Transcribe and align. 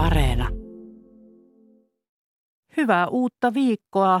Areena. 0.00 0.48
Hyvää 2.76 3.06
uutta 3.06 3.54
viikkoa. 3.54 4.20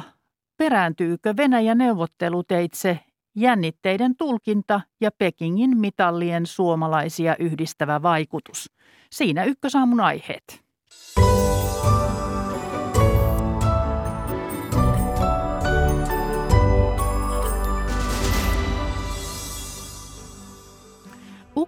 Perääntyykö 0.56 1.34
Venäjä 1.36 1.74
neuvotteluteitse 1.74 2.98
jännitteiden 3.36 4.16
tulkinta 4.16 4.80
ja 5.00 5.10
Pekingin 5.18 5.76
mitallien 5.76 6.46
suomalaisia 6.46 7.36
yhdistävä 7.38 8.02
vaikutus? 8.02 8.70
Siinä 9.10 9.44
ykkösaamun 9.44 10.00
aiheet. 10.00 10.64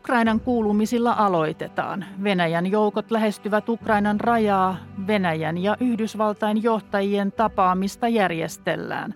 Ukrainan 0.02 0.40
kuulumisilla 0.40 1.12
aloitetaan. 1.12 2.04
Venäjän 2.22 2.66
joukot 2.66 3.10
lähestyvät 3.10 3.68
Ukrainan 3.68 4.20
rajaa. 4.20 4.76
Venäjän 5.06 5.58
ja 5.58 5.76
Yhdysvaltain 5.80 6.62
johtajien 6.62 7.32
tapaamista 7.32 8.08
järjestellään. 8.08 9.14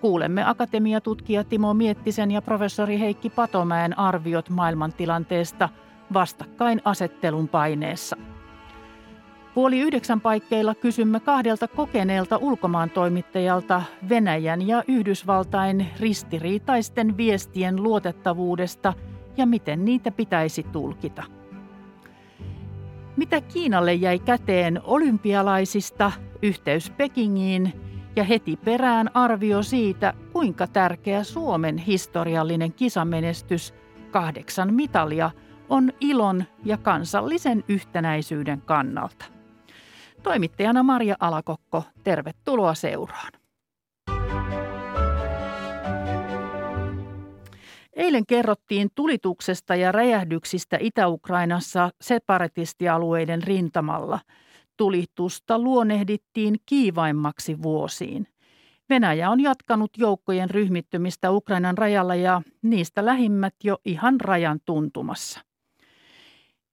Kuulemme 0.00 0.44
akatemiatutkija 0.44 1.44
Timo 1.44 1.74
Miettisen 1.74 2.30
ja 2.30 2.42
professori 2.42 3.00
Heikki 3.00 3.30
Patomäen 3.30 3.98
arviot 3.98 4.50
maailmantilanteesta 4.50 5.68
vastakkain 6.12 6.82
asettelun 6.84 7.48
paineessa. 7.48 8.16
Puoli 9.54 9.80
yhdeksän 9.80 10.20
paikkeilla 10.20 10.74
kysymme 10.74 11.20
kahdelta 11.20 11.68
kokeneelta 11.68 12.36
ulkomaan 12.36 12.90
toimittajalta 12.90 13.82
Venäjän 14.08 14.68
ja 14.68 14.82
Yhdysvaltain 14.88 15.86
ristiriitaisten 16.00 17.16
viestien 17.16 17.82
luotettavuudesta– 17.82 18.94
ja 19.36 19.46
miten 19.46 19.84
niitä 19.84 20.10
pitäisi 20.10 20.62
tulkita. 20.62 21.22
Mitä 23.16 23.40
Kiinalle 23.40 23.94
jäi 23.94 24.18
käteen 24.18 24.80
olympialaisista, 24.84 26.12
yhteys 26.42 26.90
Pekingiin 26.90 27.72
ja 28.16 28.24
heti 28.24 28.56
perään 28.56 29.10
arvio 29.14 29.62
siitä, 29.62 30.14
kuinka 30.32 30.66
tärkeä 30.66 31.24
Suomen 31.24 31.78
historiallinen 31.78 32.72
kisamenestys 32.72 33.74
kahdeksan 34.10 34.74
mitalia 34.74 35.30
on 35.68 35.92
ilon 36.00 36.44
ja 36.64 36.76
kansallisen 36.76 37.64
yhtenäisyyden 37.68 38.62
kannalta. 38.62 39.24
Toimittajana 40.22 40.82
Maria 40.82 41.16
Alakokko, 41.20 41.84
tervetuloa 42.04 42.74
seuraan. 42.74 43.32
Eilen 47.96 48.26
kerrottiin 48.26 48.88
tulituksesta 48.94 49.74
ja 49.74 49.92
räjähdyksistä 49.92 50.78
Itä-Ukrainassa 50.80 51.90
separatistialueiden 52.00 53.42
rintamalla. 53.42 54.20
Tulitusta 54.76 55.58
luonehdittiin 55.58 56.56
kiivaimmaksi 56.66 57.62
vuosiin. 57.62 58.26
Venäjä 58.90 59.30
on 59.30 59.40
jatkanut 59.40 59.90
joukkojen 59.96 60.50
ryhmittymistä 60.50 61.30
Ukrainan 61.30 61.78
rajalla 61.78 62.14
ja 62.14 62.42
niistä 62.62 63.04
lähimmät 63.06 63.54
jo 63.64 63.78
ihan 63.84 64.20
rajan 64.20 64.60
tuntumassa. 64.64 65.40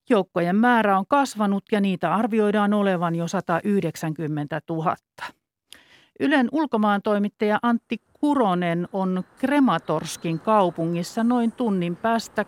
Joukkojen 0.09 0.55
määrä 0.55 0.97
on 0.97 1.05
kasvanut 1.07 1.63
ja 1.71 1.81
niitä 1.81 2.15
arvioidaan 2.15 2.73
olevan 2.73 3.15
jo 3.15 3.27
190 3.27 4.61
000. 4.69 4.95
Ylen 6.19 6.49
ulkomaan 6.51 7.01
toimittaja 7.01 7.59
Antti 7.61 8.01
Kuronen 8.13 8.87
on 8.93 9.23
Krematorskin 9.37 10.39
kaupungissa 10.39 11.23
noin 11.23 11.51
tunnin 11.51 11.95
päästä 11.95 12.45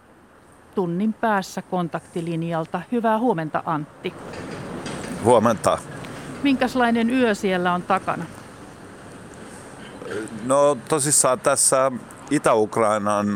tunnin 0.76 1.14
päässä 1.14 1.62
kontaktilinjalta. 1.62 2.82
Hyvää 2.92 3.20
huomenta 3.20 3.64
Antti. 3.66 4.14
Huomenta. 5.24 5.78
Minkälainen 6.44 7.10
yö 7.10 7.36
siellä 7.36 7.74
on 7.74 7.82
takana? 7.82 8.26
No 10.46 10.78
tosissaan 10.90 11.40
tässä 11.40 11.92
Itä-Ukrainan 12.32 13.28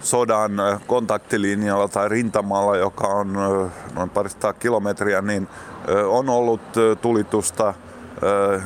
sodan 0.00 0.52
kontaktilinjalla 0.86 1.88
tai 1.88 2.08
rintamalla, 2.08 2.76
joka 2.76 3.06
on 3.06 3.32
noin 3.94 4.10
parista 4.10 4.52
kilometriä, 4.52 5.22
niin 5.22 5.48
on 6.08 6.28
ollut 6.28 6.60
tulitusta 7.02 7.74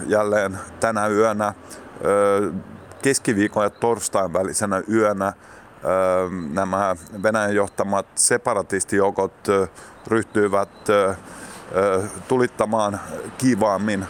jälleen 0.07 0.59
tänä 0.81 1.07
yönä 1.07 1.55
keskiviikon 3.03 3.65
ja 3.65 3.71
torstain 3.71 4.33
välisenä 4.33 4.83
yönä 4.93 5.33
nämä 6.53 6.97
Venäjän 7.23 7.55
johtamat 7.55 8.07
separatistijoukot 8.15 9.49
ryhtyivät 10.07 10.69
tulittamaan 12.29 13.01
kiivaammin 13.39 14.07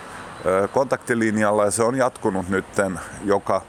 kontaktilinjalla 0.72 1.64
ja 1.64 1.70
se 1.70 1.82
on 1.82 1.94
jatkunut 1.94 2.48
nytten 2.48 3.00
joka, 3.24 3.62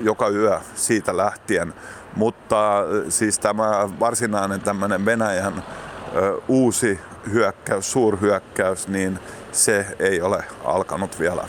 joka 0.00 0.28
yö 0.28 0.60
siitä 0.74 1.16
lähtien. 1.16 1.74
Mutta 2.16 2.84
siis 3.08 3.38
tämä 3.38 3.88
varsinainen 4.00 4.60
tämmöinen 4.60 5.04
Venäjän 5.04 5.64
uusi 6.48 7.00
hyökkäys, 7.32 7.92
suurhyökkäys, 7.92 8.88
niin 8.88 9.18
se 9.54 9.86
ei 9.98 10.22
ole 10.22 10.44
alkanut 10.64 11.20
vielä. 11.20 11.44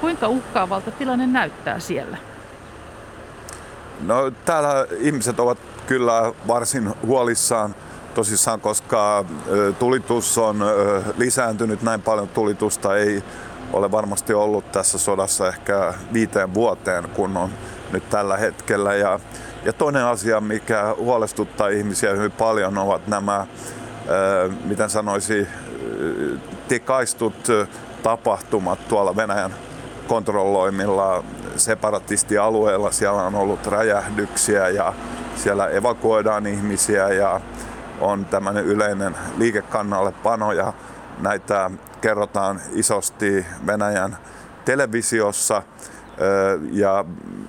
Kuinka 0.00 0.28
uhkaavalta 0.28 0.90
tilanne 0.90 1.26
näyttää 1.26 1.78
siellä? 1.78 2.16
No 4.00 4.30
täällä 4.44 4.86
ihmiset 4.98 5.40
ovat 5.40 5.58
kyllä 5.86 6.32
varsin 6.46 6.94
huolissaan 7.06 7.74
tosissaan, 8.14 8.60
koska 8.60 9.24
tulitus 9.78 10.38
on 10.38 10.64
lisääntynyt 11.16 11.82
näin 11.82 12.02
paljon 12.02 12.28
tulitusta 12.28 12.96
ei 12.96 13.22
ole 13.72 13.90
varmasti 13.90 14.34
ollut 14.34 14.72
tässä 14.72 14.98
sodassa 14.98 15.48
ehkä 15.48 15.94
viiteen 16.12 16.54
vuoteen, 16.54 17.08
kun 17.08 17.36
on 17.36 17.50
nyt 17.92 18.10
tällä 18.10 18.36
hetkellä. 18.36 18.94
Ja, 18.94 19.20
ja 19.64 19.72
toinen 19.72 20.04
asia, 20.04 20.40
mikä 20.40 20.94
huolestuttaa 20.98 21.68
ihmisiä 21.68 22.12
hyvin 22.12 22.32
paljon, 22.32 22.78
ovat 22.78 23.08
nämä, 23.08 23.46
miten 24.64 24.90
sanoisi, 24.90 25.46
tekaistut 26.68 27.48
tapahtumat 28.02 28.88
tuolla 28.88 29.16
Venäjän 29.16 29.54
kontrolloimilla 30.08 31.24
separatistialueilla. 31.56 32.92
Siellä 32.92 33.22
on 33.22 33.34
ollut 33.34 33.66
räjähdyksiä 33.66 34.68
ja 34.68 34.92
siellä 35.36 35.68
evakuoidaan 35.68 36.46
ihmisiä 36.46 37.08
ja 37.08 37.40
on 38.00 38.24
tämmöinen 38.24 38.64
yleinen 38.64 39.16
liikekannalle 39.38 40.12
pano 40.12 40.52
ja 40.52 40.72
näitä 41.18 41.70
kerrotaan 42.00 42.60
isosti 42.72 43.46
Venäjän 43.66 44.18
televisiossa 44.64 45.62
ja 46.70 47.04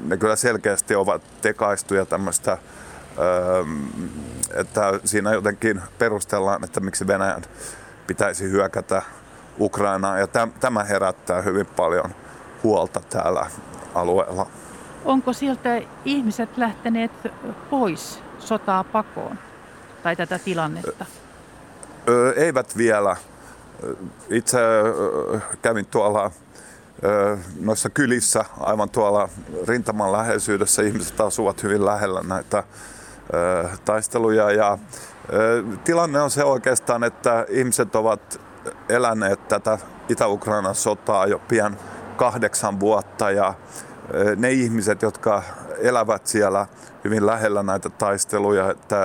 ne 0.05 0.17
kyllä 0.17 0.35
selkeästi 0.35 0.95
ovat 0.95 1.21
tekaistuja 1.41 2.05
tämmöistä, 2.05 2.57
että 4.53 4.99
siinä 5.05 5.33
jotenkin 5.33 5.81
perustellaan, 5.99 6.63
että 6.63 6.79
miksi 6.79 7.07
Venäjän 7.07 7.41
pitäisi 8.07 8.43
hyökätä 8.43 9.01
Ukrainaan 9.59 10.19
ja 10.19 10.27
tämä 10.59 10.83
herättää 10.83 11.41
hyvin 11.41 11.65
paljon 11.65 12.11
huolta 12.63 13.01
täällä 13.09 13.45
alueella. 13.95 14.47
Onko 15.05 15.33
sieltä 15.33 15.81
ihmiset 16.05 16.57
lähteneet 16.57 17.11
pois 17.69 18.19
sotaa 18.39 18.83
pakoon 18.83 19.39
tai 20.03 20.15
tätä 20.15 20.39
tilannetta? 20.39 21.05
Ö, 22.09 22.33
eivät 22.33 22.77
vielä. 22.77 23.15
Itse 24.29 24.57
kävin 25.61 25.85
tuolla 25.85 26.31
noissa 27.59 27.89
kylissä, 27.89 28.45
aivan 28.59 28.89
tuolla 28.89 29.29
rintaman 29.67 30.11
läheisyydessä. 30.11 30.81
Ihmiset 30.81 31.21
asuvat 31.21 31.63
hyvin 31.63 31.85
lähellä 31.85 32.21
näitä 32.27 32.63
taisteluja 33.85 34.51
ja 34.51 34.77
tilanne 35.83 36.21
on 36.21 36.31
se 36.31 36.43
oikeastaan, 36.43 37.03
että 37.03 37.45
ihmiset 37.49 37.95
ovat 37.95 38.41
eläneet 38.89 39.47
tätä 39.47 39.77
Itä-Ukrainan 40.09 40.75
sotaa 40.75 41.25
jo 41.25 41.41
pian 41.47 41.77
kahdeksan 42.17 42.79
vuotta 42.79 43.31
ja 43.31 43.53
ne 44.35 44.51
ihmiset, 44.51 45.01
jotka 45.01 45.43
elävät 45.77 46.27
siellä 46.27 46.67
hyvin 47.03 47.25
lähellä 47.25 47.63
näitä 47.63 47.89
taisteluja, 47.89 48.71
että 48.71 48.97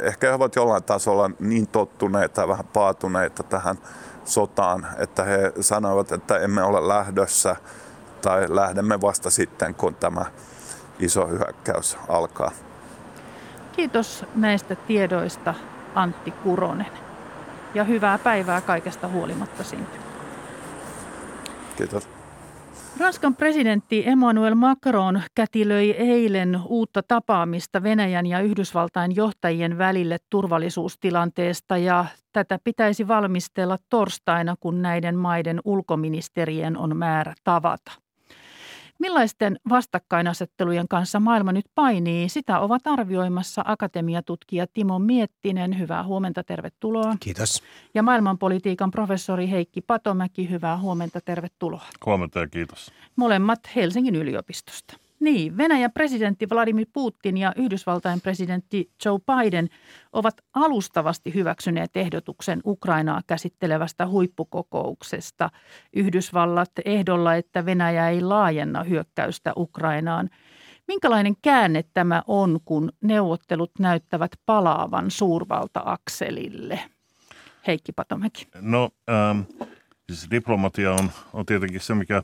ehkä 0.00 0.26
he 0.26 0.34
ovat 0.34 0.56
jollain 0.56 0.84
tasolla 0.84 1.30
niin 1.40 1.66
tottuneita, 1.66 2.48
vähän 2.48 2.66
paatuneita 2.72 3.42
tähän 3.42 3.78
sotaan, 4.24 4.86
että 4.98 5.24
he 5.24 5.52
sanoivat, 5.60 6.12
että 6.12 6.38
emme 6.38 6.62
ole 6.62 6.88
lähdössä 6.88 7.56
tai 8.22 8.46
lähdemme 8.48 9.00
vasta 9.00 9.30
sitten, 9.30 9.74
kun 9.74 9.94
tämä 9.94 10.24
iso 10.98 11.26
hyökkäys 11.26 11.98
alkaa. 12.08 12.50
Kiitos 13.76 14.24
näistä 14.34 14.74
tiedoista 14.74 15.54
Antti 15.94 16.30
Kuronen 16.30 16.86
ja 17.74 17.84
hyvää 17.84 18.18
päivää 18.18 18.60
kaikesta 18.60 19.08
huolimatta 19.08 19.64
sinne. 19.64 19.86
Kiitos. 21.76 22.08
Ranskan 23.00 23.36
presidentti 23.36 24.08
Emmanuel 24.08 24.54
Macron 24.54 25.22
kätilöi 25.34 25.90
eilen 25.90 26.60
uutta 26.68 27.02
tapaamista 27.02 27.82
Venäjän 27.82 28.26
ja 28.26 28.40
Yhdysvaltain 28.40 29.16
johtajien 29.16 29.78
välille 29.78 30.16
turvallisuustilanteesta 30.30 31.76
ja 31.76 32.04
tätä 32.32 32.58
pitäisi 32.64 33.08
valmistella 33.08 33.76
torstaina, 33.90 34.54
kun 34.60 34.82
näiden 34.82 35.16
maiden 35.16 35.60
ulkoministerien 35.64 36.78
on 36.78 36.96
määrä 36.96 37.34
tavata. 37.44 38.05
Millaisten 38.98 39.58
vastakkainasettelujen 39.68 40.88
kanssa 40.88 41.20
maailma 41.20 41.52
nyt 41.52 41.66
painii, 41.74 42.28
sitä 42.28 42.60
ovat 42.60 42.86
arvioimassa 42.86 43.62
akatemiatutkija 43.64 44.66
Timo 44.66 44.98
Miettinen. 44.98 45.78
Hyvää 45.78 46.04
huomenta, 46.04 46.44
tervetuloa. 46.44 47.16
Kiitos. 47.20 47.62
Ja 47.94 48.02
maailmanpolitiikan 48.02 48.90
professori 48.90 49.50
Heikki 49.50 49.80
Patomäki, 49.80 50.50
hyvää 50.50 50.78
huomenta, 50.78 51.20
tervetuloa. 51.20 51.84
Huomenta 52.06 52.38
ja 52.38 52.46
kiitos. 52.46 52.92
Molemmat 53.16 53.60
Helsingin 53.76 54.16
yliopistosta. 54.16 55.05
Niin, 55.26 55.56
Venäjän 55.56 55.92
presidentti 55.92 56.48
Vladimir 56.48 56.86
Putin 56.92 57.36
ja 57.36 57.52
Yhdysvaltain 57.56 58.20
presidentti 58.20 58.90
Joe 59.04 59.18
Biden 59.18 59.68
ovat 60.12 60.34
alustavasti 60.54 61.34
hyväksyneet 61.34 61.96
ehdotuksen 61.96 62.60
Ukrainaa 62.66 63.20
käsittelevästä 63.26 64.06
huippukokouksesta. 64.06 65.50
Yhdysvallat 65.96 66.70
ehdolla, 66.84 67.34
että 67.34 67.66
Venäjä 67.66 68.08
ei 68.08 68.20
laajenna 68.20 68.84
hyökkäystä 68.84 69.52
Ukrainaan. 69.56 70.30
Minkälainen 70.88 71.34
käänne 71.42 71.84
tämä 71.94 72.22
on, 72.26 72.60
kun 72.64 72.92
neuvottelut 73.00 73.70
näyttävät 73.78 74.30
palaavan 74.46 75.10
suurvalta-akselille? 75.10 76.80
Heikki 77.66 77.92
Patomäki. 77.92 78.48
No, 78.60 78.90
ähm, 79.10 79.40
siis 80.12 80.30
diplomatia 80.30 80.92
on, 80.92 81.10
on 81.32 81.46
tietenkin 81.46 81.80
se, 81.80 81.94
mikä 81.94 82.22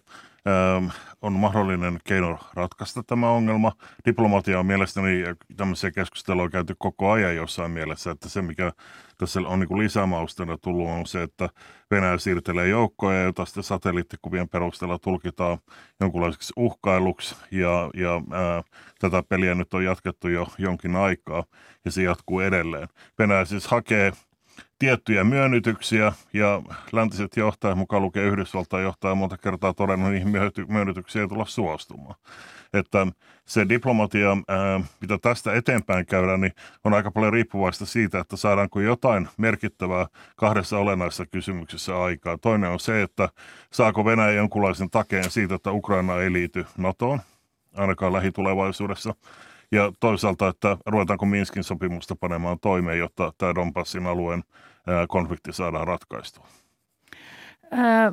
on 1.23 1.33
mahdollinen 1.33 1.99
keino 2.05 2.39
ratkaista 2.55 3.03
tämä 3.03 3.31
ongelma. 3.31 3.73
Diplomatia 4.07 4.59
on 4.59 4.67
mielestäni, 4.67 5.25
tämmöisiä 5.57 5.91
keskusteluja 5.91 6.51
käyty 6.51 6.75
koko 6.79 7.11
ajan 7.11 7.37
jossain 7.37 7.71
mielessä, 7.71 8.11
että 8.11 8.29
se 8.29 8.43
mikä 8.43 8.73
tässä 9.19 9.41
on 9.41 9.61
niin 9.61 9.79
lisämaustena 9.79 10.59
tullut 10.59 10.89
on 10.89 11.07
se, 11.07 11.23
että 11.23 11.49
Venäjä 11.91 12.19
siirtelee 12.19 12.69
joukkoja, 12.69 13.23
joita 13.23 13.45
sitten 13.45 13.63
satelliittikuvien 13.63 14.49
perusteella 14.49 14.99
tulkitaan 14.99 15.59
jonkunlaiseksi 16.01 16.53
uhkailuksi 16.57 17.37
ja, 17.51 17.91
ja 17.95 18.23
ää, 18.31 18.63
tätä 18.99 19.23
peliä 19.29 19.55
nyt 19.55 19.75
on 19.75 19.85
jatkettu 19.85 20.29
jo 20.29 20.49
jonkin 20.59 20.97
aikaa 20.97 21.45
ja 21.85 21.91
se 21.91 22.03
jatkuu 22.03 22.41
edelleen. 22.41 22.89
Venäjä 23.19 23.45
siis 23.45 23.67
hakee 23.67 24.13
tiettyjä 24.83 25.25
myönnytyksiä 25.25 26.13
ja 26.33 26.63
läntiset 26.93 27.37
johtajat, 27.37 27.79
mukaan 27.79 28.03
lukee 28.03 28.25
Yhdysvaltain 28.25 28.85
johtaja, 28.85 29.15
monta 29.15 29.39
kertaa 29.39 29.75
todennut, 29.75 30.11
niihin 30.11 30.29
myönnytyksiä 30.69 31.23
ei 31.23 31.29
tulla 31.29 31.45
suostumaan. 31.45 32.15
Että 32.73 33.07
se 33.45 33.69
diplomatia, 33.69 34.37
mitä 35.01 35.19
tästä 35.19 35.55
eteenpäin 35.55 36.07
käydään, 36.07 36.41
niin 36.41 36.53
on 36.85 36.95
aika 36.95 37.11
paljon 37.11 37.33
riippuvaista 37.33 37.87
siitä, 37.87 38.21
että 38.21 38.37
saadaanko 38.37 38.81
jotain 38.81 39.29
merkittävää 39.37 40.07
kahdessa 40.37 40.79
olennaisessa 40.79 41.27
kysymyksessä 41.27 42.03
aikaa. 42.03 42.39
Toinen 42.39 42.71
on 42.71 42.81
se, 42.81 43.03
että 43.03 43.29
saako 43.73 44.05
Venäjä 44.05 44.33
jonkunlaisen 44.33 44.91
takeen 44.91 45.31
siitä, 45.31 45.55
että 45.55 45.73
Ukraina 45.73 46.21
ei 46.21 46.33
liity 46.33 46.67
NATOon, 46.77 47.21
ainakaan 47.77 48.13
lähitulevaisuudessa. 48.13 49.15
Ja 49.73 49.93
toisaalta, 50.01 50.49
että 50.49 50.77
ruvetaanko 50.87 51.27
Minskin 51.27 51.65
sopimusta 51.65 52.17
panemaan 52.17 52.59
toimeen, 52.61 52.99
jotta 52.99 53.33
tämä 53.39 53.55
Donbassin 53.55 54.07
alueen 54.07 54.43
konflikti 55.09 55.53
saadaan 55.53 55.87
ratkaistua? 55.87 56.47
Ää, 57.71 58.13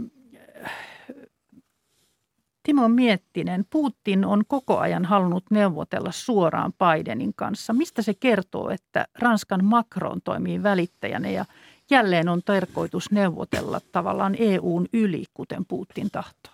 Timo 2.63 2.87
Miettinen, 2.87 3.65
Putin 3.69 4.25
on 4.25 4.43
koko 4.47 4.77
ajan 4.77 5.05
halunnut 5.05 5.43
neuvotella 5.51 6.11
suoraan 6.11 6.73
Bidenin 6.73 7.33
kanssa. 7.35 7.73
Mistä 7.73 8.01
se 8.01 8.13
kertoo, 8.13 8.69
että 8.69 9.07
Ranskan 9.19 9.65
Macron 9.65 10.21
toimii 10.23 10.63
välittäjänä 10.63 11.29
ja 11.29 11.45
jälleen 11.89 12.29
on 12.29 12.41
tarkoitus 12.45 13.11
neuvotella 13.11 13.81
tavallaan 13.91 14.35
EUn 14.39 14.87
yli, 14.93 15.25
kuten 15.33 15.65
Putin 15.65 16.11
tahtoo? 16.11 16.53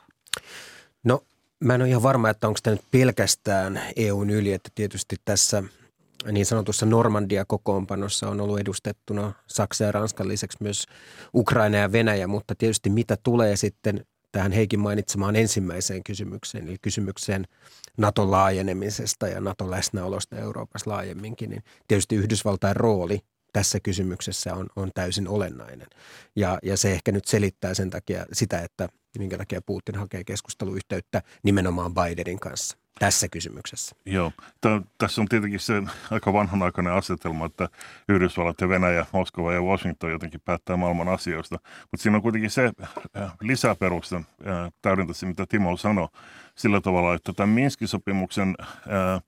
No 1.04 1.24
mä 1.60 1.76
en 1.76 1.82
ole 1.82 1.90
ihan 1.90 2.04
varma, 2.04 2.30
että 2.30 2.48
onko 2.48 2.60
tämä 2.64 2.76
nyt 2.76 2.86
pelkästään 2.92 3.82
EUn 3.96 4.30
yli, 4.30 4.54
että 4.54 4.70
tietysti 4.76 5.16
tässä– 5.26 5.64
niin 6.32 6.46
sanotussa 6.46 6.86
Normandia-kokoonpanossa 6.86 8.30
on 8.30 8.42
ollut 8.42 8.60
edustettuna 8.60 9.34
Saksa 9.48 9.84
ja 9.84 9.92
Ranskan 9.92 10.28
lisäksi 10.28 10.58
myös 10.62 10.86
Ukraina 11.36 11.78
ja 11.78 11.92
Venäjä, 11.92 12.28
mutta 12.28 12.56
tietysti 12.56 12.90
mitä 12.90 13.18
tulee 13.24 13.56
sitten 13.56 14.06
tähän 14.32 14.52
Heikin 14.52 14.80
mainitsemaan 14.80 15.36
ensimmäiseen 15.36 16.04
kysymykseen, 16.04 16.68
eli 16.68 16.78
kysymykseen 16.82 17.48
Naton 17.98 18.32
laajenemisesta 18.32 19.28
ja 19.28 19.42
Naton 19.42 19.72
läsnäolosta 19.72 20.36
Euroopassa 20.36 20.92
laajemminkin, 20.92 21.50
niin 21.50 21.64
tietysti 21.88 22.16
Yhdysvaltain 22.16 22.76
rooli 22.76 23.20
tässä 23.54 23.80
kysymyksessä 23.80 24.54
on, 24.54 24.68
on 24.76 24.92
täysin 24.96 25.28
olennainen. 25.28 25.88
Ja, 26.36 26.60
ja 26.64 26.78
se 26.78 26.92
ehkä 26.92 27.12
nyt 27.12 27.26
selittää 27.26 27.74
sen 27.74 27.90
takia 27.90 28.26
sitä, 28.34 28.60
että 28.60 28.90
minkä 29.20 29.38
takia 29.38 29.62
Putin 29.66 29.96
hakee 29.96 30.24
keskusteluyhteyttä 30.24 31.22
nimenomaan 31.44 31.94
Bidenin 31.94 32.40
kanssa 32.40 32.78
tässä 33.00 33.28
kysymyksessä. 33.28 33.96
Joo. 34.06 34.32
Tässä 34.98 35.22
on 35.22 35.28
tietenkin 35.28 35.60
se 35.60 35.84
aika 36.12 36.34
vanhanaikainen 36.34 36.94
asetelma, 36.94 37.46
että 37.46 37.70
Yhdysvallat 38.10 38.62
ja 38.62 38.70
Venäjä, 38.70 39.06
Moskova 39.12 39.54
ja 39.54 39.62
Washington 39.62 40.12
jotenkin 40.12 40.42
päättää 40.46 40.78
maailman 40.78 41.08
asioista. 41.10 41.60
Mutta 41.92 42.04
siinä 42.04 42.16
on 42.16 42.22
kuitenkin 42.22 42.50
se 42.50 42.72
äh, 43.18 43.34
lisäperuste, 43.42 44.16
äh, 44.16 44.24
täydentäisi 44.82 45.26
mitä 45.26 45.46
Timo 45.46 45.78
sanoi, 45.78 46.08
sillä 46.56 46.82
tavalla, 46.82 47.14
että 47.14 47.34
tämän 47.34 47.56
Minskin 47.56 47.88
sopimuksen 47.88 48.56
äh, 48.62 49.22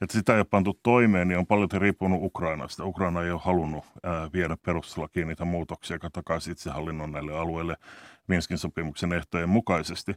että 0.00 0.18
sitä 0.18 0.32
ei 0.32 0.38
ole 0.38 0.46
pantu 0.50 0.78
toimeen, 0.82 1.28
niin 1.28 1.38
on 1.38 1.46
paljon 1.46 1.68
riippunut 1.72 2.22
Ukrainasta. 2.22 2.84
Ukraina 2.84 3.22
ei 3.22 3.30
ole 3.30 3.40
halunnut 3.44 3.84
viedä 4.32 4.56
perustuslakiin 4.56 5.28
niitä 5.28 5.44
muutoksia, 5.44 5.94
joka 5.94 6.10
takaisi 6.10 6.50
itsehallinnon 6.50 7.12
näille 7.12 7.38
alueille 7.38 7.76
Minskin 8.26 8.58
sopimuksen 8.58 9.12
ehtojen 9.12 9.48
mukaisesti. 9.48 10.12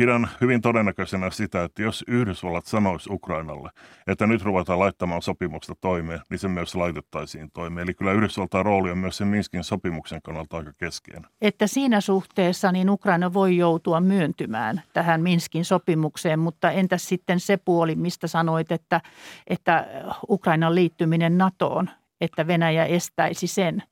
Pidän 0.00 0.28
hyvin 0.40 0.60
todennäköisenä 0.60 1.30
sitä, 1.30 1.64
että 1.64 1.82
jos 1.82 2.04
Yhdysvallat 2.08 2.66
sanoisi 2.66 3.12
Ukrainalle, 3.12 3.70
että 4.06 4.26
nyt 4.26 4.42
ruvetaan 4.42 4.78
laittamaan 4.78 5.22
sopimusta 5.22 5.74
toimeen, 5.80 6.20
niin 6.30 6.38
se 6.38 6.48
myös 6.48 6.74
laitettaisiin 6.74 7.50
toimeen. 7.50 7.84
Eli 7.84 7.94
kyllä 7.94 8.12
Yhdysvaltain 8.12 8.64
rooli 8.64 8.90
on 8.90 8.98
myös 8.98 9.16
sen 9.16 9.28
Minskin 9.28 9.64
sopimuksen 9.64 10.22
kannalta 10.22 10.56
aika 10.56 10.72
keskeinen. 10.72 11.30
Että 11.40 11.66
siinä 11.66 12.00
suhteessa 12.00 12.72
niin 12.72 12.90
Ukraina 12.90 13.32
voi 13.32 13.56
joutua 13.56 14.00
myöntymään 14.00 14.82
tähän 14.92 15.22
Minskin 15.22 15.64
sopimukseen, 15.64 16.38
mutta 16.38 16.70
entäs 16.70 17.08
sitten 17.08 17.40
se 17.40 17.56
puoli, 17.56 17.94
mistä 17.94 18.26
sanoit, 18.26 18.72
että, 18.72 19.00
että 19.46 19.86
Ukrainan 20.28 20.74
liittyminen 20.74 21.38
NATOon, 21.38 21.90
että 22.20 22.46
Venäjä 22.46 22.84
estäisi 22.84 23.46
sen? 23.46 23.82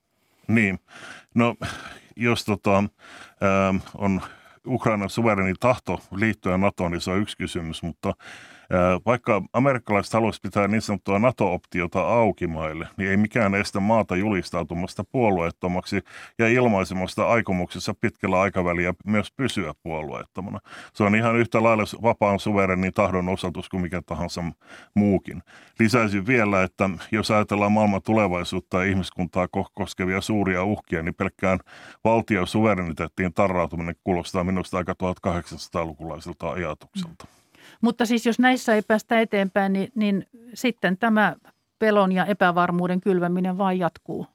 Niin, 0.48 0.78
no 1.34 1.54
jos 2.16 2.44
tota, 2.44 2.78
äh, 2.78 3.82
on 3.98 4.20
Ukrainan 4.68 5.10
suvereni 5.10 5.54
tahto 5.60 6.00
liittyä 6.14 6.58
NATOon, 6.58 6.90
niin 6.92 7.00
se 7.00 7.10
on 7.10 7.20
yksi 7.20 7.36
kysymys, 7.36 7.82
mutta 7.82 8.12
vaikka 9.06 9.42
amerikkalaiset 9.52 10.14
haluaisivat 10.14 10.42
pitää 10.42 10.68
niin 10.68 10.82
sanottua 10.82 11.18
NATO-optiota 11.18 12.00
auki 12.00 12.46
maille, 12.46 12.88
niin 12.96 13.10
ei 13.10 13.16
mikään 13.16 13.54
estä 13.54 13.80
maata 13.80 14.16
julistautumasta 14.16 15.04
puolueettomaksi 15.04 16.00
ja 16.38 16.48
ilmaisemasta 16.48 17.28
aikomuksessa 17.28 17.94
pitkällä 18.00 18.40
aikavälillä 18.40 18.94
myös 19.06 19.32
pysyä 19.36 19.74
puolueettomana. 19.82 20.58
Se 20.94 21.04
on 21.04 21.16
ihan 21.16 21.36
yhtä 21.36 21.62
lailla 21.62 21.82
vapaan 22.02 22.40
suverenin 22.40 22.92
tahdon 22.92 23.28
osoitus 23.28 23.68
kuin 23.68 23.80
mikä 23.80 24.02
tahansa 24.06 24.44
muukin. 24.94 25.42
Lisäisin 25.78 26.26
vielä, 26.26 26.62
että 26.62 26.90
jos 27.12 27.30
ajatellaan 27.30 27.72
maailman 27.72 28.02
tulevaisuutta 28.02 28.76
ja 28.76 28.90
ihmiskuntaa 28.90 29.48
koskevia 29.74 30.20
suuria 30.20 30.64
uhkia, 30.64 31.02
niin 31.02 31.14
pelkkään 31.14 31.58
valtion 32.04 32.46
suvereniteettiin 32.46 33.34
tarrautuminen 33.34 33.96
kuulostaa 34.04 34.44
minusta 34.44 34.78
aika 34.78 34.94
1800-lukulaiselta 35.02 36.50
ajatukselta. 36.50 37.24
Mm. 37.24 37.37
Mutta 37.80 38.06
siis 38.06 38.26
jos 38.26 38.38
näissä 38.38 38.74
ei 38.74 38.82
päästä 38.82 39.20
eteenpäin, 39.20 39.72
niin, 39.72 39.92
niin 39.94 40.26
sitten 40.54 40.98
tämä 40.98 41.36
pelon 41.78 42.12
ja 42.12 42.26
epävarmuuden 42.26 43.00
kylväminen 43.00 43.58
vain 43.58 43.78
jatkuu. 43.78 44.26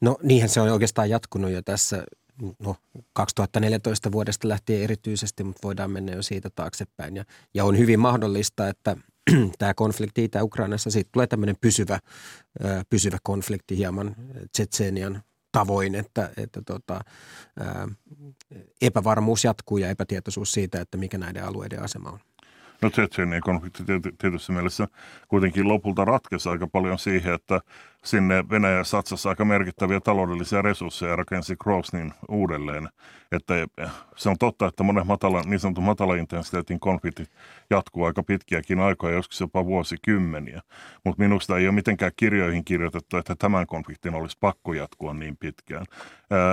No 0.00 0.18
niinhän 0.22 0.48
se 0.48 0.60
on 0.60 0.68
oikeastaan 0.68 1.10
jatkunut 1.10 1.50
jo 1.50 1.62
tässä 1.62 2.04
no, 2.58 2.76
2014 3.12 4.12
vuodesta 4.12 4.48
lähtien 4.48 4.82
erityisesti, 4.82 5.44
mutta 5.44 5.60
voidaan 5.62 5.90
mennä 5.90 6.12
jo 6.12 6.22
siitä 6.22 6.50
taaksepäin. 6.50 7.16
Ja, 7.16 7.24
ja 7.54 7.64
on 7.64 7.78
hyvin 7.78 8.00
mahdollista, 8.00 8.68
että 8.68 8.96
tämä 9.58 9.74
konflikti 9.74 10.24
Itä-Ukrainassa, 10.24 10.90
siitä 10.90 11.10
tulee 11.12 11.26
tämmöinen 11.26 11.56
pysyvä, 11.60 11.98
pysyvä 12.90 13.18
konflikti 13.22 13.76
hieman 13.76 14.16
Tsetseenian 14.52 15.22
tavoin, 15.52 15.94
että, 15.94 16.30
että 16.36 16.62
tota, 16.62 17.00
epävarmuus 18.82 19.44
jatkuu 19.44 19.78
ja 19.78 19.90
epätietoisuus 19.90 20.52
siitä, 20.52 20.80
että 20.80 20.98
mikä 20.98 21.18
näiden 21.18 21.44
alueiden 21.44 21.82
asema 21.82 22.10
on. 22.10 22.20
No 22.82 22.90
Tsetseenien 22.90 23.42
konflikti 23.42 23.82
tietysti 24.18 24.52
mielessä 24.52 24.88
kuitenkin 25.28 25.68
lopulta 25.68 26.04
ratkesi 26.04 26.48
aika 26.48 26.66
paljon 26.66 26.98
siihen, 26.98 27.34
että 27.34 27.60
sinne 28.04 28.44
Venäjä 28.50 28.84
satsasi 28.84 29.28
aika 29.28 29.44
merkittäviä 29.44 30.00
taloudellisia 30.00 30.62
resursseja 30.62 31.10
ja 31.10 31.16
rakensi 31.16 31.56
Grosnin 31.56 32.12
uudelleen. 32.28 32.88
Että 33.32 33.54
se 34.16 34.28
on 34.28 34.38
totta, 34.38 34.66
että 34.66 34.82
monet 34.82 35.06
matala, 35.06 35.42
niin 35.42 35.60
sanotun 35.60 35.84
matalaintensiteetin 35.84 36.80
konfliktit 36.80 37.30
jatkuu 37.70 38.04
aika 38.04 38.22
pitkiäkin 38.22 38.80
aikoja, 38.80 39.14
joskus 39.14 39.40
jopa 39.40 39.64
vuosikymmeniä. 39.64 40.60
Mutta 41.04 41.22
minusta 41.22 41.58
ei 41.58 41.66
ole 41.66 41.74
mitenkään 41.74 42.12
kirjoihin 42.16 42.64
kirjoitettu, 42.64 43.16
että 43.16 43.34
tämän 43.34 43.66
konfliktin 43.66 44.14
olisi 44.14 44.36
pakko 44.40 44.72
jatkua 44.72 45.14
niin 45.14 45.36
pitkään. 45.36 45.86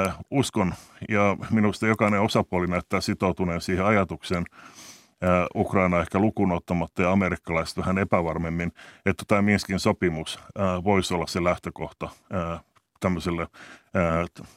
Äh, 0.08 0.18
uskon 0.32 0.74
ja 1.10 1.38
minusta 1.52 1.88
jokainen 1.88 2.22
osapuoli 2.22 2.68
näyttää 2.68 3.02
sitoutuneen 3.02 3.62
siihen 3.62 3.86
ajatukseen, 3.86 4.46
Ukraina 5.56 6.02
ehkä 6.02 6.20
lukuun 6.20 6.52
ottamatta 6.52 7.02
ja 7.02 7.12
amerikkalaiset 7.12 7.78
vähän 7.78 7.98
epävarmemmin, 7.98 8.72
että 9.06 9.24
tämä 9.28 9.42
Minskin 9.42 9.80
sopimus 9.80 10.40
voisi 10.84 11.14
olla 11.14 11.28
se 11.28 11.44
lähtökohta 11.44 12.10
tämmöiselle 13.00 13.48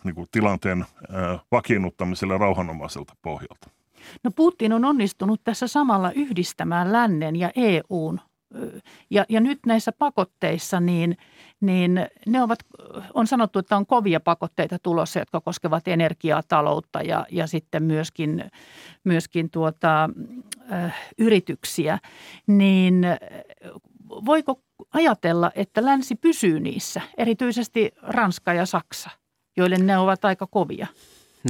niin 0.04 0.14
kuin 0.14 0.28
tilanteen 0.31 0.85
vakiinnuttamiselle 1.52 2.38
rauhanomaiselta 2.38 3.16
pohjalta. 3.23 3.71
No 4.25 4.31
Putin 4.37 4.73
on 4.73 4.85
onnistunut 4.85 5.40
tässä 5.45 5.69
samalla 5.69 6.12
yhdistämään 6.12 6.92
lännen 6.92 7.37
ja 7.37 7.50
EUn 7.57 8.21
ja, 9.11 9.25
ja 9.28 9.40
nyt 9.40 9.59
näissä 9.66 9.92
pakotteissa, 9.92 10.81
niin, 10.81 11.16
niin 11.62 12.07
ne 12.26 12.42
ovat, 12.42 12.59
on 13.14 13.26
sanottu, 13.26 13.59
että 13.59 13.76
on 13.76 13.87
kovia 13.87 14.21
pakotteita 14.21 14.78
tulossa, 14.78 15.19
jotka 15.19 15.40
koskevat 15.40 15.88
energiaa, 15.88 16.42
taloutta 16.42 17.02
ja, 17.02 17.26
ja 17.31 17.47
sitten 17.47 17.83
myöskin, 17.83 18.45
myöskin 19.04 19.50
tuota, 19.50 20.11
äh, 20.73 20.95
yrityksiä. 21.19 21.99
Niin 22.47 23.07
voiko 24.09 24.61
ajatella, 24.92 25.50
että 25.54 25.85
länsi 25.85 26.14
pysyy 26.14 26.61
niissä, 26.61 27.00
erityisesti 27.19 27.92
Ranska 28.02 28.52
ja 28.52 28.66
Saksa, 28.66 29.11
joille 29.57 29.78
ne 29.78 29.99
ovat 29.99 30.25
aika 30.25 30.47
kovia? 30.47 30.87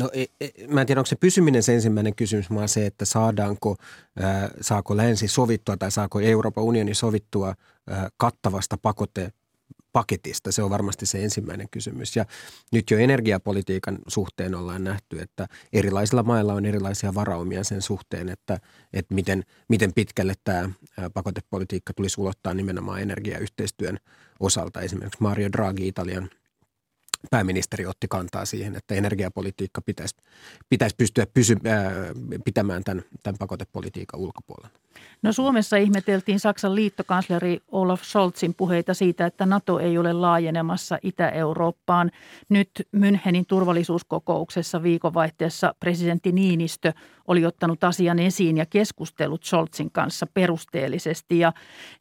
No 0.01 0.11
e, 0.13 0.25
e, 0.41 0.67
mä 0.69 0.81
en 0.81 0.87
tiedä, 0.87 1.01
onko 1.01 1.07
se 1.07 1.17
pysyminen 1.17 1.63
se 1.63 1.75
ensimmäinen 1.75 2.15
kysymys, 2.15 2.51
vaan 2.51 2.69
se, 2.69 2.87
että 2.87 3.05
saadaanko, 3.05 3.77
ää, 4.21 4.51
saako 4.61 4.97
länsi 4.97 5.29
sovittua 5.29 5.77
tai 5.77 5.91
saako 5.91 6.21
Euroopan 6.21 6.65
unioni 6.65 6.95
sovittua 6.95 7.55
ää, 7.91 8.09
kattavasta 8.17 8.77
pakote 8.83 9.33
paketista. 9.93 10.53
Se 10.53 10.63
on 10.63 10.71
varmasti 10.71 11.07
se 11.07 11.23
ensimmäinen 11.23 11.69
kysymys. 11.71 12.17
Ja 12.17 12.25
nyt 12.73 12.91
jo 12.91 12.99
energiapolitiikan 12.99 13.99
suhteen 14.09 14.55
ollaan 14.55 14.85
nähty, 14.85 15.21
että 15.21 15.47
erilaisilla 15.73 16.23
mailla 16.23 16.55
on 16.55 16.67
erilaisia 16.67 17.15
varaumia 17.15 17.65
sen 17.65 17.83
suhteen, 17.83 18.29
että, 18.29 18.59
että 18.93 19.15
miten, 19.15 19.45
miten 19.69 19.93
pitkälle 19.93 20.35
tämä 20.45 20.71
pakotepolitiikka 21.15 21.95
tulisi 21.95 22.21
ulottaa 22.21 22.55
nimenomaan 22.55 23.03
energiayhteistyön 23.03 23.99
osalta. 24.41 24.81
Esimerkiksi 24.81 25.23
Mario 25.23 25.53
Draghi, 25.53 25.89
Italian– 25.89 26.31
pääministeri 27.31 27.87
otti 27.87 28.09
kantaa 28.09 28.45
siihen, 28.45 28.77
että 28.77 28.95
energiapolitiikka 28.95 29.81
pitäisi, 29.81 30.17
pitäisi 30.69 30.97
pystyä 30.99 31.27
pysy, 31.35 31.57
ää, 31.65 31.93
pitämään 32.45 32.85
tämän, 32.85 33.05
tämän 33.23 33.39
pakotepolitiikan 33.39 34.21
ulkopuolella. 34.21 34.71
No 35.23 35.33
Suomessa 35.33 35.77
ihmeteltiin 35.77 36.41
Saksan 36.41 36.75
liittokansleri 36.75 37.61
Olaf 37.73 38.03
Scholzin 38.03 38.55
puheita 38.55 38.95
siitä, 38.95 39.27
että 39.27 39.47
NATO 39.47 39.79
ei 39.79 39.99
ole 39.99 40.13
laajenemassa 40.13 40.99
Itä-Eurooppaan. 41.03 42.11
Nyt 42.49 42.71
Münchenin 42.97 43.45
turvallisuuskokouksessa 43.49 44.83
viikonvaihteessa 44.83 45.75
presidentti 45.81 46.33
Niinistö 46.33 46.93
oli 47.29 47.47
ottanut 47.47 47.85
asian 47.85 48.19
esiin 48.19 48.57
ja 48.57 48.67
keskustellut 48.67 49.45
Scholzin 49.45 49.91
kanssa 49.93 50.27
perusteellisesti. 50.35 51.39
Ja 51.39 51.53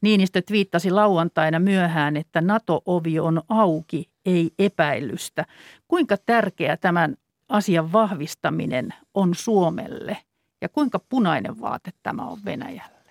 Niinistö 0.02 0.42
twiittasi 0.42 0.92
lauantaina 0.92 1.60
myöhään, 1.60 2.18
että 2.18 2.42
NATO-ovi 2.42 3.20
on 3.20 3.42
auki 3.50 4.11
ei 4.26 4.52
epäilystä. 4.60 5.46
Kuinka 5.88 6.18
tärkeä 6.18 6.78
tämän 6.78 7.16
asian 7.50 7.92
vahvistaminen 7.92 8.94
on 9.14 9.36
Suomelle 9.36 10.18
ja 10.62 10.70
kuinka 10.70 11.00
punainen 11.10 11.62
vaate 11.62 11.92
tämä 12.04 12.24
on 12.24 12.40
Venäjälle? 12.46 13.02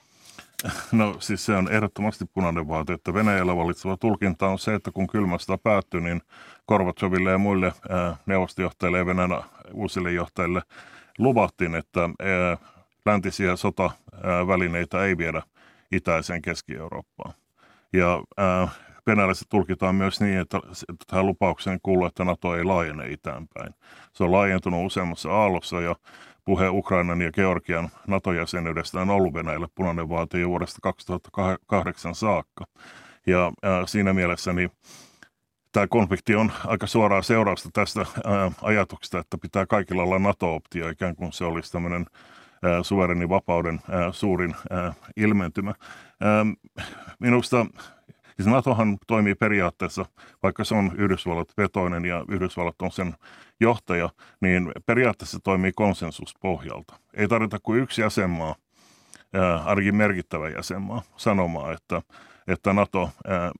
No 0.92 1.16
siis 1.18 1.46
se 1.46 1.56
on 1.56 1.72
ehdottomasti 1.72 2.24
punainen 2.24 2.68
vaate, 2.68 2.92
että 2.92 3.14
Venäjällä 3.14 3.56
valitseva 3.56 3.96
tulkinta 3.96 4.48
on 4.48 4.58
se, 4.58 4.74
että 4.74 4.90
kun 4.92 5.06
kylmästä 5.06 5.58
päättyy, 5.58 6.00
niin 6.00 6.22
Korvatsoville 6.66 7.30
ja 7.30 7.38
muille 7.38 7.72
neuvostojohtajille 8.26 8.98
ja 8.98 9.06
Venäjän 9.06 9.42
uusille 9.72 10.12
johtajille 10.12 10.62
luvattiin, 11.18 11.74
että 11.74 12.00
läntisiä 13.06 13.56
sotavälineitä 13.56 15.04
ei 15.04 15.18
viedä 15.18 15.42
itäiseen 15.92 16.42
Keski-Eurooppaan. 16.42 17.34
Ja 17.92 18.22
Venäjällä 19.06 19.34
tulkitaan 19.48 19.94
myös 19.94 20.20
niin, 20.20 20.38
että, 20.38 20.60
tähän 21.06 21.26
lupaukseen 21.26 21.78
kuuluu, 21.82 22.06
että 22.06 22.24
NATO 22.24 22.56
ei 22.56 22.64
laajene 22.64 23.06
itäänpäin. 23.06 23.74
Se 24.12 24.24
on 24.24 24.32
laajentunut 24.32 24.86
useammassa 24.86 25.30
aallossa 25.32 25.80
ja 25.80 25.96
puhe 26.44 26.68
Ukrainan 26.68 27.20
ja 27.20 27.32
Georgian 27.32 27.88
NATO-jäsenyydestä 28.06 29.00
on 29.00 29.10
ollut 29.10 29.34
Venäjälle 29.34 29.68
punainen 29.74 30.08
vaate 30.08 30.40
jo 30.40 30.48
vuodesta 30.48 30.78
2008 30.82 32.14
saakka. 32.14 32.64
Ja 33.26 33.52
ää, 33.62 33.86
siinä 33.86 34.12
mielessä 34.12 34.52
niin 34.52 34.70
tämä 35.72 35.86
konflikti 35.86 36.34
on 36.34 36.52
aika 36.66 36.86
suoraa 36.86 37.22
seurausta 37.22 37.68
tästä 37.72 38.00
ää, 38.00 38.52
ajatuksesta, 38.62 39.18
että 39.18 39.38
pitää 39.38 39.66
kaikilla 39.66 40.02
olla 40.02 40.18
NATO-optio, 40.18 40.88
ikään 40.88 41.16
kuin 41.16 41.32
se 41.32 41.44
olisi 41.44 41.72
tämmöinen 41.72 42.06
suverenin 42.82 43.28
vapauden 43.28 43.80
ää, 43.90 44.12
suurin 44.12 44.54
ää, 44.70 44.92
ilmentymä. 45.16 45.74
Ää, 46.20 46.46
minusta 47.18 47.66
Siis 48.40 48.52
NATOhan 48.52 48.98
toimii 49.06 49.34
periaatteessa, 49.34 50.04
vaikka 50.42 50.64
se 50.64 50.74
on 50.74 50.92
Yhdysvallat 50.96 51.48
vetoinen 51.56 52.04
ja 52.04 52.24
Yhdysvallat 52.28 52.82
on 52.82 52.92
sen 52.92 53.14
johtaja, 53.60 54.10
niin 54.40 54.72
periaatteessa 54.86 55.38
toimii 55.44 55.72
konsensuspohjalta. 55.72 56.94
Ei 57.14 57.28
tarvita 57.28 57.58
kuin 57.62 57.82
yksi 57.82 58.02
jäsenmaa, 58.02 58.54
ainakin 59.64 59.96
merkittävä 59.96 60.48
jäsenmaa, 60.48 61.02
sanomaan, 61.16 61.74
että, 61.74 62.02
että 62.48 62.72
NATO 62.72 63.10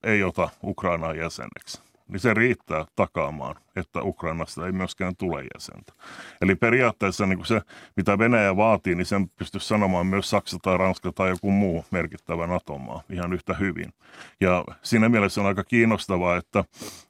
ei 0.03 0.23
ota 0.25 0.49
Ukrainaa 0.65 1.15
jäseneksi 1.15 1.90
niin 2.11 2.21
se 2.21 2.35
riittää 2.35 2.85
takaamaan, 2.97 3.57
että 3.77 4.03
Ukrainasta 4.03 4.67
ei 4.67 4.73
myöskään 4.73 5.17
tule 5.17 5.45
jäsentä. 5.55 5.93
Eli 6.41 6.55
periaatteessa 6.55 7.27
niin 7.27 7.39
kuin 7.39 7.47
se, 7.47 7.61
mitä 7.97 8.19
Venäjä 8.19 8.57
vaatii, 8.57 8.95
niin 8.95 9.07
sen 9.07 9.29
pystyisi 9.29 9.69
sanomaan 9.69 10.07
myös 10.07 10.31
Saksa 10.31 10.59
tai 10.63 10.79
Ranska 10.79 11.13
tai 11.13 11.31
joku 11.31 11.51
muu 11.51 11.85
merkittävä 11.91 12.47
NATO-maa 12.47 13.03
ihan 13.11 13.33
yhtä 13.33 13.55
hyvin. 13.55 13.93
Ja 14.41 14.65
siinä 14.83 15.09
mielessä 15.09 15.41
on 15.41 15.47
aika 15.47 15.65
kiinnostavaa, 15.65 16.37
että 16.37 16.65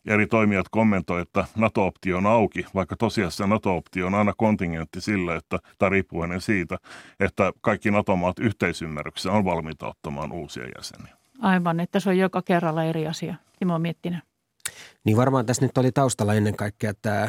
eri 0.07 0.27
toimijat 0.27 0.67
kommentoivat, 0.71 1.29
että 1.29 1.45
NATO-optio 1.57 2.17
on 2.17 2.27
auki, 2.27 2.67
vaikka 2.75 2.97
tosiasiassa 2.97 3.47
NATO-optio 3.47 4.07
on 4.07 4.15
aina 4.15 4.33
kontingentti 4.37 5.01
sille, 5.01 5.37
että, 5.37 5.59
tai 5.79 5.91
riippuvainen 5.91 6.41
siitä, 6.41 6.79
että 7.21 7.53
kaikki 7.61 7.91
NATO-maat 7.91 8.39
yhteisymmärryksessä 8.39 9.33
on 9.33 9.45
valmiita 9.45 9.89
ottamaan 9.89 10.33
uusia 10.33 10.65
jäseniä. 10.77 11.17
Aivan, 11.43 11.81
että 11.81 12.01
se 12.01 12.11
on 12.11 12.19
joka 12.19 12.43
kerralla 12.43 12.85
eri 12.85 13.07
asia. 13.07 13.35
Timo 13.59 13.79
Miettinen. 13.79 14.23
Niin 15.05 15.17
varmaan 15.17 15.47
tässä 15.47 15.65
nyt 15.65 15.79
oli 15.79 15.93
taustalla 15.93 16.35
ennen 16.35 16.57
kaikkea 16.57 16.95
tämä, 17.03 17.29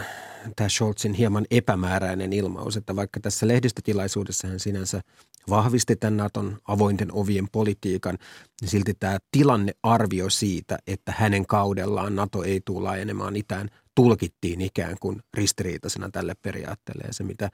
tämä 0.56 0.70
Scholzin 0.70 1.14
hieman 1.14 1.46
epämääräinen 1.52 2.34
ilmaus, 2.34 2.78
että 2.78 2.96
vaikka 2.96 3.20
tässä 3.20 3.48
lehdistötilaisuudessa 3.48 4.48
hän 4.48 4.60
sinänsä 4.60 5.02
vahvisti 5.50 5.96
tämän 5.96 6.18
Naton 6.18 6.58
avointen 6.68 7.14
ovien 7.14 7.48
politiikan, 7.52 8.18
niin 8.62 8.70
silti 8.70 8.94
tämä 8.94 9.18
tilannearvio 9.32 10.30
siitä, 10.30 10.78
että 10.88 11.14
hänen 11.18 11.46
kaudellaan 11.46 12.16
Nato 12.16 12.44
ei 12.44 12.62
tule 12.66 12.84
laajenemaan 12.84 13.36
itään, 13.36 13.70
tulkittiin 13.96 14.62
ikään 14.62 14.96
kuin 15.00 15.22
ristiriitaisena 15.34 16.10
tälle 16.12 16.34
periaatteelle. 16.42 17.04
Ja 17.08 17.14
se, 17.14 17.24
mitä 17.24 17.50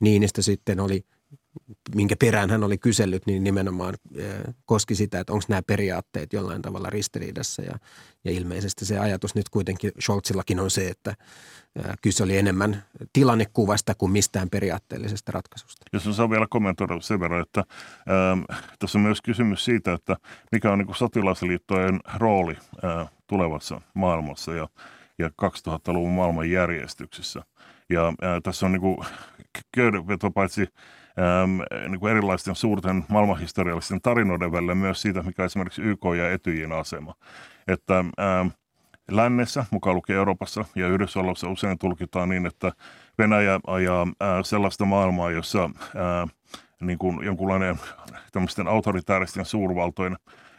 Niinistö 0.00 0.42
sitten 0.42 0.80
oli– 0.80 1.04
minkä 1.94 2.16
perään 2.20 2.50
hän 2.50 2.64
oli 2.64 2.78
kysellyt, 2.78 3.26
niin 3.26 3.44
nimenomaan 3.44 3.94
koski 4.64 4.94
sitä, 4.94 5.20
että 5.20 5.32
onko 5.32 5.44
nämä 5.48 5.62
periaatteet 5.62 6.32
jollain 6.32 6.62
tavalla 6.62 6.90
ristiriidassa. 6.90 7.62
Ja, 7.62 7.78
ja 8.24 8.30
ilmeisesti 8.30 8.84
se 8.84 8.98
ajatus 8.98 9.34
nyt 9.34 9.48
kuitenkin 9.48 9.92
Scholzillakin 10.00 10.60
on 10.60 10.70
se, 10.70 10.88
että 10.88 11.14
kyse 12.02 12.22
oli 12.22 12.36
enemmän 12.36 12.84
tilannekuvasta 13.12 13.94
kuin 13.94 14.12
mistään 14.12 14.50
periaatteellisesta 14.50 15.32
ratkaisusta. 15.32 15.86
Jos 15.92 16.06
on 16.06 16.14
saa 16.14 16.30
vielä 16.30 16.46
kommentoida 16.50 17.00
sen 17.00 17.20
verran, 17.20 17.42
että 17.42 17.60
ähm, 17.60 18.40
tässä 18.78 18.98
on 18.98 19.02
myös 19.02 19.22
kysymys 19.22 19.64
siitä, 19.64 19.92
että 19.92 20.16
mikä 20.52 20.72
on 20.72 20.78
niin 20.78 20.94
sotilasliittojen 20.94 22.00
rooli 22.16 22.56
äh, 22.84 23.08
tulevassa 23.26 23.80
maailmassa 23.94 24.54
ja, 24.54 24.68
ja 25.18 25.28
2000-luvun 25.28 26.12
maailman 26.12 26.50
järjestyksessä. 26.50 27.42
Ja 27.90 28.08
äh, 28.08 28.14
tässä 28.42 28.66
on 28.66 28.72
niin 28.72 28.80
kuin 28.80 28.96
paitsi 30.34 30.66
niin 31.88 32.00
kuin 32.00 32.10
erilaisten 32.10 32.54
suurten 32.54 33.04
maailmanhistoriallisten 33.08 34.00
tarinoiden 34.00 34.52
välillä 34.52 34.74
myös 34.74 35.02
siitä, 35.02 35.22
mikä 35.22 35.44
esimerkiksi 35.44 35.82
YK 35.82 36.00
ja 36.18 36.32
Etyjin 36.32 36.72
asema. 36.72 37.14
Että 37.68 37.98
ähm, 37.98 38.48
lännessä, 39.10 39.64
mukaan 39.70 39.96
lukien 39.96 40.16
Euroopassa 40.18 40.64
ja 40.74 40.88
Yhdysvalloissa 40.88 41.48
usein 41.48 41.78
tulkitaan 41.78 42.28
niin, 42.28 42.46
että 42.46 42.72
Venäjä 43.18 43.60
ajaa 43.66 44.02
äh, 44.02 44.28
sellaista 44.42 44.84
maailmaa, 44.84 45.30
jossa 45.30 45.64
äh, 45.64 46.28
niin 46.80 46.98
kuin 46.98 47.24
jonkunlainen 47.24 47.76
tämmöisten 48.32 48.68
autoritääristen 48.68 49.44
suurvaltojen 49.44 50.16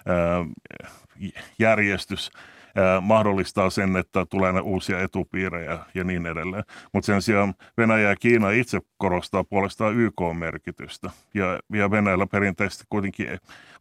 äh, 0.09 0.47
järjestys 1.59 2.31
mahdollistaa 3.01 3.69
sen, 3.69 3.97
että 3.97 4.25
tulee 4.25 4.51
ne 4.53 4.59
uusia 4.59 4.99
etupiirejä 4.99 5.79
ja 5.93 6.03
niin 6.03 6.25
edelleen. 6.25 6.63
Mutta 6.93 7.05
sen 7.05 7.21
sijaan 7.21 7.53
Venäjä 7.77 8.09
ja 8.09 8.15
Kiina 8.15 8.49
itse 8.49 8.79
korostaa 8.97 9.43
puolestaan 9.43 9.95
YK-merkitystä. 9.95 11.09
Ja, 11.33 11.59
ja 11.73 11.91
Venäjällä 11.91 12.27
perinteisesti 12.27 12.83
kuitenkin, 12.89 13.27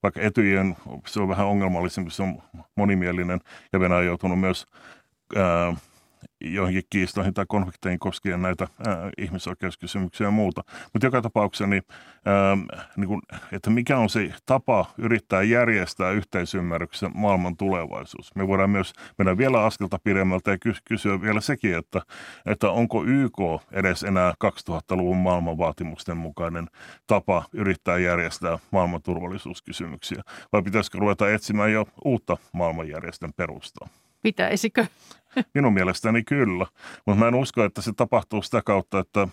vaikka 0.03 0.21
etyjen, 0.21 0.77
se 1.07 1.21
on 1.21 1.29
vähän 1.29 1.47
ongelmallisempi, 1.47 2.11
se 2.11 2.23
on 2.23 2.43
monimielinen, 2.77 3.41
ja 3.73 3.81
Venäjä 3.81 3.99
on 3.99 4.07
joutunut 4.07 4.41
myös 4.41 4.67
ää, 5.37 5.75
joihinkin 6.41 6.83
kiistoihin 6.91 7.35
tai 7.35 7.45
konflikteihin 7.49 7.99
koskien 7.99 8.43
näitä 8.43 8.69
ää, 8.87 9.11
ihmisoikeuskysymyksiä 9.19 10.27
ja 10.27 10.31
muuta. 10.31 10.65
Mutta 10.93 11.07
joka 11.07 11.23
tapauksessa, 11.23 11.67
niin, 11.67 11.83
ää, 12.25 12.57
niin 12.97 13.09
kun, 13.09 13.23
että 13.53 13.71
mikä 13.71 13.99
on 13.99 14.11
se 14.11 14.35
tapa 14.47 14.87
yrittää 14.99 15.43
järjestää 15.43 16.11
yhteisymmärryksen 16.11 17.11
maailman 17.15 17.57
tulevaisuus. 17.57 18.35
Me 18.35 18.49
voidaan 18.49 18.71
myös 18.71 18.93
mennä 19.19 19.39
vielä 19.39 19.65
askelta 19.65 19.99
pidemmältä 20.05 20.51
ja 20.51 20.59
kysyä 20.85 21.23
vielä 21.23 21.41
sekin, 21.41 21.75
että, 21.75 22.03
että 22.47 22.71
onko 22.71 23.05
YK 23.05 23.39
edes 23.73 24.03
enää 24.03 24.35
2000-luvun 24.45 25.17
maailman 25.17 25.59
vaatimusten 25.59 26.17
mukainen 26.17 26.67
tapa 27.07 27.45
yrittää 27.53 27.99
järjestää 27.99 28.59
maailman 28.71 29.03
turvallisuuskysymyksiä, 29.03 30.23
vai 30.53 30.63
pitäisikö 30.63 30.99
ruveta 30.99 31.31
etsimään 31.31 31.73
jo 31.73 31.87
uutta 32.05 32.37
maailmanjärjestön 32.53 33.33
perustaa? 33.37 33.89
Pitäisikö? 34.23 34.87
Minun 35.55 35.75
mielestäni 35.75 36.23
kyllä, 36.23 36.67
mutta 37.07 37.21
mä 37.21 37.29
en 37.29 37.35
usko, 37.35 37.65
että 37.65 37.83
se 37.83 37.93
tapahtuu 37.97 38.43
sitä 38.43 38.63
kautta, 38.65 38.99
että 38.99 39.29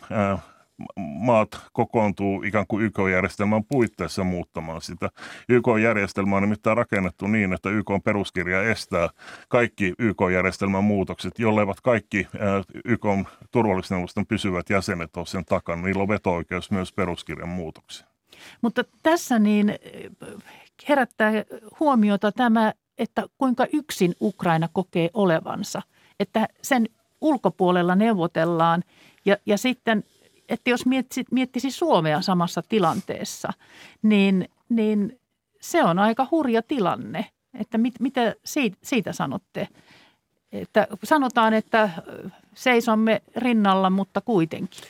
maat 0.98 1.62
kokoontuu 1.74 2.44
ikään 2.44 2.66
kuin 2.68 2.86
YK-järjestelmän 2.86 3.64
puitteissa 3.64 4.24
muuttamaan 4.24 4.82
sitä. 4.82 5.10
YK-järjestelmä 5.50 6.36
on 6.36 6.42
nimittäin 6.42 6.78
rakennettu 6.78 7.28
niin, 7.28 7.54
että 7.54 7.70
YK-peruskirja 7.70 8.64
estää 8.64 9.10
kaikki 9.50 9.94
YK-järjestelmän 10.00 10.84
muutokset, 10.84 11.40
jolleivät 11.40 11.82
kaikki 11.82 12.28
YK-turvallisuusneuvoston 12.86 14.26
pysyvät 14.26 14.70
jäsenet 14.70 15.18
ole 15.18 15.26
sen 15.26 15.46
takana. 15.46 15.82
Niillä 15.82 16.02
on 16.02 16.08
veto-oikeus 16.08 16.72
myös 16.72 16.94
peruskirjan 16.94 17.50
muutoksiin. 17.50 18.10
Mutta 18.62 18.84
tässä 19.04 19.40
niin 19.40 19.76
herättää 20.90 21.32
huomiota 21.80 22.32
tämä, 22.32 22.74
että 22.98 23.28
kuinka 23.38 23.66
yksin 23.74 24.16
Ukraina 24.22 24.70
kokee 24.74 25.10
olevansa– 25.14 25.82
että 26.20 26.48
sen 26.62 26.90
ulkopuolella 27.22 27.96
neuvotellaan 27.96 28.84
ja, 29.26 29.38
ja 29.46 29.58
sitten, 29.58 30.04
että 30.50 30.70
jos 30.70 30.86
miettisi, 30.86 31.26
miettisi 31.32 31.72
Suomea 31.72 32.22
samassa 32.22 32.62
tilanteessa, 32.70 33.54
niin, 34.02 34.50
niin 34.70 35.20
se 35.62 35.84
on 35.84 36.00
aika 36.00 36.28
hurja 36.32 36.62
tilanne. 36.62 37.26
Että 37.60 37.78
mit, 37.78 37.94
mitä 38.00 38.36
siitä, 38.46 38.78
siitä 38.84 39.14
sanotte? 39.14 39.68
Että 40.52 40.88
sanotaan, 41.04 41.54
että 41.54 41.90
seisomme 42.56 43.22
rinnalla, 43.36 43.90
mutta 43.90 44.22
kuitenkin. 44.22 44.84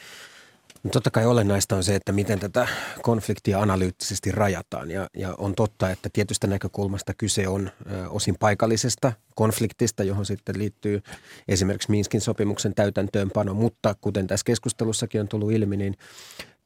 Totta 0.92 1.12
kai 1.12 1.26
olennaista 1.26 1.76
on 1.76 1.84
se, 1.84 1.96
että 1.96 2.12
miten 2.12 2.40
tätä 2.40 2.68
konfliktia 3.02 3.62
analyyttisesti 3.62 4.32
rajataan. 4.32 4.92
Ja, 4.92 5.08
ja 5.18 5.36
on 5.38 5.56
totta, 5.56 5.90
että 5.90 6.10
tietystä 6.14 6.48
näkökulmasta 6.48 7.14
kyse 7.18 7.48
on 7.48 7.72
ö, 7.92 8.10
osin 8.10 8.36
paikallisesta 8.40 9.14
konfliktista, 9.36 10.04
johon 10.04 10.26
sitten 10.26 10.60
liittyy 10.60 11.02
esimerkiksi 11.48 11.92
Minskin 11.92 12.22
sopimuksen 12.22 12.76
täytäntöönpano. 12.76 13.54
Mutta 13.54 13.96
kuten 14.02 14.28
tässä 14.28 14.44
keskustelussakin 14.46 15.22
on 15.22 15.28
tullut 15.28 15.52
ilmi, 15.52 15.78
niin 15.78 15.96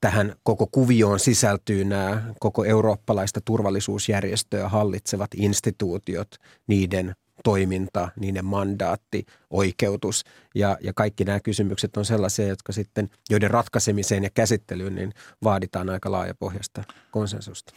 tähän 0.02 0.36
koko 0.44 0.68
kuvioon 0.72 1.20
sisältyy 1.20 1.86
nämä 1.86 2.24
koko 2.40 2.66
eurooppalaista 2.66 3.42
turvallisuusjärjestöä 3.46 4.70
hallitsevat 4.70 5.30
instituutiot, 5.36 6.36
niiden 6.68 7.16
toiminta, 7.44 8.10
niiden 8.20 8.46
mandaatti, 8.46 9.26
oikeutus 9.50 10.24
ja, 10.56 10.78
ja 10.82 10.94
kaikki 10.94 11.24
nämä 11.24 11.40
kysymykset 11.40 11.98
on 11.98 12.06
sellaisia, 12.06 12.48
jotka 12.48 12.72
sitten, 12.72 13.10
joiden 13.30 13.52
ratkaisemiseen 13.52 14.24
ja 14.24 14.30
käsittelyyn 14.30 14.96
niin 14.96 15.14
vaaditaan 15.44 15.90
aika 15.90 16.12
laajapohjasta 16.12 16.84
konsensusta. 17.12 17.74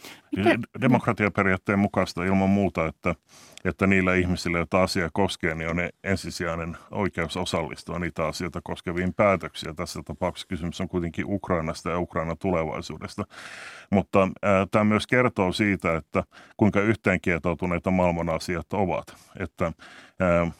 Demokratiaperiaatteen 0.81 1.79
mukaista 1.79 2.23
ilman 2.23 2.49
muuta, 2.49 2.87
että, 2.87 3.15
että 3.65 3.87
niillä 3.87 4.15
ihmisillä, 4.15 4.57
joita 4.57 4.83
asia 4.83 5.09
koskee, 5.13 5.55
niin 5.55 5.69
on 5.69 5.77
ensisijainen 6.03 6.77
oikeus 6.91 7.37
osallistua 7.37 7.99
niitä 7.99 8.27
asioita 8.27 8.59
koskeviin 8.63 9.13
päätöksiä. 9.13 9.73
Tässä 9.73 10.01
tapauksessa 10.05 10.47
kysymys 10.47 10.81
on 10.81 10.89
kuitenkin 10.89 11.25
Ukrainasta 11.27 11.89
ja 11.89 11.99
Ukrainan 11.99 12.37
tulevaisuudesta. 12.37 13.23
Mutta 13.89 14.23
äh, 14.23 14.67
tämä 14.71 14.83
myös 14.83 15.07
kertoo 15.07 15.51
siitä, 15.51 15.95
että 15.95 16.23
kuinka 16.57 16.81
yhteenkietoutuneita 16.81 17.91
maailman 17.91 18.29
asiat 18.29 18.73
ovat. 18.73 19.15
Että 19.39 19.65
äh, 20.21 20.53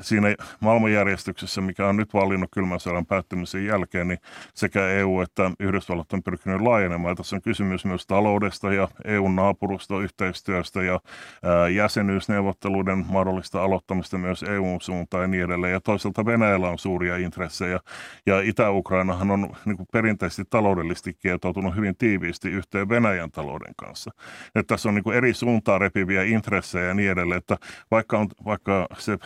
siinä 0.00 0.34
maailmanjärjestyksessä, 0.60 1.60
mikä 1.60 1.86
on 1.86 1.96
nyt 1.96 2.14
valinnut 2.14 2.50
kylmän 2.52 2.80
sodan 2.80 3.06
päättymisen 3.06 3.66
jälkeen, 3.66 4.08
niin 4.08 4.18
sekä 4.54 4.88
EU 4.88 5.20
että 5.20 5.50
Yhdysvallat 5.60 6.12
on 6.12 6.22
pyrkinyt 6.22 6.60
laajenemaan. 6.60 7.16
Tässä 7.16 7.36
on 7.36 7.42
kysymys 7.42 7.84
myös 7.84 8.06
taloudesta 8.06 8.72
ja 8.72 8.88
EUn 9.04 9.36
naapurusta 9.36 10.00
yhteistyöstä 10.00 10.82
ja 10.82 11.00
ää, 11.42 11.68
jäsenyysneuvotteluiden 11.68 13.04
mahdollista 13.08 13.62
aloittamista 13.62 14.18
myös 14.18 14.42
EUn 14.42 14.80
suuntaan 14.80 15.22
ja 15.22 15.28
niin 15.28 15.44
edelleen. 15.44 15.72
Ja 15.72 15.80
toisaalta 15.80 16.26
Venäjällä 16.26 16.68
on 16.68 16.78
suuria 16.78 17.16
intressejä 17.16 17.80
ja 18.26 18.40
Itä-Ukrainahan 18.40 19.30
on 19.30 19.56
niin 19.64 19.76
kuin 19.76 19.86
perinteisesti 19.92 20.44
taloudellisesti 20.50 21.14
kietoutunut 21.14 21.76
hyvin 21.76 21.96
tiiviisti 21.96 22.50
yhteen 22.50 22.88
Venäjän 22.88 23.30
talouden 23.30 23.74
kanssa. 23.76 24.10
Et 24.54 24.66
tässä 24.66 24.88
on 24.88 24.94
niin 24.94 25.04
kuin 25.04 25.16
eri 25.16 25.34
suuntaan 25.34 25.80
repiviä 25.80 26.22
intressejä 26.22 26.84
ja 26.84 26.94
niin 26.94 27.10
edelleen, 27.10 27.38
että 27.38 27.56
vaikka, 27.90 28.18
on, 28.18 28.28
vaikka 28.44 28.86
se 28.98 29.18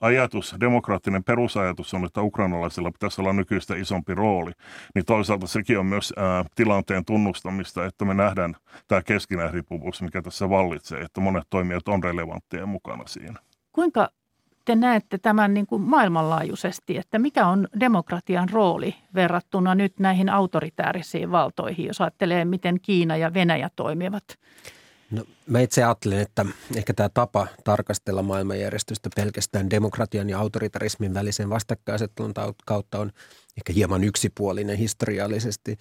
ajatus, 0.00 0.56
demokraattinen 0.60 1.24
perusajatus 1.24 1.94
on, 1.94 2.04
että 2.04 2.22
ukrainalaisilla 2.22 2.92
pitäisi 2.92 3.20
olla 3.20 3.32
nykyistä 3.32 3.76
isompi 3.76 4.14
rooli, 4.14 4.52
niin 4.94 5.04
toisaalta 5.04 5.46
sekin 5.46 5.78
on 5.78 5.86
myös 5.86 6.12
ää, 6.16 6.44
tilanteen 6.54 7.04
tunnustamista, 7.04 7.86
että 7.86 8.04
me 8.04 8.14
nähdään 8.14 8.56
tämä 8.88 9.02
keskinäisriippuvuus, 9.02 10.02
mikä 10.02 10.22
tässä 10.22 10.50
vallitsee, 10.50 11.00
että 11.00 11.20
monet 11.20 11.44
toimijat 11.50 11.88
on 11.88 12.04
relevantteja 12.04 12.66
mukana 12.66 13.06
siinä. 13.06 13.40
Kuinka 13.72 14.08
te 14.64 14.74
näette 14.74 15.18
tämän 15.18 15.54
niin 15.54 15.66
kuin 15.66 15.82
maailmanlaajuisesti, 15.82 16.98
että 16.98 17.18
mikä 17.18 17.46
on 17.46 17.68
demokratian 17.80 18.48
rooli 18.48 18.94
verrattuna 19.14 19.74
nyt 19.74 19.98
näihin 19.98 20.28
autoritäärisiin 20.28 21.30
valtoihin, 21.30 21.86
jos 21.86 22.00
ajattelee, 22.00 22.44
miten 22.44 22.80
Kiina 22.80 23.16
ja 23.16 23.34
Venäjä 23.34 23.70
toimivat? 23.76 24.24
No, 25.10 25.24
mä 25.46 25.60
itse 25.60 25.84
ajattelen, 25.84 26.18
että 26.18 26.46
ehkä 26.76 26.94
tämä 26.94 27.08
tapa 27.08 27.46
tarkastella 27.64 28.22
maailmanjärjestystä 28.22 29.10
pelkästään 29.16 29.70
demokratian 29.70 30.30
ja 30.30 30.38
autoritarismin 30.38 31.14
välisen 31.14 31.50
vastakkainasettelun 31.50 32.34
kautta 32.66 32.98
on 32.98 33.12
ehkä 33.56 33.72
hieman 33.72 34.04
yksipuolinen 34.04 34.76
historiallisesti. 34.76 35.78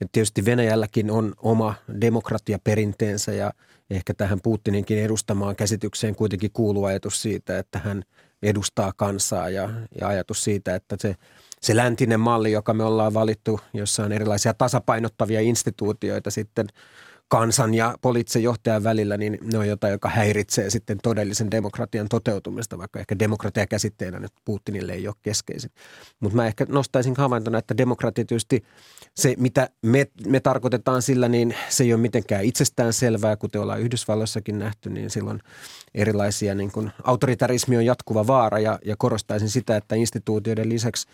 Ja 0.00 0.06
tietysti 0.12 0.44
Venäjälläkin 0.44 1.10
on 1.10 1.34
oma 1.36 1.74
demokratiaperinteensä 2.00 3.32
ja 3.32 3.52
ehkä 3.90 4.14
tähän 4.14 4.40
Putininkin 4.42 4.98
edustamaan 4.98 5.56
käsitykseen 5.56 6.14
kuitenkin 6.14 6.50
kuuluu 6.52 6.84
ajatus 6.84 7.22
siitä, 7.22 7.58
että 7.58 7.78
hän 7.78 8.02
edustaa 8.42 8.92
kansaa 8.96 9.48
ja, 9.48 9.70
ja 10.00 10.08
ajatus 10.08 10.44
siitä, 10.44 10.74
että 10.74 10.96
se, 11.00 11.16
se 11.60 11.76
läntinen 11.76 12.20
malli, 12.20 12.52
joka 12.52 12.74
me 12.74 12.84
ollaan 12.84 13.14
valittu, 13.14 13.60
jossa 13.74 14.04
on 14.04 14.12
erilaisia 14.12 14.54
tasapainottavia 14.54 15.40
instituutioita 15.40 16.30
sitten– 16.30 16.66
kansan 17.28 17.74
ja 17.74 17.94
poliittisen 18.00 18.42
johtajan 18.42 18.84
välillä, 18.84 19.16
niin 19.16 19.38
ne 19.52 19.58
on 19.58 19.68
jotain, 19.68 19.92
joka 19.92 20.08
häiritsee 20.08 20.70
sitten 20.70 20.98
todellisen 21.02 21.50
demokratian 21.50 22.08
toteutumista, 22.08 22.78
vaikka 22.78 23.00
ehkä 23.00 23.18
demokratia 23.18 23.66
käsitteenä 23.66 24.18
nyt 24.18 24.32
Putinille 24.44 24.92
ei 24.92 25.08
ole 25.08 25.16
keskeisin. 25.22 25.70
Mutta 26.20 26.36
mä 26.36 26.46
ehkä 26.46 26.66
nostaisin 26.68 27.14
havaintona, 27.18 27.58
että 27.58 27.76
demokratia 27.76 28.24
tietysti 28.24 28.64
se, 29.14 29.34
mitä 29.38 29.68
me, 29.82 30.06
me 30.26 30.40
tarkoitetaan 30.40 31.02
sillä, 31.02 31.28
niin 31.28 31.54
se 31.68 31.84
ei 31.84 31.92
ole 31.92 32.00
mitenkään 32.00 32.44
itsestään 32.44 32.92
selvää, 32.92 33.36
kuten 33.36 33.60
ollaan 33.60 33.80
Yhdysvalloissakin 33.80 34.58
nähty, 34.58 34.90
niin 34.90 35.10
silloin 35.10 35.40
erilaisia 35.94 36.54
niin 36.54 36.72
kuin 36.72 36.90
autoritarismi 37.04 37.76
on 37.76 37.86
jatkuva 37.86 38.26
vaara 38.26 38.58
ja, 38.58 38.78
ja 38.84 38.96
korostaisin 38.98 39.50
sitä, 39.50 39.76
että 39.76 39.94
instituutioiden 39.94 40.68
lisäksi 40.68 41.06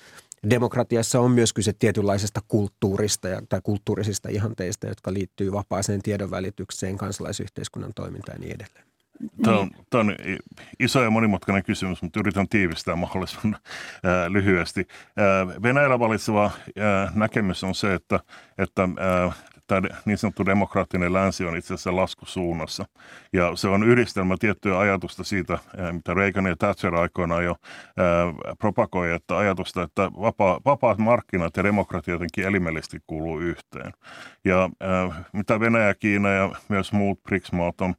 demokratiassa 0.51 1.21
on 1.21 1.31
myös 1.31 1.53
kyse 1.53 1.73
tietynlaisesta 1.73 2.41
kulttuurista 2.49 3.29
ja, 3.29 3.43
tai 3.49 3.61
kulttuurisista 3.63 4.29
ihanteista, 4.29 4.87
jotka 4.87 5.13
liittyy 5.13 5.53
vapaaseen 5.53 6.03
tiedonvälitykseen, 6.03 6.99
kansalaisyhteiskunnan 6.99 7.93
toimintaan 7.95 8.37
ja 8.37 8.41
niin 8.41 8.55
edelleen. 8.55 8.91
Tämä 9.43 9.59
on, 9.59 9.71
tämä 9.91 10.01
on 10.01 10.17
iso 10.79 11.03
ja 11.03 11.11
monimutkainen 11.11 11.65
kysymys, 11.65 12.03
mutta 12.03 12.21
yritän 12.21 12.49
tiivistää 12.49 12.97
mahdollisimman 12.97 13.57
ää, 14.05 14.33
lyhyesti. 14.33 14.89
Ää, 15.17 15.47
Venäjällä 15.63 15.99
valitseva 15.99 16.51
ää, 16.79 17.13
näkemys 17.15 17.65
on 17.65 17.75
se, 17.75 17.95
että, 17.95 18.21
että 18.59 18.83
ää, 18.83 19.33
tämä 19.71 19.89
niin 20.05 20.19
sanottu 20.19 20.47
demokraattinen 20.47 21.13
länsi 21.13 21.45
on 21.45 21.57
itse 21.57 21.75
asiassa 21.75 21.97
laskusuunnassa. 21.97 22.85
Ja 23.33 23.57
se 23.57 23.69
on 23.69 23.85
yhdistelmä 23.85 24.37
tiettyä 24.41 24.79
ajatusta 24.79 25.25
siitä, 25.25 25.59
mitä 25.93 26.15
Reagan 26.15 26.47
ja 26.47 26.57
Thatcher 26.57 26.95
aikoinaan 26.95 27.45
jo 27.45 27.57
propagoi, 28.59 29.13
että 29.13 29.37
ajatusta, 29.37 29.83
että 29.83 30.11
vapaa, 30.21 30.61
vapaat 30.65 30.99
markkinat 30.99 31.57
ja 31.57 31.65
demokratia 31.65 32.15
jotenkin 32.15 32.45
elimellisesti 32.45 32.99
kuuluu 33.07 33.39
yhteen. 33.39 33.93
Ja 34.45 34.71
mitä 35.33 35.61
Venäjä, 35.61 35.95
Kiina 35.95 36.29
ja 36.29 36.51
myös 36.69 36.93
muut 36.93 37.23
BRICS-maat 37.23 37.81
on 37.81 37.95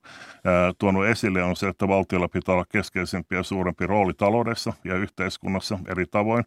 tuonut 0.79 1.05
esille 1.05 1.43
on 1.43 1.55
se, 1.55 1.67
että 1.67 1.87
valtiolla 1.87 2.27
pitää 2.27 2.55
olla 2.55 2.65
keskeisempi 2.71 3.35
ja 3.35 3.43
suurempi 3.43 3.87
rooli 3.87 4.13
taloudessa 4.13 4.73
ja 4.83 4.95
yhteiskunnassa 4.95 5.79
eri 5.87 6.05
tavoin. 6.05 6.43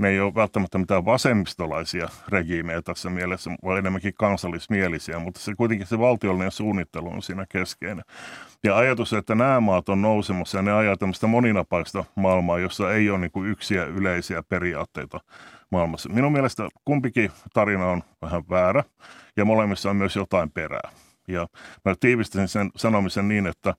Ne 0.00 0.08
ei 0.08 0.20
ole 0.20 0.34
välttämättä 0.34 0.78
mitään 0.78 1.04
vasemmistolaisia 1.04 2.08
regiimejä 2.28 2.82
tässä 2.82 3.10
mielessä, 3.10 3.50
vaan 3.64 3.78
enemmänkin 3.78 4.14
kansallismielisiä, 4.66 5.18
mutta 5.18 5.40
se 5.40 5.54
kuitenkin 5.54 5.86
se 5.86 5.98
valtiollinen 5.98 6.50
suunnittelu 6.50 7.08
on 7.08 7.22
siinä 7.22 7.46
keskeinen. 7.48 8.04
Ja 8.64 8.76
ajatus, 8.76 9.12
että 9.12 9.34
nämä 9.34 9.60
maat 9.60 9.88
on 9.88 10.02
nousemassa 10.02 10.58
ja 10.58 10.62
ne 10.62 10.72
ajaa 10.72 10.96
tämmöistä 10.96 11.26
moninapaista 11.26 12.04
maailmaa, 12.14 12.58
jossa 12.58 12.92
ei 12.92 13.10
ole 13.10 13.18
niin 13.18 13.30
kuin 13.30 13.50
yksiä 13.50 13.84
yleisiä 13.84 14.42
periaatteita 14.42 15.20
maailmassa. 15.70 16.08
Minun 16.08 16.32
mielestä 16.32 16.68
kumpikin 16.84 17.30
tarina 17.54 17.86
on 17.86 18.02
vähän 18.22 18.42
väärä 18.50 18.84
ja 19.36 19.44
molemmissa 19.44 19.90
on 19.90 19.96
myös 19.96 20.16
jotain 20.16 20.50
perää. 20.50 20.90
Ja 21.28 21.46
mä 21.84 21.94
tiivistäsin 22.00 22.48
sen 22.48 22.70
sanomisen 22.76 23.28
niin, 23.28 23.46
että, 23.46 23.74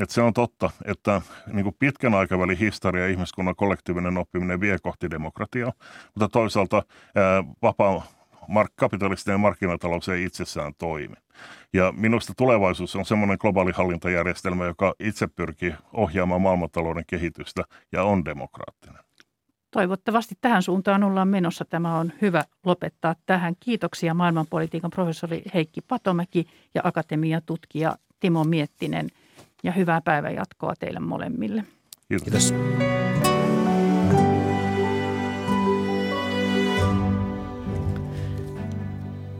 että 0.00 0.14
se 0.14 0.22
on 0.22 0.32
totta, 0.32 0.70
että 0.84 1.22
niin 1.52 1.64
kuin 1.64 1.76
pitkän 1.78 2.14
aikavälin 2.14 2.58
historia 2.58 3.02
ja 3.02 3.10
ihmiskunnan 3.10 3.56
kollektiivinen 3.56 4.18
oppiminen 4.18 4.60
vie 4.60 4.78
kohti 4.82 5.10
demokratiaa, 5.10 5.72
mutta 6.14 6.28
toisaalta 6.28 6.82
ää, 7.16 7.44
vapaa 7.62 8.02
mark- 8.48 8.72
kapitalistinen 8.76 9.40
markkinatalous 9.40 10.08
ei 10.08 10.24
itsessään 10.24 10.72
toimi. 10.78 11.16
Ja 11.72 11.92
minusta 11.96 12.32
tulevaisuus 12.36 12.96
on 12.96 13.04
semmoinen 13.04 13.36
globaali 13.40 13.72
hallintajärjestelmä, 13.72 14.64
joka 14.64 14.94
itse 15.00 15.26
pyrkii 15.26 15.74
ohjaamaan 15.92 16.40
maailmantalouden 16.40 17.04
kehitystä 17.06 17.64
ja 17.92 18.04
on 18.04 18.24
demokraattinen. 18.24 19.02
Toivottavasti 19.70 20.34
tähän 20.40 20.62
suuntaan 20.62 21.04
ollaan 21.04 21.28
menossa. 21.28 21.64
Tämä 21.64 21.98
on 21.98 22.12
hyvä 22.22 22.44
lopettaa 22.64 23.14
tähän. 23.26 23.54
Kiitoksia 23.60 24.14
maailmanpolitiikan 24.14 24.90
professori 24.90 25.42
Heikki 25.54 25.80
Patomäki 25.80 26.46
ja 26.74 26.80
akatemiatutkija 26.84 27.96
Timo 28.20 28.44
Miettinen. 28.44 29.08
Ja 29.64 29.72
hyvää 29.72 30.00
päivänjatkoa 30.00 30.74
teille 30.78 31.00
molemmille. 31.00 31.64
Kiitos. 32.08 32.52
Kiitos. 32.52 33.21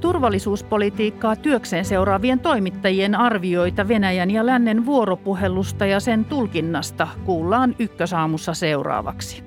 Turvallisuuspolitiikkaa 0.02 1.36
työkseen 1.36 1.84
seuraavien 1.84 2.40
toimittajien 2.40 3.14
arvioita 3.14 3.88
Venäjän 3.88 4.30
ja 4.30 4.46
lännen 4.46 4.86
vuoropuhelusta 4.86 5.86
ja 5.86 6.00
sen 6.00 6.24
tulkinnasta 6.24 7.08
kuullaan 7.24 7.74
ykkösaamussa 7.78 8.54
seuraavaksi. 8.54 9.44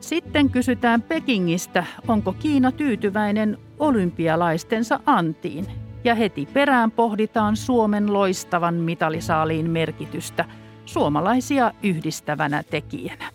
Sitten 0.00 0.50
kysytään 0.50 1.02
Pekingistä, 1.02 1.84
onko 2.08 2.32
Kiina 2.32 2.72
tyytyväinen 2.72 3.58
olympialaistensa 3.78 5.00
antiin. 5.06 5.66
Ja 6.04 6.14
heti 6.14 6.48
perään 6.52 6.90
pohditaan 6.90 7.56
Suomen 7.56 8.12
loistavan 8.12 8.74
mitalisaaliin 8.74 9.70
merkitystä 9.70 10.44
suomalaisia 10.84 11.72
yhdistävänä 11.82 12.62
tekijänä. 12.62 13.30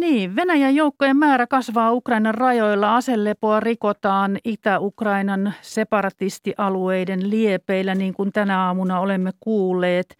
Niin, 0.00 0.36
Venäjän 0.36 0.74
joukkojen 0.74 1.16
määrä 1.16 1.46
kasvaa 1.46 1.92
Ukrainan 1.92 2.34
rajoilla. 2.34 2.96
Aselepoa 2.96 3.60
rikotaan 3.60 4.38
Itä-Ukrainan 4.44 5.54
separatistialueiden 5.60 7.30
liepeillä, 7.30 7.94
niin 7.94 8.14
kuin 8.14 8.32
tänä 8.32 8.60
aamuna 8.60 9.00
olemme 9.00 9.30
kuulleet. 9.40 10.16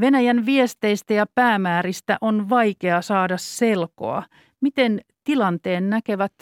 Venäjän 0.00 0.46
viesteistä 0.46 1.14
ja 1.14 1.26
päämääristä 1.34 2.18
on 2.20 2.48
vaikea 2.48 3.02
saada 3.02 3.36
selkoa. 3.36 4.22
Miten 4.60 5.00
tilanteen 5.24 5.90
näkevät 5.90 6.32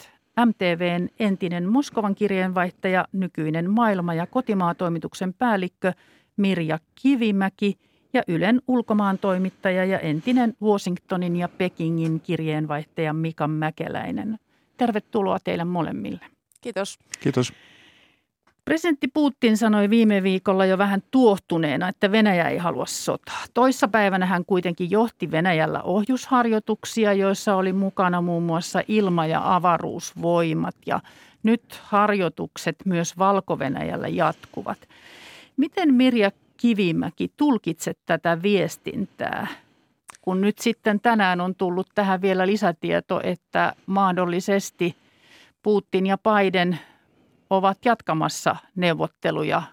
MTVn 0.45 1.07
entinen 1.19 1.69
Moskovan 1.69 2.15
kirjeenvaihtaja, 2.15 3.05
nykyinen 3.11 3.71
maailma- 3.71 4.13
ja 4.13 4.27
kotimaatoimituksen 4.27 5.33
päällikkö 5.33 5.93
Mirja 6.37 6.79
Kivimäki– 7.01 7.75
ja 8.15 8.23
Ylen 8.27 8.61
ulkomaan 8.67 9.17
toimittaja 9.17 9.85
ja 9.85 9.99
entinen 9.99 10.53
Washingtonin 10.63 11.35
ja 11.35 11.49
Pekingin 11.49 12.21
kirjeenvaihtaja 12.21 13.13
Mika 13.13 13.47
Mäkeläinen. 13.47 14.39
Tervetuloa 14.77 15.37
teille 15.43 15.63
molemmille. 15.63 16.25
Kiitos. 16.61 16.99
Kiitos. 17.19 17.53
Presidentti 18.65 19.07
Putin 19.07 19.57
sanoi 19.57 19.89
viime 19.89 20.23
viikolla 20.23 20.65
jo 20.65 20.77
vähän 20.77 21.01
tuohtuneena, 21.11 21.89
että 21.89 22.11
Venäjä 22.11 22.49
ei 22.49 22.57
halua 22.57 22.85
sotaa. 22.85 23.43
Toissapäivänä 23.53 24.25
hän 24.25 24.45
kuitenkin 24.45 24.91
johti 24.91 25.31
Venäjällä 25.31 25.81
ohjusharjoituksia, 25.81 27.13
joissa 27.13 27.55
oli 27.55 27.73
mukana 27.73 28.21
muun 28.21 28.43
muassa 28.43 28.81
ilma- 28.87 29.25
ja 29.25 29.55
avaruusvoimat. 29.55 30.75
Ja 30.85 30.99
nyt 31.43 31.63
harjoitukset 31.83 32.75
myös 32.85 33.17
valko 33.17 33.57
jatkuvat. 34.11 34.77
Miten 35.57 35.93
Mirja 35.93 36.31
Kivimäki 36.57 37.31
tulkitset 37.37 37.97
tätä 38.05 38.41
viestintää? 38.41 39.47
Kun 40.21 40.41
nyt 40.41 40.59
sitten 40.59 40.99
tänään 40.99 41.41
on 41.41 41.55
tullut 41.55 41.87
tähän 41.95 42.21
vielä 42.21 42.47
lisätieto, 42.47 43.21
että 43.23 43.73
mahdollisesti 43.85 44.95
Putin 45.63 46.05
ja 46.05 46.17
Biden 46.17 46.79
ovat 47.49 47.77
jatkamassa 47.85 48.55
neuvotteluja 48.75 49.63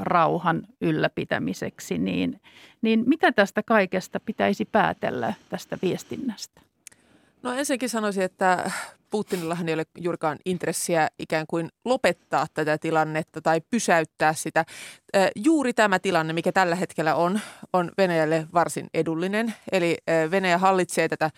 rauhan 0.00 0.62
ylläpitämiseksi, 0.80 1.98
niin, 1.98 2.40
niin 2.82 3.04
mitä 3.06 3.32
tästä 3.32 3.62
kaikesta 3.62 4.20
pitäisi 4.20 4.64
päätellä 4.64 5.34
tästä 5.48 5.78
viestinnästä? 5.82 6.60
No 7.42 7.52
ensinnäkin 7.52 7.88
sanoisin, 7.88 8.22
että 8.22 8.70
Putinillahan 9.10 9.68
ei 9.68 9.74
ole 9.74 9.84
juurikaan 9.98 10.38
intressiä 10.44 11.08
ikään 11.18 11.46
kuin 11.46 11.68
lopettaa 11.84 12.46
tätä 12.54 12.78
tilannetta 12.78 13.40
tai 13.40 13.60
pysäyttää 13.70 14.32
sitä. 14.32 14.64
Juuri 15.36 15.72
tämä 15.72 15.98
tilanne, 15.98 16.32
mikä 16.32 16.52
tällä 16.52 16.74
hetkellä 16.74 17.14
on, 17.14 17.40
on 17.72 17.90
Venäjälle 17.98 18.46
varsin 18.54 18.86
edullinen. 18.94 19.54
Eli 19.72 19.96
Venäjä 20.30 20.58
hallitsee 20.58 21.08
tätä 21.08 21.30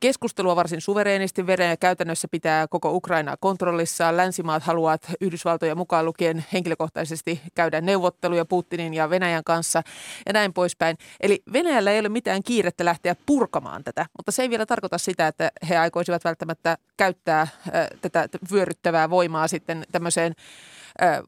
keskustelua 0.00 0.56
varsin 0.56 0.80
suvereenisti. 0.80 1.46
Venäjä 1.46 1.76
käytännössä 1.76 2.28
pitää 2.30 2.68
koko 2.68 2.92
Ukrainaa 2.92 3.36
kontrollissaan. 3.40 4.16
Länsimaat 4.16 4.62
haluavat 4.62 5.02
Yhdysvaltoja 5.20 5.74
mukaan 5.74 6.04
lukien 6.04 6.44
henkilökohtaisesti 6.52 7.40
käydä 7.54 7.80
neuvotteluja 7.80 8.44
Putinin 8.44 8.94
ja 8.94 9.10
Venäjän 9.10 9.44
kanssa 9.44 9.82
ja 10.26 10.32
näin 10.32 10.52
poispäin. 10.52 10.96
Eli 11.20 11.42
Venäjällä 11.52 11.90
ei 11.90 12.00
ole 12.00 12.08
mitään 12.08 12.42
kiirettä 12.42 12.84
lähteä 12.84 13.16
purkamaan 13.26 13.84
tätä, 13.84 14.06
mutta 14.18 14.32
se 14.32 14.42
ei 14.42 14.50
vielä 14.50 14.66
tarkoita 14.66 14.98
sitä, 14.98 15.26
että 15.26 15.50
he 15.68 15.76
aikoisivat 15.76 16.24
välttämättä 16.24 16.78
käyttää 16.96 17.46
tätä 18.00 18.28
vyöryttävää 18.52 19.10
voimaa 19.10 19.48
sitten 19.48 19.86
tämmöiseen 19.92 20.34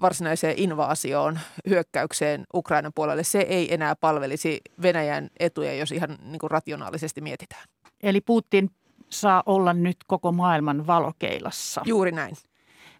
varsinaiseen 0.00 0.54
invaasioon, 0.58 1.38
hyökkäykseen 1.68 2.44
Ukrainan 2.54 2.92
puolelle. 2.94 3.24
Se 3.24 3.38
ei 3.38 3.74
enää 3.74 3.96
palvelisi 3.96 4.60
Venäjän 4.82 5.30
etuja, 5.40 5.74
jos 5.74 5.92
ihan 5.92 6.18
niin 6.22 6.38
kuin 6.38 6.50
rationaalisesti 6.50 7.20
mietitään. 7.20 7.64
Eli 8.02 8.20
Putin 8.20 8.70
saa 9.08 9.42
olla 9.46 9.72
nyt 9.72 9.96
koko 10.06 10.32
maailman 10.32 10.86
valokeilassa. 10.86 11.82
Juuri 11.84 12.12
näin. 12.12 12.36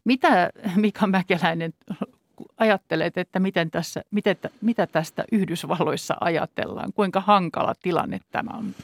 Mitä 0.05 0.51
Mika 0.77 1.07
Mäkeläinen 1.07 1.75
ajattelet, 2.59 3.19
että 3.19 3.41
miten 3.41 3.71
tässä, 3.71 4.03
miten, 4.11 4.37
mitä 4.61 4.87
tästä 4.87 5.25
Yhdysvalloissa 5.33 6.17
ajatellaan? 6.21 6.93
Kuinka 6.93 7.21
hankala 7.21 7.75
tilanne 7.83 8.21
tämä 8.31 8.51
on? 8.59 8.75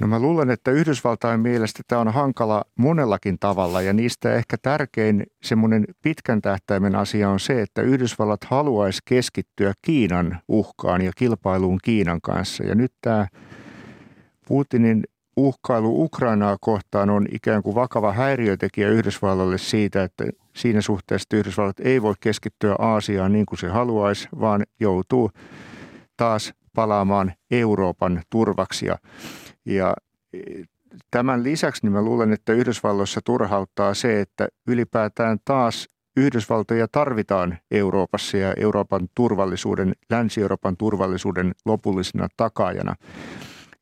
No 0.00 0.06
mä 0.06 0.20
luulen, 0.20 0.50
että 0.50 0.70
Yhdysvaltain 0.70 1.40
mielestä 1.40 1.82
tämä 1.86 2.00
on 2.00 2.08
hankala 2.08 2.64
monellakin 2.78 3.38
tavalla 3.38 3.82
ja 3.82 3.92
niistä 3.92 4.34
ehkä 4.34 4.56
tärkein 4.62 5.26
semmoinen 5.42 5.84
pitkän 6.02 6.42
tähtäimen 6.42 6.94
asia 6.94 7.30
on 7.30 7.40
se, 7.40 7.62
että 7.62 7.82
Yhdysvallat 7.82 8.44
haluaisi 8.44 9.00
keskittyä 9.04 9.72
Kiinan 9.82 10.38
uhkaan 10.48 11.02
ja 11.02 11.12
kilpailuun 11.16 11.78
Kiinan 11.84 12.20
kanssa. 12.20 12.64
Ja 12.64 12.74
nyt 12.74 12.92
tämä 13.00 13.26
Putinin 14.48 15.04
uhkailu 15.36 16.04
Ukrainaa 16.04 16.56
kohtaan 16.60 17.10
on 17.10 17.26
ikään 17.32 17.62
kuin 17.62 17.74
vakava 17.74 18.12
häiriötekijä 18.12 18.88
Yhdysvallalle 18.88 19.58
siitä, 19.58 20.02
että 20.02 20.24
siinä 20.56 20.80
suhteessa 20.80 21.24
että 21.26 21.36
Yhdysvallat 21.36 21.80
ei 21.80 22.02
voi 22.02 22.14
keskittyä 22.20 22.76
Aasiaan 22.78 23.32
niin 23.32 23.46
kuin 23.46 23.58
se 23.58 23.68
haluaisi, 23.68 24.28
vaan 24.40 24.62
joutuu 24.80 25.30
taas 26.16 26.54
palaamaan 26.74 27.32
Euroopan 27.50 28.22
turvaksi. 28.30 28.86
Ja 28.86 28.98
ja 29.68 29.94
e, 30.32 30.38
tämän 31.10 31.42
lisäksi 31.42 31.82
niin 31.82 31.92
mä 31.92 32.02
luulen, 32.02 32.32
että 32.32 32.52
Yhdysvalloissa 32.52 33.20
turhauttaa 33.24 33.94
se, 33.94 34.20
että 34.20 34.48
ylipäätään 34.68 35.38
taas 35.44 35.88
Yhdysvaltoja 36.16 36.88
tarvitaan 36.88 37.58
Euroopassa 37.70 38.36
ja 38.36 38.54
Euroopan 38.56 39.08
turvallisuuden, 39.14 39.94
Länsi-Euroopan 40.10 40.76
turvallisuuden 40.76 41.52
lopullisena 41.64 42.28
takaajana. 42.36 42.94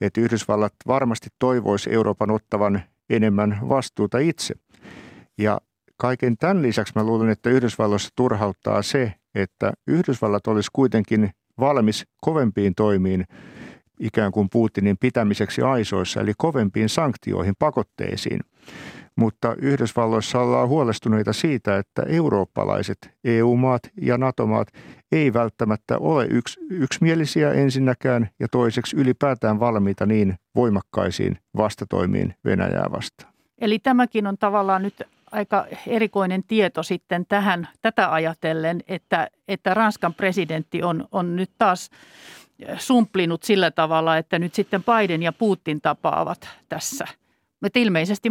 Että 0.01 0.21
Yhdysvallat 0.21 0.73
varmasti 0.87 1.29
toivoisi 1.39 1.93
Euroopan 1.93 2.31
ottavan 2.31 2.83
enemmän 3.11 3.59
vastuuta 3.69 4.19
itse. 4.19 4.55
Ja 5.39 5.61
kaiken 5.97 6.37
tämän 6.37 6.63
lisäksi 6.63 6.93
mä 6.97 7.05
luulen, 7.05 7.31
että 7.31 7.51
Yhdysvalloissa 7.51 8.11
turhauttaa 8.17 8.83
se, 8.83 9.13
että 9.35 9.73
Yhdysvallat 9.87 10.47
olisi 10.47 10.71
kuitenkin 10.73 11.31
valmis 11.61 12.07
kovempiin 12.21 12.75
toimiin 12.75 13.25
ikään 14.01 14.33
kuin 14.33 14.49
Putinin 14.53 14.97
pitämiseksi 14.99 15.63
aisoissa, 15.63 16.21
eli 16.21 16.33
kovempiin 16.37 16.89
sanktioihin, 16.89 17.55
pakotteisiin. 17.59 18.41
Mutta 19.17 19.55
Yhdysvalloissa 19.59 20.41
ollaan 20.41 20.69
huolestuneita 20.69 21.33
siitä, 21.33 21.79
että 21.79 22.03
eurooppalaiset 22.03 22.99
EU-maat 23.25 23.83
ja 24.01 24.19
NATO-maat 24.19 24.69
ei 25.13 25.33
välttämättä 25.33 25.99
ole 25.99 26.27
yks, 26.31 26.59
yksimielisiä 26.71 27.53
ensinnäkään 27.53 28.29
ja 28.41 28.49
toiseksi 28.49 28.97
ylipäätään 28.97 29.61
valmiita 29.61 30.07
niin 30.07 30.35
voimakkaisiin 30.55 31.39
vastatoimiin 31.57 32.35
Venäjää 32.45 32.87
vastaan. 32.93 33.33
Eli 33.61 33.79
tämäkin 33.79 34.27
on 34.27 34.39
tavallaan 34.39 34.83
nyt 34.83 35.03
aika 35.33 35.67
erikoinen 35.87 36.45
tieto 36.45 36.83
sitten 36.83 37.27
tähän, 37.29 37.69
tätä 37.83 38.13
ajatellen, 38.13 38.81
että, 38.89 39.29
että 39.49 39.75
Ranskan 39.75 40.15
presidentti 40.15 40.83
on, 40.83 41.09
on 41.13 41.37
nyt 41.37 41.51
taas 41.59 41.91
sumplinut 42.79 43.43
sillä 43.43 43.71
tavalla, 43.71 44.17
että 44.17 44.39
nyt 44.39 44.55
sitten 44.55 44.85
Biden 44.85 45.23
ja 45.23 45.33
Putin 45.33 45.81
tapaavat 45.81 46.49
tässä. 46.69 47.07
Että 47.67 47.79
ilmeisesti 47.79 48.29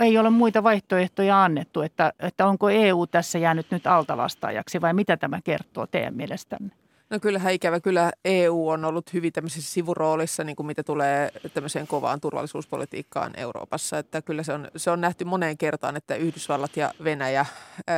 ei 0.00 0.18
ole 0.18 0.30
muita 0.30 0.62
vaihtoehtoja 0.62 1.44
annettu, 1.44 1.80
että, 1.80 2.12
että 2.18 2.46
onko 2.46 2.70
EU 2.70 3.06
tässä 3.06 3.38
jäänyt 3.38 3.66
nyt 3.70 3.86
altavastaajaksi 3.86 4.80
vai 4.80 4.94
mitä 4.94 5.16
tämä 5.16 5.40
kertoo 5.44 5.86
teidän 5.86 6.14
mielestänne? 6.14 6.74
No 7.10 7.20
kyllähän 7.20 7.52
ikävä 7.52 7.80
kyllä 7.80 8.12
EU 8.24 8.68
on 8.68 8.84
ollut 8.84 9.12
hyvin 9.12 9.32
tämmöisessä 9.32 9.72
sivuroolissa, 9.72 10.44
niin 10.44 10.56
kuin 10.56 10.66
mitä 10.66 10.82
tulee 10.82 11.30
tämmöiseen 11.54 11.86
kovaan 11.86 12.20
turvallisuuspolitiikkaan 12.20 13.32
Euroopassa. 13.36 13.98
Että 13.98 14.22
kyllä 14.22 14.42
se 14.42 14.52
on, 14.52 14.68
se 14.76 14.90
on 14.90 15.00
nähty 15.00 15.24
moneen 15.24 15.58
kertaan, 15.58 15.96
että 15.96 16.14
Yhdysvallat 16.14 16.76
ja 16.76 16.94
Venäjä 17.04 17.46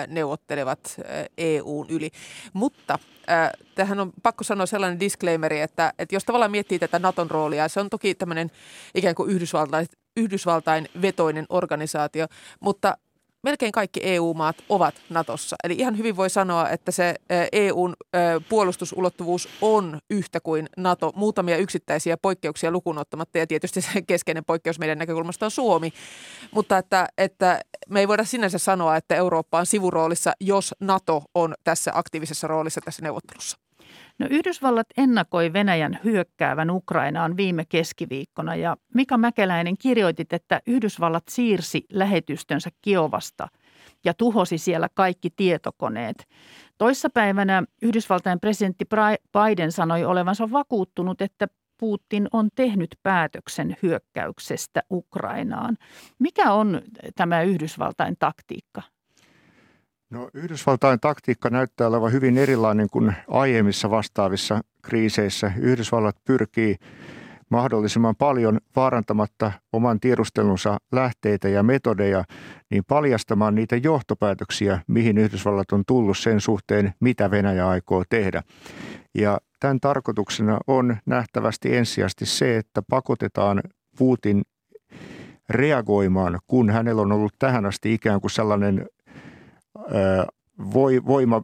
neuvottelevat 0.07 0.96
EUn 1.38 1.87
yli. 1.88 2.11
Mutta 2.53 2.99
äh, 3.31 3.51
tähän 3.75 4.01
on 4.01 4.12
pakko 4.23 4.44
sanoa 4.44 4.66
sellainen 4.66 5.01
disclaimeri, 5.01 5.61
että, 5.61 5.92
että 5.99 6.14
jos 6.14 6.25
tavallaan 6.25 6.51
miettii 6.51 6.79
tätä 6.79 6.99
Naton 6.99 7.31
roolia, 7.31 7.68
se 7.68 7.81
on 7.81 7.90
toki 7.90 8.14
tämmöinen 8.14 8.51
ikään 8.94 9.14
kuin 9.14 9.31
Yhdysvaltain, 9.31 9.87
Yhdysvaltain 10.16 10.88
vetoinen 11.03 11.46
organisaatio, 11.49 12.27
mutta 12.61 12.96
melkein 13.42 13.72
kaikki 13.72 14.00
EU-maat 14.03 14.57
ovat 14.68 14.94
Natossa. 15.11 15.57
Eli 15.64 15.74
ihan 15.79 15.98
hyvin 15.98 16.16
voi 16.16 16.31
sanoa, 16.31 16.68
että 16.68 16.92
se 16.92 17.14
EUn 17.53 17.94
puolustusulottuvuus 18.48 19.48
on 19.61 19.98
yhtä 20.11 20.40
kuin 20.40 20.68
NATO, 20.76 21.12
muutamia 21.14 21.57
yksittäisiä 21.57 22.16
poikkeuksia 22.16 22.70
lukuun 22.70 22.98
ottamatta, 22.98 23.38
ja 23.38 23.46
tietysti 23.46 23.81
se 23.81 24.03
keskeinen 24.03 24.44
poikkeus 24.44 24.79
meidän 24.79 24.98
näkökulmasta 24.98 25.46
on 25.46 25.50
Suomi. 25.50 25.92
Mutta 26.50 26.79
että, 26.79 27.09
että 27.18 27.61
me 27.88 28.00
ei 28.00 28.09
voida 28.09 28.24
sinänsä 28.24 28.59
sanoa, 28.59 28.96
että 28.96 29.14
Eurooppa 29.16 29.59
on 29.59 29.66
sivuroolissa, 29.66 30.33
jos 30.40 30.74
NATO 30.81 31.22
on 31.35 31.55
tässä 31.64 31.90
aktiivisessa 31.94 32.46
roolissa 32.46 32.81
tässä 32.85 33.03
neuvottelussa. 33.03 33.69
No 34.18 34.26
Yhdysvallat 34.31 34.87
ennakoi 34.96 35.53
Venäjän 35.53 35.98
hyökkäävän 36.05 36.70
Ukrainaan 36.70 37.37
viime 37.37 37.64
keskiviikkona 37.68 38.55
ja 38.55 38.76
Mika 38.94 39.18
Mäkeläinen 39.18 39.79
kirjoitit, 39.79 40.33
että 40.33 40.61
Yhdysvallat 40.66 41.24
siirsi 41.29 41.85
lähetystönsä 41.92 42.70
Kiovasta 42.83 43.48
ja 44.05 44.14
tuhosi 44.14 44.59
siellä 44.59 44.88
kaikki 44.94 45.31
tietokoneet. 45.37 46.29
Toissapäivänä 46.79 47.62
Yhdysvaltain 47.83 48.40
presidentti 48.40 48.85
Biden 49.33 49.72
sanoi 49.72 50.05
olevansa 50.05 50.50
vakuuttunut, 50.50 51.22
että 51.22 51.46
Putin 51.81 52.29
on 52.33 52.48
tehnyt 52.55 52.90
päätöksen 53.03 53.76
hyökkäyksestä 53.83 54.83
Ukrainaan. 54.90 55.76
Mikä 56.18 56.53
on 56.53 56.83
tämä 57.16 57.42
Yhdysvaltain 57.42 58.16
taktiikka? 58.18 58.83
No 60.11 60.29
Yhdysvaltain 60.35 61.01
taktiikka 61.01 61.51
näyttää 61.51 61.87
olevan 61.87 62.12
hyvin 62.12 62.38
erilainen 62.38 62.90
kuin 62.90 63.14
aiemmissa 63.29 63.90
vastaavissa 63.90 64.61
kriiseissä. 64.83 65.53
Yhdysvallat 65.59 66.16
pyrkii 66.25 66.77
mahdollisimman 67.51 68.16
paljon 68.16 68.59
vaarantamatta 68.77 69.53
oman 69.73 70.01
tiedustelunsa 70.01 70.79
lähteitä 70.92 71.49
ja 71.49 71.62
metodeja, 71.62 72.25
niin 72.70 72.83
paljastamaan 72.88 73.55
niitä 73.55 73.77
johtopäätöksiä, 73.77 74.81
mihin 74.87 75.18
Yhdysvallat 75.18 75.73
on 75.73 75.83
tullut 75.87 76.18
sen 76.18 76.40
suhteen, 76.40 76.94
mitä 77.01 77.31
Venäjä 77.31 77.68
aikoo 77.68 78.05
tehdä. 78.09 78.42
Ja 79.14 79.38
tämän 79.61 79.81
tarkoituksena 79.81 80.59
on 80.66 80.96
nähtävästi 81.07 81.77
ensisijaisesti 81.77 82.27
se, 82.27 82.57
että 82.57 82.83
pakotetaan 82.90 83.61
Putin 83.99 84.42
reagoimaan, 85.51 86.38
kun 86.46 86.70
hänellä 86.70 87.03
on 87.03 87.12
ollut 87.12 87.35
tähän 87.38 87.66
asti 87.66 87.94
ikään 87.94 88.20
kuin 88.20 88.31
sellainen 88.31 88.87
voi, 90.74 91.07
voima 91.07 91.42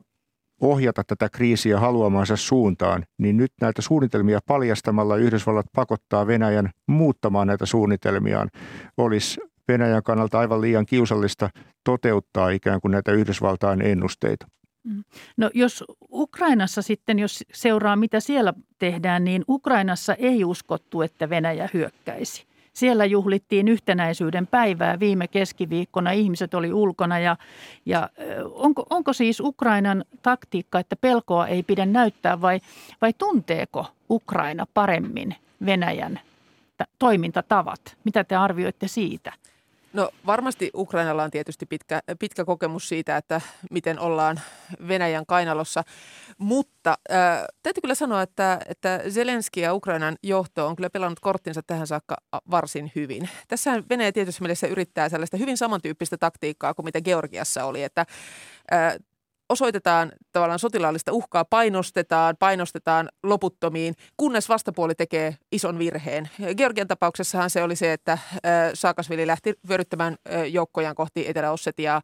ohjata 0.60 1.04
tätä 1.04 1.28
kriisiä 1.28 1.80
haluamansa 1.80 2.36
suuntaan, 2.36 3.04
niin 3.18 3.36
nyt 3.36 3.52
näitä 3.60 3.82
suunnitelmia 3.82 4.40
paljastamalla 4.46 5.16
Yhdysvallat 5.16 5.66
pakottaa 5.74 6.26
Venäjän 6.26 6.70
muuttamaan 6.86 7.46
näitä 7.46 7.66
suunnitelmiaan. 7.66 8.50
Olisi 8.96 9.40
Venäjän 9.68 10.02
kannalta 10.02 10.38
aivan 10.38 10.60
liian 10.60 10.86
kiusallista 10.86 11.50
toteuttaa 11.84 12.50
ikään 12.50 12.80
kuin 12.80 12.92
näitä 12.92 13.12
Yhdysvaltain 13.12 13.82
ennusteita. 13.82 14.46
Mm. 14.84 15.04
No 15.36 15.50
jos 15.54 15.84
Ukrainassa 16.12 16.82
sitten, 16.82 17.18
jos 17.18 17.44
seuraa 17.52 17.96
mitä 17.96 18.20
siellä 18.20 18.54
tehdään, 18.78 19.24
niin 19.24 19.44
Ukrainassa 19.48 20.14
ei 20.14 20.44
uskottu, 20.44 21.02
että 21.02 21.30
Venäjä 21.30 21.68
hyökkäisi. 21.74 22.46
Siellä 22.76 23.04
juhlittiin 23.04 23.68
yhtenäisyyden 23.68 24.46
päivää 24.46 25.00
viime 25.00 25.28
keskiviikkona. 25.28 26.10
Ihmiset 26.10 26.54
oli 26.54 26.72
ulkona 26.72 27.18
ja, 27.18 27.36
ja 27.86 28.10
onko, 28.44 28.86
onko 28.90 29.12
siis 29.12 29.40
Ukrainan 29.40 30.04
taktiikka, 30.22 30.78
että 30.78 30.96
pelkoa 30.96 31.46
ei 31.46 31.62
pidä 31.62 31.86
näyttää 31.86 32.40
vai, 32.40 32.60
vai 33.00 33.12
tunteeko 33.12 33.86
Ukraina 34.10 34.66
paremmin 34.74 35.34
Venäjän 35.66 36.20
toimintatavat? 36.98 37.96
Mitä 38.04 38.24
te 38.24 38.36
arvioitte 38.36 38.88
siitä? 38.88 39.32
No 39.96 40.10
varmasti 40.26 40.70
Ukrainalla 40.74 41.22
on 41.22 41.30
tietysti 41.30 41.66
pitkä, 41.66 42.00
pitkä 42.18 42.44
kokemus 42.44 42.88
siitä, 42.88 43.16
että 43.16 43.40
miten 43.70 43.98
ollaan 43.98 44.40
Venäjän 44.88 45.26
kainalossa, 45.26 45.82
mutta 46.38 46.98
äh, 47.12 47.44
täytyy 47.62 47.80
kyllä 47.80 47.94
sanoa, 47.94 48.22
että, 48.22 48.58
että 48.68 49.00
Zelenski 49.10 49.60
ja 49.60 49.74
Ukrainan 49.74 50.16
johto 50.22 50.66
on 50.66 50.76
kyllä 50.76 50.90
pelannut 50.90 51.20
korttinsa 51.20 51.62
tähän 51.62 51.86
saakka 51.86 52.16
varsin 52.50 52.92
hyvin. 52.94 53.28
Tässä 53.48 53.82
Venäjä 53.90 54.12
tietysti 54.12 54.42
mielessä 54.42 54.66
yrittää 54.66 55.08
sellaista 55.08 55.36
hyvin 55.36 55.56
samantyyppistä 55.56 56.18
taktiikkaa 56.18 56.74
kuin 56.74 56.84
mitä 56.84 57.00
Georgiassa 57.00 57.64
oli, 57.64 57.82
että 57.82 58.06
äh, 58.72 58.94
osoitetaan 59.48 60.12
tavallaan 60.32 60.58
sotilaallista 60.58 61.12
uhkaa, 61.12 61.44
painostetaan, 61.44 62.36
painostetaan 62.38 63.08
loputtomiin, 63.22 63.94
kunnes 64.16 64.48
vastapuoli 64.48 64.94
tekee 64.94 65.36
ison 65.52 65.78
virheen. 65.78 66.30
Georgian 66.56 66.88
tapauksessahan 66.88 67.50
se 67.50 67.62
oli 67.62 67.76
se, 67.76 67.92
että 67.92 68.18
Saakasvili 68.74 69.26
lähti 69.26 69.54
vyöryttämään 69.68 70.16
joukkojaan 70.50 70.94
kohti 70.94 71.28
Etelä-Ossetiaa 71.28 72.02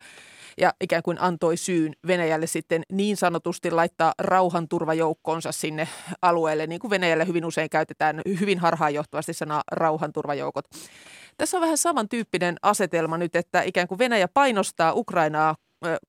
ja 0.58 0.72
ikään 0.80 1.02
kuin 1.02 1.20
antoi 1.20 1.56
syyn 1.56 1.92
Venäjälle 2.06 2.46
sitten 2.46 2.82
niin 2.92 3.16
sanotusti 3.16 3.70
laittaa 3.70 4.12
rauhanturvajoukkonsa 4.18 5.52
sinne 5.52 5.88
alueelle, 6.22 6.66
niin 6.66 6.80
kuin 6.80 6.90
Venäjällä 6.90 7.24
hyvin 7.24 7.44
usein 7.44 7.70
käytetään 7.70 8.20
hyvin 8.40 8.58
harhaanjohtavasti 8.58 9.32
sanaa 9.32 9.62
rauhanturvajoukot. 9.72 10.64
Tässä 11.36 11.56
on 11.56 11.60
vähän 11.60 11.78
samantyyppinen 11.78 12.56
asetelma 12.62 13.18
nyt, 13.18 13.36
että 13.36 13.62
ikään 13.62 13.88
kuin 13.88 13.98
Venäjä 13.98 14.28
painostaa 14.34 14.92
Ukrainaa 14.92 15.54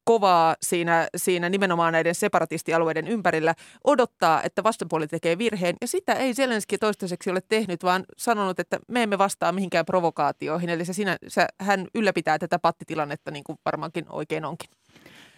kovaa 0.04 0.56
siinä, 0.62 1.08
siinä 1.18 1.50
nimenomaan 1.50 1.94
näiden 1.94 2.16
separatistialueiden 2.16 3.08
ympärillä, 3.08 3.56
odottaa, 3.84 4.44
että 4.44 4.64
vastapuoli 4.64 5.08
tekee 5.08 5.38
virheen. 5.38 5.76
Ja 5.82 5.88
sitä 5.88 6.14
ei 6.14 6.34
Zelenski 6.34 6.78
toistaiseksi 6.78 7.30
ole 7.30 7.42
tehnyt, 7.50 7.84
vaan 7.84 8.04
sanonut, 8.18 8.60
että 8.60 8.80
me 8.88 9.04
emme 9.04 9.18
vastaa 9.18 9.52
mihinkään 9.52 9.86
provokaatioihin. 9.86 10.70
Eli 10.70 10.86
se 10.86 10.94
sinä, 10.94 11.18
se, 11.28 11.48
hän 11.60 11.88
ylläpitää 11.96 12.40
tätä 12.40 12.60
pattitilannetta 12.60 13.32
niin 13.32 13.44
kuin 13.44 13.58
varmaankin 13.66 14.06
oikein 14.10 14.46
onkin. 14.46 14.70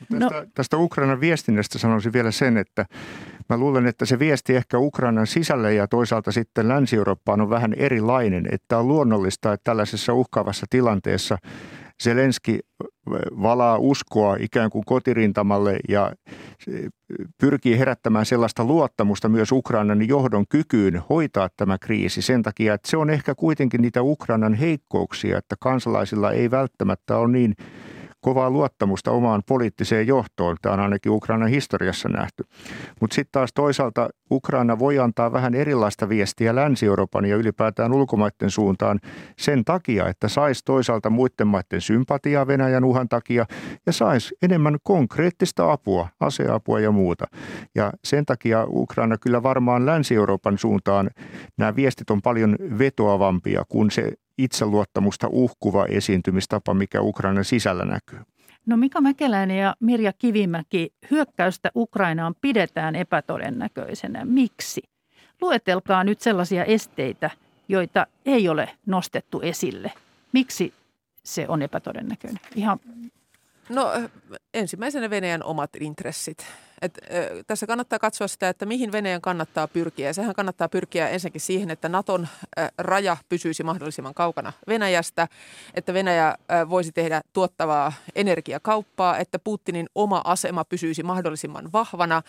No. 0.10 0.30
Tästä, 0.30 0.48
tästä 0.54 0.78
Ukrainan 0.78 1.22
viestinnästä 1.22 1.80
sanoisin 1.80 2.14
vielä 2.14 2.32
sen, 2.32 2.58
että 2.58 2.86
mä 3.50 3.58
luulen, 3.58 3.88
että 3.88 4.06
se 4.06 4.20
viesti 4.20 4.56
ehkä 4.56 4.78
Ukrainan 4.78 5.28
sisälle 5.28 5.74
ja 5.74 5.88
toisaalta 5.88 6.32
sitten 6.32 6.68
Länsi-Eurooppaan 6.68 7.42
on 7.42 7.50
vähän 7.50 7.74
erilainen, 7.74 8.48
että 8.52 8.78
on 8.78 8.88
luonnollista, 8.88 9.54
että 9.54 9.64
tällaisessa 9.64 10.14
uhkaavassa 10.14 10.66
tilanteessa 10.70 11.38
Zelenski 12.04 12.60
valaa 13.42 13.78
uskoa 13.78 14.36
ikään 14.40 14.70
kuin 14.70 14.86
kotirintamalle 14.86 15.80
ja 15.90 16.12
pyrkii 17.38 17.80
herättämään 17.80 18.26
sellaista 18.26 18.64
luottamusta 18.64 19.30
myös 19.30 19.52
Ukrainan 19.52 20.08
johdon 20.08 20.46
kykyyn 20.50 21.02
hoitaa 21.10 21.50
tämä 21.58 21.78
kriisi. 21.78 22.22
Sen 22.22 22.44
takia, 22.44 22.74
että 22.74 22.90
se 22.90 22.98
on 22.98 23.10
ehkä 23.10 23.36
kuitenkin 23.36 23.82
niitä 23.82 24.02
Ukrainan 24.02 24.54
heikkouksia, 24.54 25.38
että 25.38 25.56
kansalaisilla 25.60 26.32
ei 26.32 26.52
välttämättä 26.52 27.18
ole 27.18 27.32
niin 27.32 27.56
kovaa 28.26 28.50
luottamusta 28.50 29.12
omaan 29.12 29.44
poliittiseen 29.48 30.08
johtoon. 30.08 30.58
Tämä 30.62 30.74
on 30.74 30.80
ainakin 30.80 31.12
Ukrainan 31.12 31.50
historiassa 31.50 32.10
nähty. 32.10 32.44
Mutta 33.02 33.16
sitten 33.16 33.32
taas 33.32 33.54
toisaalta 33.54 34.10
Ukraina 34.32 34.80
voi 34.80 35.00
antaa 35.00 35.32
vähän 35.32 35.56
erilaista 35.56 36.10
viestiä 36.10 36.56
Länsi-Euroopan 36.56 37.26
ja 37.26 37.36
ylipäätään 37.36 37.94
ulkomaiden 37.94 38.50
suuntaan 38.50 39.00
sen 39.38 39.66
takia, 39.66 40.08
että 40.08 40.28
saisi 40.28 40.62
toisaalta 40.66 41.10
muiden 41.10 41.48
maiden 41.48 41.82
sympatiaa 41.82 42.48
Venäjän 42.48 42.84
uhan 42.84 43.10
takia 43.10 43.46
ja 43.86 43.94
saisi 43.94 44.36
enemmän 44.42 44.78
konkreettista 44.84 45.72
apua, 45.72 46.08
aseapua 46.20 46.80
ja 46.80 46.92
muuta. 46.92 47.26
Ja 47.76 47.94
sen 48.04 48.26
takia 48.26 48.66
Ukraina 48.68 49.18
kyllä 49.18 49.44
varmaan 49.44 49.86
Länsi-Euroopan 49.86 50.58
suuntaan 50.58 51.10
nämä 51.58 51.76
viestit 51.76 52.10
on 52.10 52.22
paljon 52.22 52.56
vetoavampia 52.78 53.64
kuin 53.70 53.92
se 53.92 54.14
itseluottamusta 54.38 55.28
uhkuva 55.32 55.86
esiintymistapa, 55.86 56.74
mikä 56.74 57.02
Ukrainan 57.02 57.46
sisällä 57.46 57.86
näkyy. 57.86 58.20
No 58.66 58.78
Mika 58.78 59.02
Mäkeläinen 59.02 59.58
ja 59.58 59.76
Mirja 59.80 60.14
Kivimäki, 60.14 60.94
hyökkäystä 61.12 61.72
Ukrainaan 61.76 62.36
pidetään 62.42 62.96
epätodennäköisenä. 62.96 64.26
Miksi? 64.26 64.82
Luetelkaa 65.42 66.04
nyt 66.04 66.22
sellaisia 66.22 66.66
esteitä, 66.66 67.30
joita 67.68 68.08
ei 68.26 68.50
ole 68.50 68.70
nostettu 68.86 69.42
esille. 69.42 69.92
Miksi 70.32 70.74
se 71.24 71.46
on 71.48 71.62
epätodennäköinen? 71.62 72.40
Ihan 72.56 72.80
No 73.70 73.92
ensimmäisenä 74.54 75.10
Venäjän 75.10 75.44
omat 75.44 75.70
intressit. 75.80 76.46
Et, 76.82 76.98
ö, 77.14 77.44
tässä 77.48 77.68
kannattaa 77.68 78.00
katsoa 78.00 78.28
sitä, 78.28 78.50
että 78.50 78.66
mihin 78.66 78.92
Venäjän 78.92 79.22
kannattaa 79.22 79.68
pyrkiä. 79.68 80.08
Ja 80.08 80.14
sehän 80.14 80.36
kannattaa 80.36 80.70
pyrkiä 80.70 81.10
ensinnäkin 81.10 81.42
siihen, 81.42 81.72
että 81.72 81.90
Naton 81.90 82.28
ö, 82.60 82.68
raja 82.78 83.18
pysyisi 83.30 83.64
mahdollisimman 83.64 84.14
kaukana 84.14 84.54
Venäjästä, 84.68 85.28
että 85.74 85.94
Venäjä 85.94 86.28
ö, 86.30 86.70
voisi 86.70 86.92
tehdä 86.92 87.22
tuottavaa 87.34 87.94
energiakauppaa, 88.16 89.18
että 89.18 89.40
Putinin 89.40 89.88
oma 89.96 90.22
asema 90.24 90.66
pysyisi 90.66 91.04
mahdollisimman 91.04 91.72
vahvana 91.74 92.22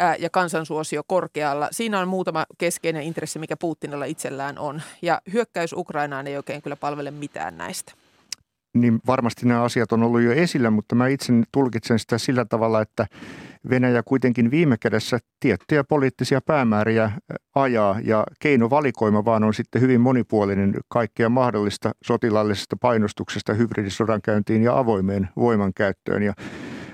ö, 0.00 0.04
ja 0.18 0.30
kansansuosio 0.30 1.02
korkealla. 1.06 1.68
Siinä 1.70 2.00
on 2.00 2.08
muutama 2.08 2.46
keskeinen 2.58 3.02
intressi, 3.02 3.38
mikä 3.38 3.56
Putinilla 3.56 4.04
itsellään 4.04 4.58
on. 4.58 4.82
Ja 5.02 5.22
hyökkäys 5.32 5.72
Ukrainaan 5.72 6.26
ei 6.26 6.36
oikein 6.36 6.62
kyllä 6.62 6.76
palvele 6.76 7.10
mitään 7.10 7.58
näistä 7.58 7.92
niin 8.74 9.00
varmasti 9.06 9.46
nämä 9.46 9.62
asiat 9.62 9.92
on 9.92 10.02
ollut 10.02 10.20
jo 10.20 10.32
esillä, 10.32 10.70
mutta 10.70 10.94
mä 10.94 11.06
itse 11.06 11.32
tulkitsen 11.52 11.98
sitä 11.98 12.18
sillä 12.18 12.44
tavalla, 12.44 12.82
että 12.82 13.06
Venäjä 13.70 14.02
kuitenkin 14.02 14.50
viime 14.50 14.76
kädessä 14.76 15.18
tiettyjä 15.40 15.84
poliittisia 15.84 16.40
päämääriä 16.40 17.12
ajaa 17.54 18.00
ja 18.04 18.26
keinovalikoima 18.40 19.24
vaan 19.24 19.44
on 19.44 19.54
sitten 19.54 19.82
hyvin 19.82 20.00
monipuolinen 20.00 20.74
kaikkea 20.88 21.28
mahdollista 21.28 21.92
sotilaallisesta 22.04 22.76
painostuksesta 22.80 23.54
hybridisodankäyntiin 23.54 24.62
ja 24.62 24.78
avoimeen 24.78 25.28
voimankäyttöön. 25.36 26.22
Ja 26.22 26.32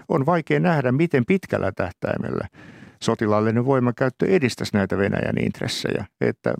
on 0.08 0.26
vaikea 0.26 0.60
nähdä, 0.60 0.92
miten 0.92 1.24
pitkällä 1.26 1.72
tähtäimellä 1.72 2.48
sotilaallinen 3.02 3.64
voimankäyttö 3.64 4.26
edistäisi 4.26 4.76
näitä 4.76 4.98
Venäjän 4.98 5.38
intressejä. 5.38 6.04
Että 6.20 6.54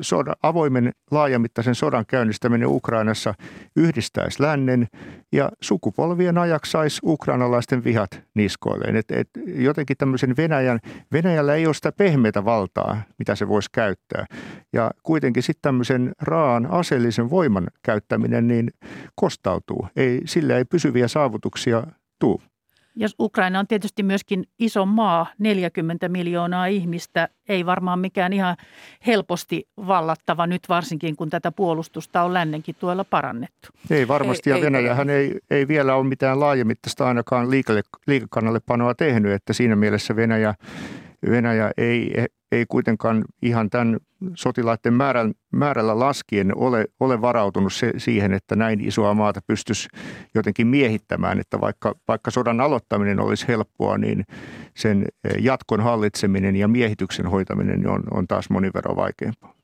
sodan, 0.00 0.34
avoimen 0.42 0.92
laajamittaisen 1.10 1.74
sodan 1.74 2.04
käynnistäminen 2.06 2.68
Ukrainassa 2.68 3.34
yhdistäisi 3.76 4.42
lännen 4.42 4.86
ja 5.32 5.50
sukupolvien 5.60 6.38
ajaksi 6.38 6.70
saisi 6.70 7.00
ukrainalaisten 7.04 7.84
vihat 7.84 8.22
niskoilleen. 8.34 8.96
Et, 8.96 9.10
et 9.10 9.28
jotenkin 9.46 9.96
tämmöisen 9.96 10.36
Venäjän, 10.36 10.78
Venäjällä 11.12 11.54
ei 11.54 11.66
ole 11.66 11.74
sitä 11.74 11.92
pehmeitä 11.92 12.44
valtaa, 12.44 13.02
mitä 13.18 13.34
se 13.34 13.48
voisi 13.48 13.68
käyttää. 13.72 14.26
Ja 14.72 14.90
kuitenkin 15.02 15.42
sitten 15.42 15.62
tämmöisen 15.62 16.12
raan 16.22 16.66
aseellisen 16.70 17.30
voiman 17.30 17.66
käyttäminen 17.82 18.48
niin 18.48 18.70
kostautuu. 19.14 19.88
Ei, 19.96 20.22
sillä 20.24 20.56
ei 20.56 20.64
pysyviä 20.64 21.08
saavutuksia 21.08 21.86
tule. 22.18 22.55
Ja 22.96 23.08
Ukraina 23.20 23.58
on 23.58 23.66
tietysti 23.66 24.02
myöskin 24.02 24.44
iso 24.58 24.86
maa, 24.86 25.26
40 25.38 26.08
miljoonaa 26.08 26.66
ihmistä, 26.66 27.28
ei 27.48 27.66
varmaan 27.66 27.98
mikään 27.98 28.32
ihan 28.32 28.56
helposti 29.06 29.68
vallattava 29.76 30.46
nyt 30.46 30.62
varsinkin, 30.68 31.16
kun 31.16 31.30
tätä 31.30 31.52
puolustusta 31.52 32.22
on 32.22 32.34
lännenkin 32.34 32.74
tuolla 32.78 33.04
parannettu. 33.04 33.68
Ei 33.90 34.08
varmasti, 34.08 34.50
ei, 34.50 34.56
ja 34.56 34.62
Venäjähän 34.62 35.10
ei, 35.10 35.26
ei, 35.26 35.40
ei 35.50 35.68
vielä 35.68 35.94
ole 35.94 36.06
mitään 36.06 36.40
laajamittaista 36.40 37.08
ainakaan 37.08 37.50
liikalle, 37.50 37.82
liikakannallepanoa 38.06 38.94
tehnyt, 38.94 39.32
että 39.32 39.52
siinä 39.52 39.76
mielessä 39.76 40.16
Venäjä, 40.16 40.54
Venäjä 41.30 41.70
ei, 41.76 42.26
ei 42.52 42.66
kuitenkaan 42.68 43.24
ihan 43.42 43.70
tämän 43.70 43.96
sotilaiden 44.34 44.94
määrän, 44.94 45.34
määrällä 45.52 45.98
laskien 45.98 46.56
ole, 46.56 46.84
ole 47.00 47.20
varautunut 47.20 47.72
se, 47.72 47.92
siihen, 47.96 48.32
että 48.32 48.56
näin 48.56 48.80
isoa 48.80 49.14
maata 49.14 49.40
pystyisi 49.46 49.88
jotenkin 50.34 50.66
miehittämään. 50.66 51.40
Että 51.40 51.60
vaikka, 51.60 51.94
vaikka 52.08 52.30
sodan 52.30 52.60
aloittaminen 52.60 53.20
olisi 53.20 53.48
helppoa, 53.48 53.98
niin 53.98 54.24
sen 54.76 55.04
jatkon 55.38 55.80
hallitseminen 55.80 56.56
ja 56.56 56.68
miehityksen 56.68 57.26
hoitaminen 57.26 57.88
on, 57.88 58.02
on 58.10 58.26
taas 58.26 58.50
monin 58.50 58.72
verran 58.74 58.96
vaikeampaa. 58.96 59.56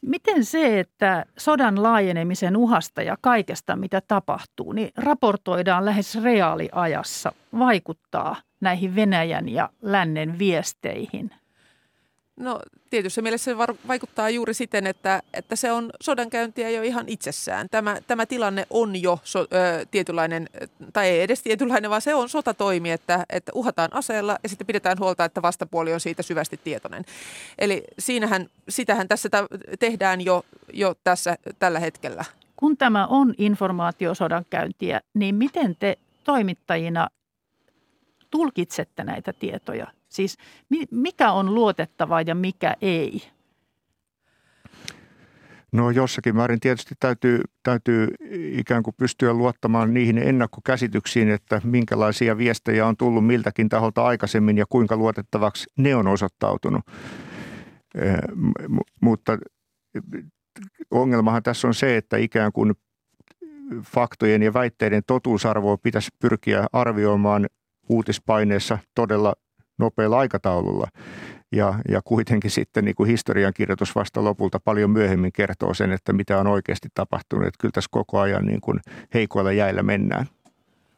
Miten 0.00 0.44
se, 0.44 0.80
että 0.80 1.24
sodan 1.38 1.82
laajenemisen 1.82 2.56
uhasta 2.56 3.02
ja 3.02 3.16
kaikesta, 3.20 3.76
mitä 3.76 4.00
tapahtuu, 4.08 4.72
niin 4.72 4.90
raportoidaan 4.96 5.84
lähes 5.84 6.22
reaaliajassa, 6.22 7.32
vaikuttaa 7.58 8.36
näihin 8.64 8.94
Venäjän 8.94 9.48
ja 9.48 9.70
lännen 9.82 10.38
viesteihin– 10.38 11.30
No 12.36 12.60
tietyssä 12.90 13.22
mielessä 13.22 13.50
se 13.50 13.58
vaikuttaa 13.88 14.30
juuri 14.30 14.54
siten, 14.54 14.86
että, 14.86 15.22
että 15.34 15.56
se 15.56 15.72
on 15.72 15.90
sodankäyntiä 16.00 16.70
jo 16.70 16.82
ihan 16.82 17.04
itsessään. 17.08 17.68
Tämä, 17.70 17.96
tämä 18.06 18.26
tilanne 18.26 18.66
on 18.70 19.02
jo 19.02 19.18
so, 19.24 19.40
ö, 19.40 19.46
tietynlainen, 19.90 20.48
tai 20.92 21.08
ei 21.08 21.20
edes 21.20 21.42
tietynlainen, 21.42 21.90
vaan 21.90 22.00
se 22.00 22.14
on 22.14 22.28
sotatoimi, 22.28 22.90
että, 22.90 23.24
että 23.30 23.52
uhataan 23.54 23.88
aseella 23.92 24.38
ja 24.42 24.48
sitten 24.48 24.66
pidetään 24.66 24.98
huolta, 24.98 25.24
että 25.24 25.42
vastapuoli 25.42 25.92
on 25.92 26.00
siitä 26.00 26.22
syvästi 26.22 26.60
tietoinen. 26.64 27.04
Eli 27.58 27.84
siinähän, 27.98 28.46
sitähän 28.68 29.08
tässä 29.08 29.28
tehdään 29.78 30.20
jo, 30.20 30.44
jo 30.72 30.94
tässä 31.04 31.36
tällä 31.58 31.80
hetkellä. 31.80 32.24
Kun 32.56 32.76
tämä 32.76 33.06
on 33.06 33.34
informaatiosodankäyntiä, 33.38 35.00
niin 35.14 35.34
miten 35.34 35.76
te 35.76 35.98
toimittajina 36.24 37.08
tulkitsette 38.34 39.04
näitä 39.04 39.32
tietoja? 39.32 39.86
Siis 40.08 40.38
mikä 40.90 41.32
on 41.32 41.54
luotettavaa 41.54 42.22
ja 42.22 42.34
mikä 42.34 42.76
ei? 42.80 43.22
No 45.72 45.90
jossakin 45.90 46.36
määrin 46.36 46.60
tietysti 46.60 46.94
täytyy, 47.00 47.40
täytyy 47.62 48.08
ikään 48.32 48.82
kuin 48.82 48.94
pystyä 48.98 49.32
luottamaan 49.32 49.94
niihin 49.94 50.18
ennakkokäsityksiin, 50.18 51.30
että 51.30 51.60
minkälaisia 51.64 52.38
viestejä 52.38 52.86
on 52.86 52.96
tullut 52.96 53.26
miltäkin 53.26 53.68
taholta 53.68 54.04
aikaisemmin 54.04 54.58
ja 54.58 54.64
kuinka 54.68 54.96
luotettavaksi 54.96 55.66
ne 55.76 55.96
on 55.96 56.06
osoittautunut. 56.06 56.82
Eh, 57.94 58.18
mutta 59.02 59.38
ongelmahan 60.90 61.42
tässä 61.42 61.68
on 61.68 61.74
se, 61.74 61.96
että 61.96 62.16
ikään 62.16 62.52
kuin 62.52 62.74
faktojen 63.82 64.42
ja 64.42 64.54
väitteiden 64.54 65.02
totuusarvoa 65.06 65.76
pitäisi 65.76 66.10
pyrkiä 66.18 66.66
arvioimaan 66.72 67.46
uutispaineessa 67.88 68.78
todella 68.94 69.34
nopealla 69.78 70.18
aikataululla. 70.18 70.88
Ja, 71.52 71.74
ja 71.88 72.00
kuitenkin 72.04 72.50
sitten 72.50 72.84
niin 72.84 72.94
kuin 72.94 73.10
historiankirjoitus 73.10 73.94
vasta 73.94 74.24
lopulta 74.24 74.60
paljon 74.60 74.90
myöhemmin 74.90 75.32
kertoo 75.32 75.74
sen, 75.74 75.92
että 75.92 76.12
mitä 76.12 76.38
on 76.38 76.46
oikeasti 76.46 76.88
tapahtunut. 76.94 77.46
Että 77.46 77.58
kyllä 77.60 77.72
tässä 77.72 77.88
koko 77.90 78.20
ajan 78.20 78.46
niin 78.46 78.60
kuin 78.60 78.80
heikoilla 79.14 79.52
jäillä 79.52 79.82
mennään. 79.82 80.26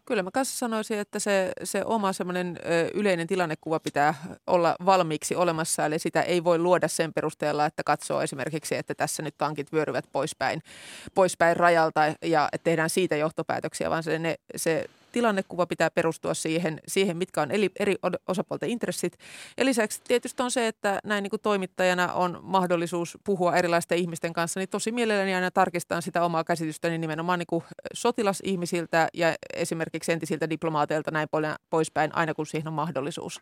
Kyllä 0.05 0.23
mä 0.23 0.31
kanssa 0.31 0.59
sanoisin, 0.59 0.99
että 0.99 1.19
se, 1.19 1.53
se 1.65 1.85
oma 1.85 2.13
semmoinen 2.13 2.59
yleinen 2.95 3.27
tilannekuva 3.27 3.81
pitää 3.81 4.15
olla 4.47 4.77
valmiiksi 4.85 5.35
olemassa, 5.35 5.87
eli 5.87 5.99
sitä 5.99 6.23
ei 6.23 6.45
voi 6.45 6.59
luoda 6.59 6.89
sen 6.89 7.13
perusteella, 7.13 7.67
että 7.67 7.83
katsoo 7.85 8.23
esimerkiksi, 8.23 8.75
että 8.75 8.95
tässä 8.95 9.23
nyt 9.23 9.35
tankit 9.39 9.73
vyöryvät 9.73 10.05
poispäin, 10.13 10.63
poispäin 11.15 11.57
rajalta 11.57 12.01
ja 12.23 12.49
tehdään 12.65 12.91
siitä 12.91 13.17
johtopäätöksiä, 13.17 13.91
vaan 13.91 14.03
se, 14.03 14.19
ne, 14.19 14.35
se 14.57 14.85
tilannekuva 15.13 15.67
pitää 15.67 15.91
perustua 15.91 16.35
siihen, 16.35 16.81
siihen 16.89 17.17
mitkä 17.17 17.43
on 17.43 17.51
eri, 17.51 17.71
eri 17.79 17.95
osapuolten 18.29 18.71
intressit. 18.71 19.19
Ja 19.57 19.65
lisäksi 19.65 20.01
tietysti 20.09 20.43
on 20.43 20.51
se, 20.51 20.67
että 20.67 21.01
näin 21.05 21.23
niin 21.23 21.31
kuin 21.31 21.43
toimittajana 21.43 22.13
on 22.13 22.41
mahdollisuus 22.43 23.19
puhua 23.25 23.57
erilaisten 23.57 23.99
ihmisten 23.99 24.33
kanssa, 24.33 24.61
niin 24.61 24.69
tosi 24.69 24.93
mielelläni 24.93 25.35
aina 25.35 25.51
tarkistan 25.51 26.03
sitä 26.03 26.25
omaa 26.25 26.45
käsitystäni 26.45 26.93
niin 26.93 27.01
nimenomaan 27.01 27.39
niin 27.39 27.47
kuin 27.47 27.65
sotilasihmisiltä 27.95 29.09
ja 29.15 29.35
esimerkiksi 29.55 30.13
entisiltä 30.13 30.51
diplomaateilta 30.51 31.11
näin 31.11 31.29
poispäin, 31.71 32.15
aina 32.15 32.35
kun 32.35 32.47
siihen 32.47 32.69
on 32.69 32.75
mahdollisuus. 32.75 33.41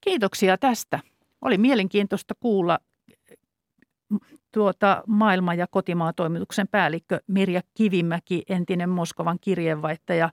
Kiitoksia 0.00 0.58
tästä. 0.58 1.00
Oli 1.40 1.58
mielenkiintoista 1.58 2.34
kuulla 2.40 2.78
tuota 4.52 5.02
maailma- 5.06 5.54
ja 5.54 5.66
kotimaatoimituksen 5.66 6.68
päällikkö 6.68 7.20
Mirja 7.26 7.60
Kivimäki, 7.74 8.42
entinen 8.48 8.88
Moskovan 8.88 9.38
kirjeenvaihtaja 9.40 10.30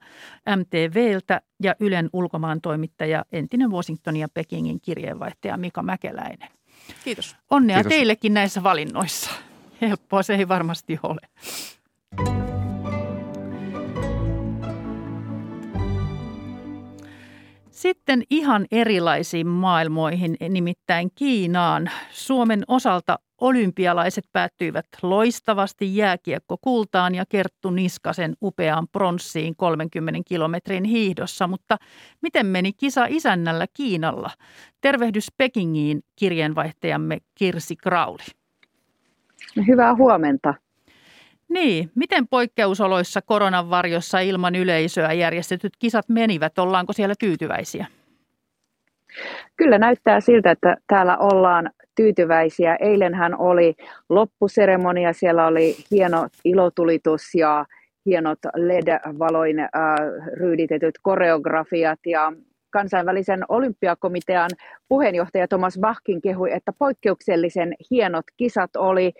MTVltä 0.56 1.42
ja 1.64 1.76
Ylen 1.80 2.10
ulkomaan 2.14 2.62
toimittaja, 2.62 3.26
entinen 3.32 3.72
Washingtonin 3.72 4.22
ja 4.22 4.28
Pekingin 4.34 4.82
kirjeenvaihtaja 4.82 5.58
Mika 5.58 5.84
Mäkeläinen. 5.84 6.50
Kiitos. 7.04 7.36
Onnea 7.50 7.78
Kiitos. 7.78 7.90
teillekin 7.90 8.34
näissä 8.34 8.64
valinnoissa. 8.64 9.32
Helppoa 9.82 10.24
se 10.24 10.36
ei 10.36 10.48
varmasti 10.48 11.00
ole. 11.04 11.22
Sitten 17.86 18.24
ihan 18.30 18.66
erilaisiin 18.72 19.48
maailmoihin, 19.48 20.38
nimittäin 20.50 21.10
Kiinaan. 21.16 21.92
Suomen 22.12 22.64
osalta 22.68 23.20
olympialaiset 23.42 24.26
päättyivät 24.34 24.86
loistavasti 25.02 25.96
jääkiekko 25.98 26.58
kultaan 26.62 27.16
ja 27.16 27.26
Kerttu 27.30 27.70
Niskasen 27.70 28.34
upeaan 28.42 28.88
pronssiin 28.88 29.56
30 29.56 30.20
kilometrin 30.28 30.84
hiihdossa, 30.84 31.48
mutta 31.48 31.78
miten 32.22 32.46
meni 32.46 32.74
kisa 32.74 33.06
isännällä 33.10 33.66
Kiinalla? 33.74 34.30
Tervehdys 34.82 35.28
Pekingiin 35.38 36.02
kirjeenvaihtajamme 36.16 37.18
Kirsi 37.36 37.76
Krauli. 37.76 38.24
Hyvää 39.68 39.96
huomenta. 39.96 40.54
Niin, 41.50 41.92
miten 41.96 42.28
poikkeusoloissa 42.28 43.22
koronan 43.22 43.70
varjossa 43.70 44.20
ilman 44.20 44.56
yleisöä 44.56 45.14
järjestetyt 45.14 45.74
kisat 45.80 46.10
menivät? 46.10 46.60
Ollaanko 46.60 46.94
siellä 46.94 47.16
tyytyväisiä? 47.20 47.86
Kyllä 49.56 49.78
näyttää 49.78 50.20
siltä, 50.20 50.52
että 50.52 50.78
täällä 50.88 51.18
ollaan 51.18 51.70
tyytyväisiä. 51.96 52.76
Eilenhän 52.76 53.40
oli 53.40 53.76
loppuseremonia, 54.10 55.14
siellä 55.14 55.48
oli 55.48 55.76
hieno 55.92 56.28
ilotulitus 56.46 57.36
ja 57.36 57.66
hienot 58.06 58.40
LED-valoin 58.56 59.60
äh, 59.60 59.70
ryyditetyt 60.34 60.96
koreografiat 61.02 62.00
ja 62.06 62.34
kansainvälisen 62.70 63.44
olympiakomitean 63.50 64.50
puheenjohtaja 64.88 65.48
Thomas 65.48 65.80
Bachkin 65.82 66.22
kehui, 66.22 66.54
että 66.54 66.72
poikkeuksellisen 66.80 67.74
hienot 67.92 68.26
kisat 68.38 68.76
oli. 68.76 69.14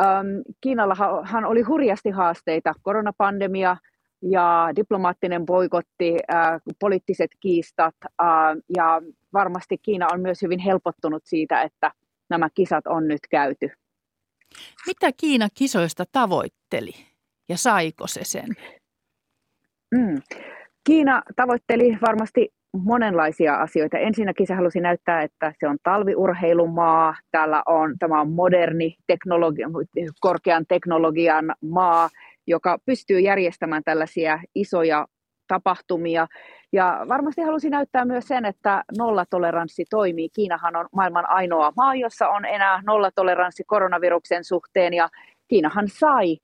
Ähm, 0.00 0.26
Kiinallahan 0.60 1.44
oli 1.44 1.62
hurjasti 1.62 2.10
haasteita, 2.10 2.74
koronapandemia 2.82 3.76
ja 4.22 4.70
diplomaattinen 4.76 5.46
boikotti, 5.46 6.16
äh, 6.34 6.60
poliittiset 6.80 7.30
kiistat 7.40 7.94
äh, 8.04 8.28
ja 8.76 9.02
varmasti 9.32 9.78
Kiina 9.78 10.06
on 10.12 10.20
myös 10.20 10.42
hyvin 10.42 10.58
helpottunut 10.58 11.22
siitä, 11.24 11.62
että 11.62 11.92
nämä 12.30 12.48
kisat 12.54 12.86
on 12.86 13.08
nyt 13.08 13.20
käyty. 13.30 13.70
Mitä 14.86 15.10
Kiina 15.16 15.48
kisoista 15.54 16.04
tavoitteli 16.12 16.92
ja 17.48 17.56
saiko 17.56 18.06
se 18.06 18.20
sen? 18.24 18.48
Mm. 19.94 20.22
Kiina 20.84 21.22
tavoitteli 21.36 21.98
varmasti 22.02 22.48
monenlaisia 22.76 23.54
asioita. 23.54 23.98
Ensinnäkin 23.98 24.46
se 24.46 24.54
halusi 24.54 24.80
näyttää, 24.80 25.22
että 25.22 25.52
se 25.60 25.68
on 25.68 25.78
talviurheilumaa. 25.82 27.14
Täällä 27.30 27.62
on, 27.66 27.98
tämä 27.98 28.20
on 28.20 28.32
moderni 28.32 28.94
teknologi- 29.06 29.62
korkean 30.20 30.64
teknologian 30.68 31.54
maa, 31.62 32.08
joka 32.46 32.78
pystyy 32.86 33.20
järjestämään 33.20 33.82
tällaisia 33.84 34.40
isoja 34.54 35.06
tapahtumia. 35.48 36.26
Ja 36.72 37.04
varmasti 37.08 37.40
halusin 37.40 37.70
näyttää 37.70 38.04
myös 38.04 38.28
sen, 38.28 38.44
että 38.44 38.84
nollatoleranssi 38.98 39.84
toimii. 39.90 40.28
Kiinahan 40.28 40.76
on 40.76 40.86
maailman 40.92 41.30
ainoa 41.30 41.72
maa, 41.76 41.94
jossa 41.94 42.28
on 42.28 42.44
enää 42.44 42.82
nollatoleranssi 42.86 43.64
koronaviruksen 43.66 44.44
suhteen 44.44 44.94
ja 44.94 45.08
Kiinahan 45.48 45.88
sai 45.88 46.36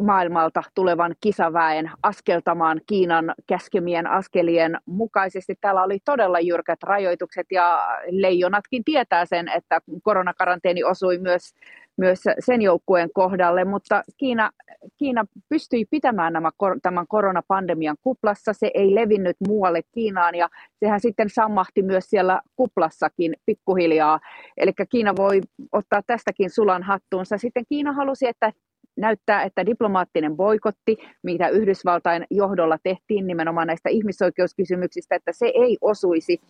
maailmalta 0.00 0.62
tulevan 0.74 1.14
kisaväen 1.20 1.90
askeltamaan 2.02 2.80
Kiinan 2.86 3.34
käskemien 3.46 4.06
askelien 4.06 4.78
mukaisesti. 4.86 5.54
Täällä 5.60 5.82
oli 5.82 5.98
todella 6.04 6.40
jyrkät 6.40 6.82
rajoitukset 6.82 7.46
ja 7.50 7.88
leijonatkin 8.10 8.84
tietää 8.84 9.24
sen, 9.24 9.48
että 9.48 9.80
koronakaranteeni 10.02 10.84
osui 10.84 11.18
myös, 11.18 11.54
myös 11.96 12.20
sen 12.38 12.62
joukkueen 12.62 13.08
kohdalle, 13.14 13.64
mutta 13.64 14.04
Kiina, 14.16 14.50
Kiina 14.96 15.24
pystyi 15.48 15.84
pitämään 15.90 16.32
nämä, 16.32 16.50
tämän 16.82 17.06
koronapandemian 17.06 17.96
kuplassa. 18.02 18.52
Se 18.52 18.70
ei 18.74 18.94
levinnyt 18.94 19.36
muualle 19.48 19.80
Kiinaan 19.92 20.34
ja 20.34 20.48
sehän 20.80 21.00
sitten 21.00 21.30
sammahti 21.30 21.82
myös 21.82 22.04
siellä 22.04 22.40
kuplassakin 22.56 23.34
pikkuhiljaa. 23.46 24.20
Eli 24.56 24.72
Kiina 24.88 25.16
voi 25.16 25.40
ottaa 25.72 26.02
tästäkin 26.06 26.50
sulan 26.50 26.82
hattuunsa. 26.82 27.38
Sitten 27.38 27.64
Kiina 27.68 27.92
halusi, 27.92 28.28
että 28.28 28.52
näyttää, 28.96 29.42
että 29.42 29.66
diplomaattinen 29.66 30.36
boikotti, 30.36 30.96
mitä 31.22 31.48
Yhdysvaltain 31.48 32.26
johdolla 32.30 32.78
tehtiin 32.82 33.26
nimenomaan 33.26 33.66
näistä 33.66 33.88
ihmisoikeuskysymyksistä, 33.88 35.14
että 35.14 35.32
se 35.32 35.46
ei 35.46 35.78
osuisi. 35.80 36.40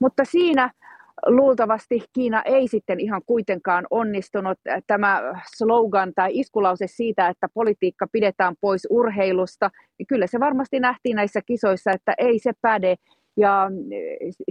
Mutta 0.00 0.24
siinä 0.24 0.70
luultavasti 1.26 2.00
Kiina 2.12 2.42
ei 2.42 2.68
sitten 2.68 3.00
ihan 3.00 3.22
kuitenkaan 3.26 3.86
onnistunut. 3.90 4.58
Tämä 4.86 5.22
slogan 5.56 6.12
tai 6.14 6.30
iskulause 6.32 6.86
siitä, 6.86 7.28
että 7.28 7.48
politiikka 7.54 8.06
pidetään 8.12 8.54
pois 8.60 8.86
urheilusta, 8.90 9.70
niin 9.98 10.06
kyllä 10.06 10.26
se 10.26 10.40
varmasti 10.40 10.80
nähtiin 10.80 11.16
näissä 11.16 11.40
kisoissa, 11.46 11.90
että 11.90 12.14
ei 12.18 12.38
se 12.38 12.52
päde. 12.60 12.96
Ja 13.36 13.70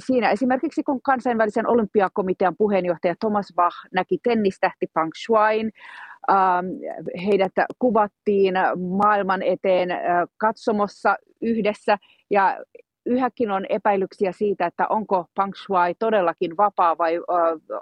siinä 0.05 0.31
esimerkiksi 0.31 0.83
kun 0.83 1.01
kansainvälisen 1.01 1.67
olympiakomitean 1.67 2.55
puheenjohtaja 2.57 3.15
Thomas 3.19 3.53
Bach 3.55 3.75
näki 3.93 4.17
tennistähti 4.23 4.87
Pang 4.93 5.11
Shuain, 5.25 5.71
heidät 7.25 7.51
kuvattiin 7.79 8.53
maailman 8.97 9.41
eteen 9.41 9.91
äh, 9.91 9.99
katsomossa 10.37 11.17
yhdessä. 11.41 11.97
Ja 12.29 12.57
yhäkin 13.07 13.51
on 13.51 13.65
epäilyksiä 13.69 14.31
siitä, 14.31 14.65
että 14.65 14.87
onko 14.87 15.25
Pang 15.35 15.53
Shuai 15.55 15.95
todellakin 15.99 16.57
vapaa 16.57 16.97
vai 16.97 17.19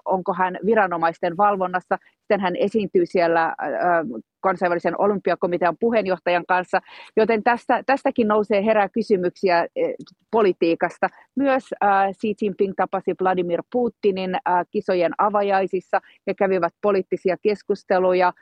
onko 0.05 0.33
hän 0.33 0.57
viranomaisten 0.65 1.37
valvonnassa. 1.37 1.97
Sitten 2.19 2.39
hän 2.39 2.55
esiintyy 2.55 3.05
siellä 3.05 3.55
kansainvälisen 4.39 5.01
olympiakomitean 5.01 5.77
puheenjohtajan 5.79 6.45
kanssa, 6.47 6.81
joten 7.15 7.43
tästä, 7.43 7.83
tästäkin 7.85 8.27
nousee 8.27 8.65
herää 8.65 8.89
kysymyksiä 8.89 9.67
politiikasta. 10.31 11.09
Myös 11.35 11.63
Xi 12.21 12.35
Jinping 12.41 12.73
tapasi 12.75 13.15
Vladimir 13.21 13.63
Putinin 13.71 14.35
kisojen 14.71 15.11
avajaisissa 15.17 16.01
ja 16.27 16.33
kävivät 16.33 16.73
poliittisia 16.81 17.37
keskusteluja 17.41 18.33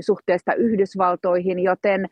suhteesta 0.00 0.54
Yhdysvaltoihin, 0.54 1.58
joten 1.58 2.06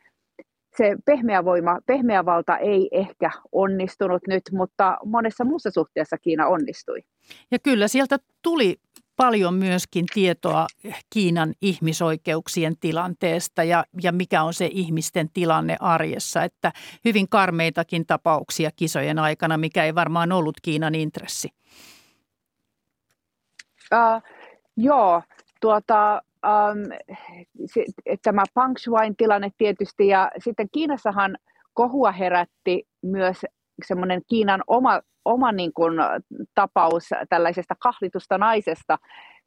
se 0.76 0.96
pehmeä 1.04 1.44
voima, 1.44 1.78
pehmeä 1.86 2.24
valta 2.24 2.56
ei 2.58 2.88
ehkä 2.92 3.30
onnistunut 3.52 4.22
nyt, 4.28 4.42
mutta 4.52 4.98
monessa 5.04 5.44
muussa 5.44 5.70
suhteessa 5.70 6.18
Kiina 6.18 6.46
onnistui. 6.46 6.98
Ja 7.50 7.58
kyllä 7.58 7.88
sieltä 7.88 8.18
tuli 8.42 8.76
paljon 9.16 9.54
myöskin 9.54 10.04
tietoa 10.14 10.66
Kiinan 11.10 11.54
ihmisoikeuksien 11.62 12.76
tilanteesta 12.80 13.64
ja, 13.64 13.84
ja 14.02 14.12
mikä 14.12 14.42
on 14.42 14.54
se 14.54 14.68
ihmisten 14.72 15.28
tilanne 15.32 15.76
arjessa. 15.80 16.42
Että 16.42 16.72
hyvin 17.04 17.28
karmeitakin 17.28 18.06
tapauksia 18.06 18.70
kisojen 18.76 19.18
aikana, 19.18 19.58
mikä 19.58 19.84
ei 19.84 19.94
varmaan 19.94 20.32
ollut 20.32 20.56
Kiinan 20.62 20.94
intressi. 20.94 21.48
Uh, 23.92 24.22
joo, 24.76 25.22
tuota, 25.60 26.22
um, 26.44 26.98
se, 27.66 27.84
tämä 28.22 28.44
Pang 28.54 28.74
tilanne 29.18 29.50
tietysti, 29.58 30.08
ja 30.08 30.30
sitten 30.38 30.68
Kiinassahan 30.72 31.36
kohua 31.74 32.12
herätti 32.12 32.82
myös 33.02 33.36
semmoinen 33.86 34.22
Kiinan 34.28 34.62
oma, 34.66 35.00
oma 35.24 35.52
niin 35.52 35.72
kuin, 35.72 35.94
tapaus 36.54 37.08
tällaisesta 37.28 37.74
kahlitusta 37.82 38.38
naisesta, 38.38 38.98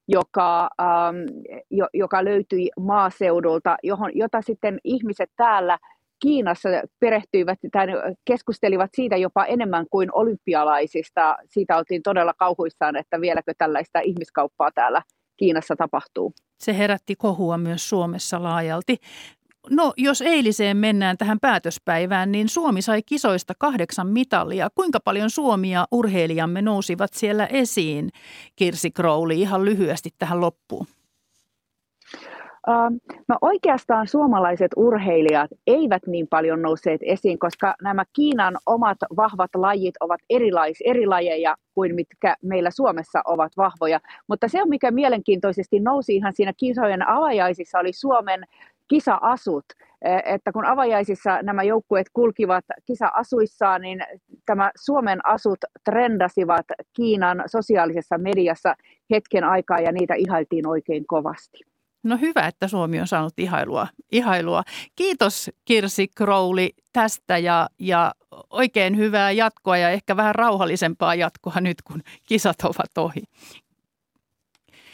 joka, 0.08 0.70
um, 0.82 1.44
jo, 1.72 1.88
joka 1.94 2.26
löytyi 2.26 2.70
maaseudulta, 2.80 3.78
johon, 3.84 4.12
jota 4.14 4.42
sitten 4.42 4.80
ihmiset 4.84 5.30
täällä 5.36 5.78
Kiinassa 6.22 6.70
perehtyivät 7.00 7.60
tai 7.72 7.88
keskustelivat 8.26 8.90
siitä 8.94 9.18
jopa 9.18 9.46
enemmän 9.46 9.86
kuin 9.92 10.10
olympialaisista. 10.14 11.38
Siitä 11.46 11.78
oltiin 11.78 12.04
todella 12.04 12.34
kauhuissaan, 12.34 12.96
että 12.96 13.22
vieläkö 13.22 13.54
tällaista 13.58 14.00
ihmiskauppaa 14.00 14.70
täällä 14.76 15.02
Kiinassa 15.38 15.76
tapahtuu. 15.76 16.34
Se 16.58 16.78
herätti 16.78 17.16
kohua 17.16 17.58
myös 17.58 17.90
Suomessa 17.90 18.44
laajalti. 18.44 18.98
No, 19.70 19.94
jos 19.98 20.22
eiliseen 20.22 20.78
mennään 20.78 21.18
tähän 21.18 21.40
päätöspäivään, 21.40 22.32
niin 22.32 22.50
Suomi 22.50 22.82
sai 22.82 23.04
kisoista 23.04 23.54
kahdeksan 23.60 24.08
mitalia. 24.08 24.70
Kuinka 24.76 25.00
paljon 25.00 25.30
Suomi 25.30 25.72
ja 25.72 25.88
urheilijamme 25.92 26.62
nousivat 26.62 27.14
siellä 27.14 27.46
esiin? 27.46 28.10
Kirsi 28.56 28.92
Crowley 28.92 29.38
ihan 29.38 29.66
lyhyesti 29.66 30.10
tähän 30.20 30.42
loppuun. 30.42 30.88
No 33.28 33.38
oikeastaan 33.42 34.08
suomalaiset 34.08 34.72
urheilijat 34.76 35.50
eivät 35.68 36.02
niin 36.08 36.28
paljon 36.28 36.62
nousseet 36.62 37.02
esiin, 37.04 37.40
koska 37.40 37.76
nämä 37.82 38.04
Kiinan 38.14 38.58
omat 38.66 38.98
vahvat 39.16 39.50
lajit 39.56 39.96
ovat 40.00 40.20
erilais, 40.30 40.78
eri 40.86 41.06
lajeja 41.06 41.56
kuin 41.74 41.96
mitkä 41.96 42.36
meillä 42.44 42.72
Suomessa 42.72 43.22
ovat 43.26 43.52
vahvoja. 43.58 44.00
Mutta 44.30 44.48
se, 44.48 44.66
mikä 44.66 44.92
mielenkiintoisesti 44.92 45.80
nousi 45.80 46.16
ihan 46.16 46.34
siinä 46.34 46.54
kisojen 46.58 47.10
avajaisissa, 47.10 47.80
oli 47.80 47.94
Suomen 47.94 48.44
kisaasut. 48.88 49.66
Että 50.26 50.52
kun 50.52 50.66
avajaisissa 50.66 51.42
nämä 51.42 51.64
joukkueet 51.64 52.08
kulkivat 52.14 52.66
kisaasuissaan, 52.86 53.82
niin 53.82 54.00
tämä 54.46 54.72
Suomen 54.76 55.26
asut 55.26 55.60
trendasivat 55.86 56.66
Kiinan 56.94 57.44
sosiaalisessa 57.46 58.18
mediassa 58.18 58.76
hetken 59.12 59.44
aikaa 59.44 59.80
ja 59.80 59.92
niitä 59.92 60.14
ihailtiin 60.14 60.68
oikein 60.68 61.08
kovasti. 61.08 61.77
No 62.04 62.18
hyvä, 62.18 62.48
että 62.48 62.68
Suomi 62.68 63.00
on 63.00 63.08
saanut 63.08 63.34
ihailua. 63.38 63.88
ihailua. 64.12 64.64
Kiitos 64.96 65.52
Kirsi 65.66 66.08
Crowley 66.08 66.70
tästä 66.94 67.38
ja, 67.38 67.70
ja 67.80 68.12
oikein 68.50 68.98
hyvää 68.98 69.32
jatkoa 69.32 69.78
ja 69.78 69.90
ehkä 69.90 70.18
vähän 70.18 70.36
rauhallisempaa 70.36 71.16
jatkoa 71.16 71.54
nyt, 71.60 71.82
kun 71.82 72.02
kisat 72.28 72.56
ovat 72.64 72.98
ohi. 72.98 73.24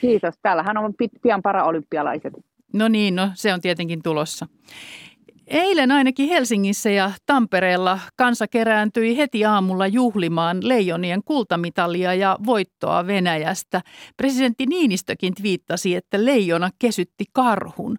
Kiitos. 0.02 0.36
Täällähän 0.42 0.78
on 0.78 0.94
pian 1.22 1.42
paraolympialaiset. 1.42 2.34
No 2.74 2.88
niin, 2.88 3.16
no 3.16 3.30
se 3.34 3.54
on 3.54 3.62
tietenkin 3.62 4.04
tulossa. 4.04 4.48
Eilen 5.48 5.92
ainakin 5.92 6.30
Helsingissä 6.30 6.90
ja 6.90 7.12
Tampereella 7.26 8.00
kansa 8.16 8.48
kerääntyi 8.48 9.18
heti 9.18 9.46
aamulla 9.46 9.88
juhlimaan 9.88 10.58
leijonien 10.68 11.24
kultamitalia 11.26 12.14
ja 12.14 12.38
voittoa 12.46 13.08
Venäjästä. 13.08 13.82
Presidentti 14.18 14.66
Niinistökin 14.66 15.34
twiittasi, 15.34 15.96
että 15.96 16.26
leijona 16.26 16.70
kesytti 16.80 17.26
karhun. 17.34 17.98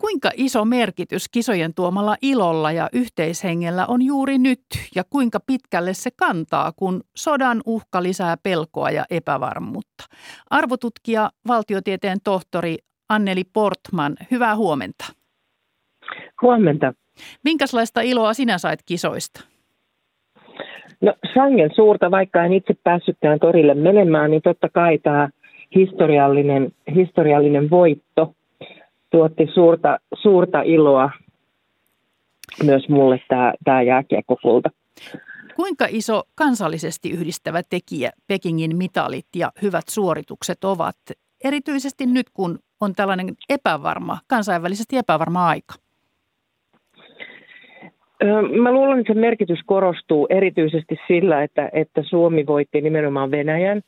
Kuinka 0.00 0.30
iso 0.36 0.64
merkitys 0.64 1.28
kisojen 1.28 1.74
tuomalla 1.74 2.16
ilolla 2.22 2.72
ja 2.72 2.88
yhteishengellä 2.92 3.86
on 3.86 4.02
juuri 4.02 4.38
nyt 4.38 4.64
ja 4.94 5.04
kuinka 5.10 5.40
pitkälle 5.40 5.94
se 5.94 6.10
kantaa, 6.16 6.72
kun 6.72 7.00
sodan 7.16 7.60
uhka 7.66 8.02
lisää 8.02 8.36
pelkoa 8.36 8.90
ja 8.90 9.04
epävarmuutta? 9.10 10.04
Arvotutkija, 10.50 11.30
valtiotieteen 11.48 12.18
tohtori 12.24 12.78
Anneli 13.08 13.44
Portman, 13.44 14.16
hyvää 14.30 14.56
huomenta. 14.56 15.21
Huomenta. 16.42 16.92
Minkälaista 17.44 18.00
iloa 18.00 18.34
sinä 18.34 18.58
sait 18.58 18.80
kisoista? 18.86 19.44
No 21.00 21.14
sangen 21.34 21.70
suurta, 21.74 22.10
vaikka 22.10 22.44
en 22.44 22.52
itse 22.52 22.74
päässytkään 22.84 23.40
torille 23.40 23.74
menemään, 23.74 24.30
niin 24.30 24.42
totta 24.42 24.68
kai 24.68 24.98
tämä 24.98 25.28
historiallinen, 25.74 26.72
historiallinen 26.94 27.70
voitto 27.70 28.34
tuotti 29.10 29.48
suurta, 29.54 29.98
suurta 30.22 30.62
iloa 30.62 31.10
myös 32.64 32.88
mulle 32.88 33.20
tämä, 33.28 33.52
tämä 33.64 33.82
jääkiekkokulta. 33.82 34.70
Kuinka 35.56 35.86
iso 35.90 36.22
kansallisesti 36.34 37.10
yhdistävä 37.10 37.62
tekijä 37.70 38.10
Pekingin 38.26 38.76
mitalit 38.76 39.26
ja 39.36 39.52
hyvät 39.62 39.84
suoritukset 39.90 40.64
ovat, 40.64 40.96
erityisesti 41.44 42.06
nyt 42.06 42.30
kun 42.30 42.58
on 42.80 42.94
tällainen 42.94 43.34
epävarma, 43.48 44.18
kansainvälisesti 44.26 44.96
epävarma 44.96 45.48
aika? 45.48 45.74
Mä 48.62 48.72
luulen, 48.72 48.98
että 49.00 49.12
se 49.14 49.20
merkitys 49.20 49.60
korostuu 49.66 50.26
erityisesti 50.30 50.96
sillä, 51.06 51.42
että, 51.42 51.70
että 51.72 52.02
Suomi 52.02 52.46
voitti 52.46 52.80
nimenomaan 52.80 53.30
Venäjän. 53.30 53.82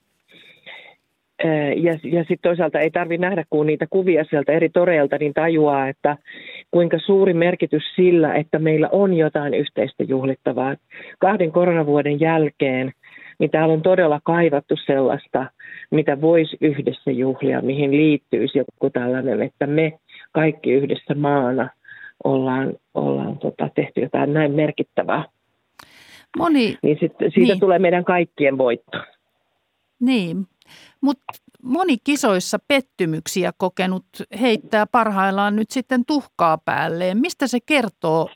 Ja, 1.77 1.93
ja 2.03 2.21
sitten 2.21 2.39
toisaalta 2.43 2.81
ei 2.81 2.91
tarvitse 2.91 3.27
nähdä, 3.27 3.45
kun 3.51 3.67
niitä 3.67 3.87
kuvia 3.91 4.25
sieltä 4.25 4.53
eri 4.53 4.69
toreilta, 4.69 5.17
niin 5.19 5.35
tajuaa, 5.35 5.89
että 5.89 6.17
kuinka 6.71 6.99
suuri 6.99 7.35
merkitys 7.35 7.83
sillä, 7.97 8.35
että 8.35 8.59
meillä 8.59 8.89
on 8.93 9.15
jotain 9.15 9.55
yhteistä 9.55 10.05
juhlittavaa. 10.05 10.77
Kahden 11.19 11.53
koronavuoden 11.53 12.21
jälkeen, 12.21 12.93
niin 13.39 13.51
täällä 13.51 13.75
on 13.75 13.83
todella 13.83 14.21
kaivattu 14.25 14.75
sellaista, 14.87 15.47
mitä 15.91 16.21
voisi 16.21 16.57
yhdessä 16.61 17.11
juhlia, 17.11 17.63
mihin 17.63 17.91
liittyisi 17.91 18.59
joku 18.59 18.91
tällainen, 18.91 19.43
että 19.43 19.67
me 19.67 19.93
kaikki 20.33 20.73
yhdessä 20.73 21.15
maana– 21.15 21.69
ollaan, 22.25 22.75
ollaan 22.95 23.39
tota, 23.39 23.69
tehty 23.75 24.01
jotain 24.01 24.33
näin 24.33 24.53
merkittävää. 24.53 25.25
Moni, 26.39 26.79
niin 26.83 26.97
sit, 27.01 27.13
siitä 27.19 27.53
niin. 27.53 27.61
tulee 27.61 27.79
meidän 27.79 28.05
kaikkien 28.05 28.59
voitto. 28.59 28.99
Niin, 30.01 30.47
mutta 31.01 31.25
moni 31.63 31.97
kisoissa 32.05 32.59
pettymyksiä 32.69 33.53
kokenut 33.57 34.07
heittää 34.41 34.87
parhaillaan 34.87 35.57
nyt 35.57 35.71
sitten 35.71 36.05
tuhkaa 36.07 36.59
päälleen. 36.59 37.19
Mistä 37.19 37.47
se 37.47 37.59
kertoo, 37.67 38.29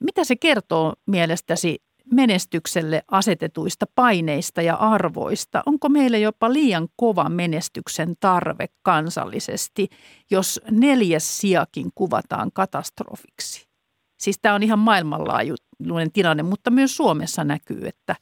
mitä 0.00 0.24
se 0.24 0.36
kertoo 0.36 0.92
mielestäsi 1.06 1.83
menestykselle 2.12 3.02
asetetuista 3.10 3.86
paineista 3.94 4.62
ja 4.62 4.74
arvoista? 4.74 5.62
Onko 5.66 5.88
meillä 5.88 6.18
jopa 6.18 6.52
liian 6.52 6.88
kova 6.96 7.28
menestyksen 7.28 8.14
tarve 8.20 8.66
kansallisesti, 8.82 9.88
jos 10.30 10.60
neljäs 10.70 11.40
sijakin 11.40 11.90
kuvataan 11.94 12.50
katastrofiksi? 12.54 13.68
Siis 14.16 14.38
tämä 14.42 14.54
on 14.54 14.62
ihan 14.62 14.78
maailmanlaajuinen 14.78 16.12
tilanne, 16.12 16.42
mutta 16.42 16.70
myös 16.70 16.96
Suomessa 16.96 17.44
näkyy, 17.44 17.80
että, 17.86 18.14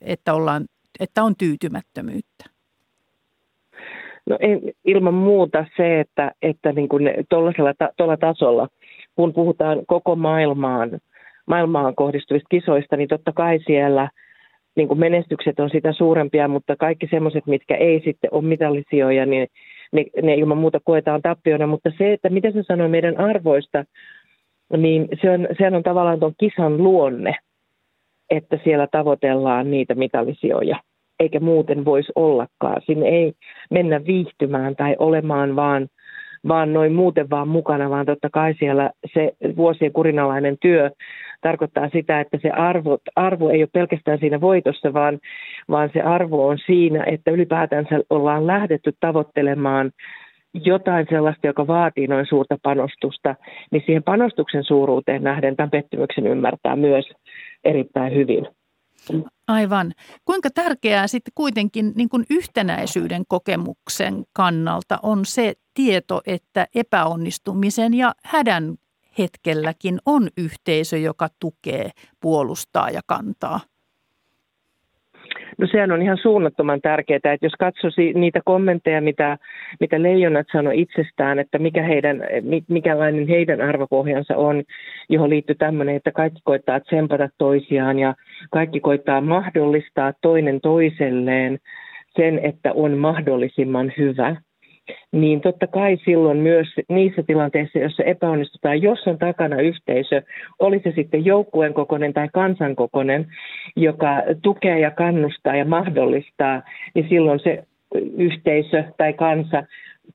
että, 0.00 0.34
ollaan, 0.34 0.64
että 1.00 1.24
on 1.24 1.36
tyytymättömyyttä. 1.36 2.44
No 4.26 4.38
en, 4.40 4.60
ilman 4.84 5.14
muuta 5.14 5.66
se, 5.76 6.00
että, 6.00 6.32
että 6.42 6.72
niin 6.72 6.88
kuin 6.88 7.10
tuolla 7.96 8.16
tasolla, 8.16 8.68
kun 9.14 9.32
puhutaan 9.32 9.86
koko 9.86 10.16
maailmaan– 10.16 10.90
maailmaan 11.46 11.94
kohdistuvista 11.94 12.46
kisoista, 12.50 12.96
niin 12.96 13.08
totta 13.08 13.32
kai 13.32 13.58
siellä 13.66 14.08
niin 14.76 14.88
kuin 14.88 15.00
menestykset 15.00 15.60
on 15.60 15.70
sitä 15.70 15.92
suurempia, 15.92 16.48
mutta 16.48 16.76
kaikki 16.76 17.08
semmoiset, 17.10 17.46
mitkä 17.46 17.76
ei 17.76 18.02
sitten 18.04 18.34
ole 18.34 18.44
mitallisijoja, 18.44 19.26
niin 19.26 19.48
ne, 19.92 20.04
ne 20.22 20.34
ilman 20.34 20.58
muuta 20.58 20.80
koetaan 20.84 21.22
tappiona. 21.22 21.66
Mutta 21.66 21.90
se, 21.98 22.12
että 22.12 22.30
mitä 22.30 22.50
se 22.50 22.62
sanoo 22.62 22.88
meidän 22.88 23.20
arvoista, 23.20 23.84
niin 24.76 25.08
se 25.22 25.30
on, 25.30 25.48
sehän 25.58 25.74
on 25.74 25.82
tavallaan 25.82 26.20
tuon 26.20 26.34
kisan 26.40 26.76
luonne, 26.76 27.36
että 28.30 28.58
siellä 28.64 28.86
tavoitellaan 28.90 29.70
niitä 29.70 29.94
mitallisijoja, 29.94 30.80
eikä 31.20 31.40
muuten 31.40 31.84
voisi 31.84 32.12
ollakaan. 32.14 32.82
Sinne 32.86 33.08
ei 33.08 33.32
mennä 33.70 34.04
viihtymään 34.06 34.76
tai 34.76 34.96
olemaan 34.98 35.56
vaan– 35.56 35.86
vaan 36.48 36.72
noin 36.72 36.92
muuten 36.92 37.30
vaan 37.30 37.48
mukana, 37.48 37.90
vaan 37.90 38.06
totta 38.06 38.30
kai 38.32 38.54
siellä 38.58 38.90
se 39.14 39.32
vuosien 39.56 39.92
kurinalainen 39.92 40.56
työ 40.60 40.90
tarkoittaa 41.44 41.88
sitä, 41.88 42.20
että 42.20 42.38
se 42.42 42.50
arvo, 42.50 42.98
arvo 43.16 43.50
ei 43.50 43.62
ole 43.62 43.68
pelkästään 43.72 44.18
siinä 44.18 44.40
voitossa, 44.40 44.92
vaan, 44.92 45.18
vaan 45.70 45.90
se 45.92 46.00
arvo 46.00 46.48
on 46.48 46.58
siinä, 46.66 47.04
että 47.06 47.30
ylipäätänsä 47.30 48.00
ollaan 48.10 48.46
lähdetty 48.46 48.92
tavoittelemaan 49.00 49.90
jotain 50.54 51.06
sellaista, 51.10 51.46
joka 51.46 51.66
vaatii 51.66 52.06
noin 52.06 52.26
suurta 52.26 52.58
panostusta, 52.62 53.34
niin 53.70 53.82
siihen 53.86 54.02
panostuksen 54.02 54.64
suuruuteen 54.64 55.22
nähden 55.22 55.56
tämän 55.56 55.70
pettymyksen 55.70 56.26
ymmärtää 56.26 56.76
myös 56.76 57.04
erittäin 57.64 58.14
hyvin. 58.14 58.46
Aivan. 59.48 59.92
Kuinka 60.24 60.48
tärkeää 60.50 61.06
sitten 61.06 61.32
kuitenkin 61.34 61.92
niin 61.96 62.08
kuin 62.08 62.24
yhtenäisyyden 62.30 63.22
kokemuksen 63.28 64.24
kannalta 64.32 64.98
on 65.02 65.24
se 65.24 65.52
tieto, 65.74 66.20
että 66.26 66.66
epäonnistumisen 66.74 67.94
ja 67.94 68.12
hädän 68.24 68.74
hetkelläkin 69.18 69.98
on 70.06 70.28
yhteisö, 70.38 70.98
joka 70.98 71.28
tukee, 71.40 71.90
puolustaa 72.20 72.90
ja 72.90 73.00
kantaa? 73.06 73.60
No 75.58 75.66
sehän 75.66 75.92
on 75.92 76.02
ihan 76.02 76.18
suunnattoman 76.22 76.80
tärkeää, 76.80 77.16
että 77.16 77.46
jos 77.46 77.52
katsoisi 77.58 78.12
niitä 78.12 78.40
kommentteja, 78.44 79.00
mitä, 79.00 79.38
mitä 79.80 80.02
leijonat 80.02 80.46
sanoi 80.52 80.80
itsestään, 80.80 81.38
että 81.38 81.58
mikä 81.58 81.82
heidän, 81.82 82.22
mikälainen 82.68 83.28
heidän 83.28 83.60
arvopohjansa 83.60 84.36
on, 84.36 84.62
johon 85.08 85.30
liittyy 85.30 85.54
tämmöinen, 85.54 85.96
että 85.96 86.12
kaikki 86.12 86.40
koittaa 86.44 86.80
tsempata 86.80 87.28
toisiaan 87.38 87.98
ja 87.98 88.14
kaikki 88.50 88.80
koittaa 88.80 89.20
mahdollistaa 89.20 90.12
toinen 90.22 90.60
toiselleen 90.60 91.58
sen, 92.16 92.38
että 92.38 92.72
on 92.72 92.98
mahdollisimman 92.98 93.92
hyvä– 93.98 94.36
niin 95.12 95.40
totta 95.40 95.66
kai 95.66 95.98
silloin 96.04 96.38
myös 96.38 96.66
niissä 96.88 97.22
tilanteissa, 97.22 97.78
joissa 97.78 98.02
epäonnistutaan, 98.02 98.82
jos 98.82 98.98
on 99.06 99.18
takana 99.18 99.60
yhteisö, 99.60 100.22
oli 100.58 100.80
se 100.84 100.92
sitten 100.94 101.24
joukkueen 101.24 101.74
kokoinen 101.74 102.12
tai 102.12 102.28
kansan 102.32 102.76
kokoinen, 102.76 103.26
joka 103.76 104.22
tukee 104.42 104.78
ja 104.78 104.90
kannustaa 104.90 105.56
ja 105.56 105.64
mahdollistaa, 105.64 106.62
niin 106.94 107.08
silloin 107.08 107.40
se 107.40 107.64
yhteisö 108.16 108.84
tai 108.96 109.12
kansa 109.12 109.62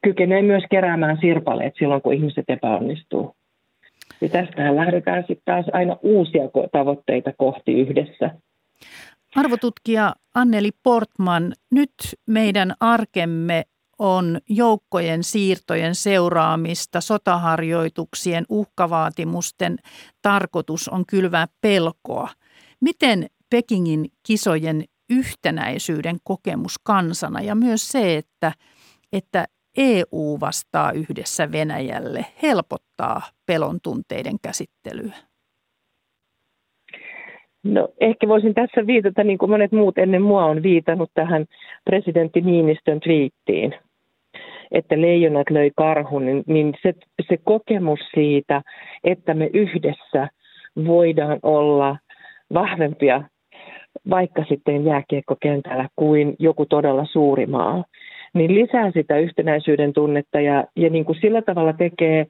kykenee 0.01 0.41
myös 0.41 0.63
keräämään 0.69 1.17
sirpaleet 1.21 1.73
silloin, 1.79 2.01
kun 2.01 2.13
ihmiset 2.13 2.45
epäonnistuu. 2.47 3.35
Ja 4.21 4.29
tästähän 4.29 4.75
lähdetään 4.75 5.21
sitten 5.27 5.45
taas 5.45 5.65
aina 5.73 5.97
uusia 6.01 6.43
tavoitteita 6.71 7.33
kohti 7.37 7.73
yhdessä. 7.73 8.31
Arvotutkija 9.35 10.13
Anneli 10.35 10.69
Portman, 10.83 11.53
nyt 11.71 11.93
meidän 12.27 12.73
arkemme 12.79 13.63
on 13.99 14.39
joukkojen 14.49 15.23
siirtojen 15.23 15.95
seuraamista, 15.95 17.01
sotaharjoituksien 17.01 18.45
uhkavaatimusten 18.49 19.77
tarkoitus 20.21 20.87
on 20.87 21.05
kylvää 21.05 21.45
pelkoa. 21.61 22.29
Miten 22.81 23.27
Pekingin 23.49 24.05
kisojen 24.27 24.83
yhtenäisyyden 25.09 26.17
kokemus 26.23 26.75
kansana 26.83 27.41
ja 27.41 27.55
myös 27.55 27.89
se, 27.91 28.17
että, 28.17 28.51
että 29.13 29.45
EU 29.77 30.37
vastaa 30.39 30.91
yhdessä 30.91 31.51
Venäjälle, 31.51 32.25
helpottaa 32.41 33.21
pelon 33.45 33.79
tunteiden 33.83 34.35
käsittelyä? 34.41 35.13
No 37.63 37.89
ehkä 37.99 38.27
voisin 38.27 38.53
tässä 38.53 38.87
viitata, 38.87 39.23
niin 39.23 39.37
kuin 39.37 39.49
monet 39.49 39.71
muut 39.71 39.97
ennen 39.97 40.21
mua 40.21 40.45
on 40.45 40.63
viitannut 40.63 41.11
tähän 41.13 41.45
presidentti 41.85 42.41
Niinistön 42.41 42.99
twiittiin 42.99 43.75
että 44.71 45.01
leijonat 45.01 45.49
löi 45.49 45.71
karhun, 45.75 46.25
niin, 46.25 46.43
niin 46.47 46.73
se, 46.81 46.93
se 47.27 47.37
kokemus 47.43 47.99
siitä, 48.13 48.61
että 49.03 49.33
me 49.33 49.49
yhdessä 49.53 50.27
voidaan 50.85 51.39
olla 51.43 51.97
vahvempia 52.53 53.23
vaikka 54.09 54.45
sitten 54.49 54.85
jääkiekkokentällä 54.85 55.87
kuin 55.95 56.35
joku 56.39 56.65
todella 56.65 57.05
suuri 57.05 57.45
maa, 57.45 57.83
niin 58.33 58.55
lisää 58.55 58.91
sitä 58.91 59.17
yhtenäisyyden 59.17 59.93
tunnetta 59.93 60.39
ja, 60.39 60.63
ja 60.75 60.89
niin 60.89 61.05
kuin 61.05 61.17
sillä 61.21 61.41
tavalla 61.41 61.73
tekee, 61.73 62.27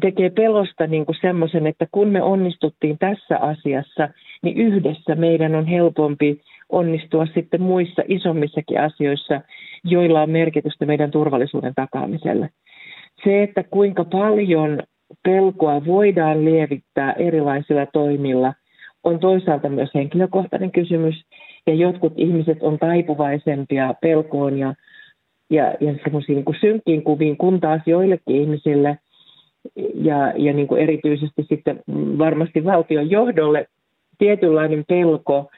tekee 0.00 0.30
pelosta 0.30 0.86
niin 0.86 1.06
kuin 1.06 1.16
semmoisen, 1.20 1.66
että 1.66 1.86
kun 1.92 2.08
me 2.08 2.22
onnistuttiin 2.22 2.98
tässä 2.98 3.38
asiassa, 3.38 4.08
niin 4.42 4.56
yhdessä 4.56 5.14
meidän 5.14 5.54
on 5.54 5.66
helpompi 5.66 6.40
onnistua 6.68 7.26
sitten 7.34 7.62
muissa 7.62 8.02
isommissakin 8.08 8.80
asioissa, 8.80 9.40
joilla 9.84 10.22
on 10.22 10.30
merkitystä 10.30 10.86
meidän 10.86 11.10
turvallisuuden 11.10 11.74
takaamiselle. 11.74 12.50
Se, 13.24 13.42
että 13.42 13.62
kuinka 13.62 14.04
paljon 14.04 14.82
pelkoa 15.22 15.86
voidaan 15.86 16.44
lievittää 16.44 17.12
erilaisilla 17.12 17.86
toimilla, 17.86 18.52
on 19.04 19.18
toisaalta 19.18 19.68
myös 19.68 19.90
henkilökohtainen 19.94 20.72
kysymys. 20.72 21.24
Ja 21.66 21.74
jotkut 21.74 22.12
ihmiset 22.16 22.62
on 22.62 22.78
taipuvaisempia 22.78 23.94
pelkoon 24.00 24.58
ja, 24.58 24.74
ja, 25.50 25.74
ja 25.80 25.94
semmoisiin 26.04 26.36
niin 26.36 26.60
synkkiin 26.60 27.02
kuviin, 27.02 27.36
kun 27.36 27.60
taas 27.60 27.82
joillekin 27.86 28.36
ihmisille 28.36 28.98
ja, 29.94 30.32
ja 30.36 30.52
niin 30.52 30.66
kuin 30.68 30.82
erityisesti 30.82 31.42
sitten 31.48 31.80
varmasti 32.18 32.64
valtion 32.64 33.10
johdolle 33.10 33.66
tietynlainen 34.18 34.84
pelko, 34.88 35.50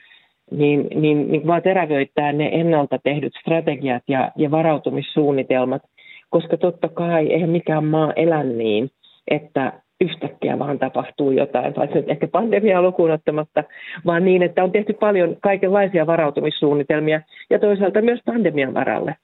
niin, 0.51 0.87
niin, 0.95 1.33
niin 1.33 1.47
vaan 1.47 1.63
terävöittää 1.63 2.33
ne 2.33 2.51
ennalta 2.53 2.99
tehdyt 3.05 3.33
strategiat 3.41 4.03
ja, 4.09 4.33
ja 4.37 4.51
varautumissuunnitelmat, 4.51 5.83
koska 6.31 6.57
totta 6.57 6.89
kai 6.89 7.33
eihän 7.33 7.51
mikään 7.51 7.85
maa 7.85 8.13
elä 8.13 8.45
niin, 8.45 8.91
että 9.31 9.73
yhtäkkiä 10.01 10.59
vaan 10.59 10.79
tapahtuu 10.79 11.31
jotain, 11.31 11.75
paitsi 11.75 11.97
nyt 11.97 12.11
ehkä 12.11 12.29
pandemiaa 12.29 12.83
lukuun 12.83 13.11
ottamatta, 13.11 13.65
vaan 14.07 14.25
niin, 14.25 14.43
että 14.43 14.65
on 14.65 14.73
tehty 14.73 14.93
paljon 14.93 15.37
kaikenlaisia 15.43 16.07
varautumissuunnitelmia 16.07 17.21
ja 17.51 17.59
toisaalta 17.59 18.03
myös 18.03 18.21
pandemian 18.25 18.75
varalle, 18.75 19.17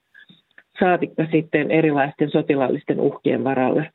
saatikka 0.81 1.27
sitten 1.33 1.71
erilaisten 1.71 2.31
sotilaallisten 2.31 3.01
uhkien 3.01 3.45
varalle. 3.45 3.91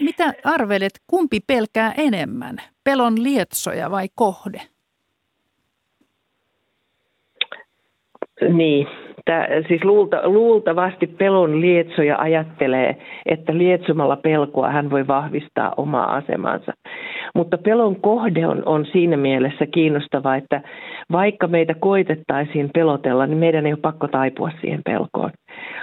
Mitä 0.00 0.32
arvelet, 0.44 0.92
kumpi 1.06 1.40
pelkää 1.46 1.94
enemmän, 1.98 2.56
pelon 2.84 3.22
lietsoja 3.22 3.90
vai 3.90 4.06
kohde? 4.14 4.60
Niin, 8.48 8.86
Tää, 9.24 9.48
siis 9.68 9.84
luulta, 9.84 10.28
luultavasti 10.28 11.06
pelon 11.06 11.60
lietsoja 11.60 12.18
ajattelee, 12.18 12.96
että 13.26 13.58
lietsomalla 13.58 14.16
pelkoa 14.16 14.70
hän 14.70 14.90
voi 14.90 15.06
vahvistaa 15.06 15.74
omaa 15.76 16.14
asemansa. 16.14 16.72
Mutta 17.34 17.58
pelon 17.58 17.96
kohde 17.96 18.46
on, 18.46 18.62
on 18.66 18.86
siinä 18.92 19.16
mielessä 19.16 19.66
kiinnostava, 19.66 20.36
että 20.36 20.60
vaikka 21.12 21.46
meitä 21.46 21.74
koitettaisiin 21.74 22.70
pelotella, 22.74 23.26
niin 23.26 23.38
meidän 23.38 23.66
ei 23.66 23.72
ole 23.72 23.80
pakko 23.82 24.08
taipua 24.08 24.50
siihen 24.60 24.80
pelkoon, 24.84 25.30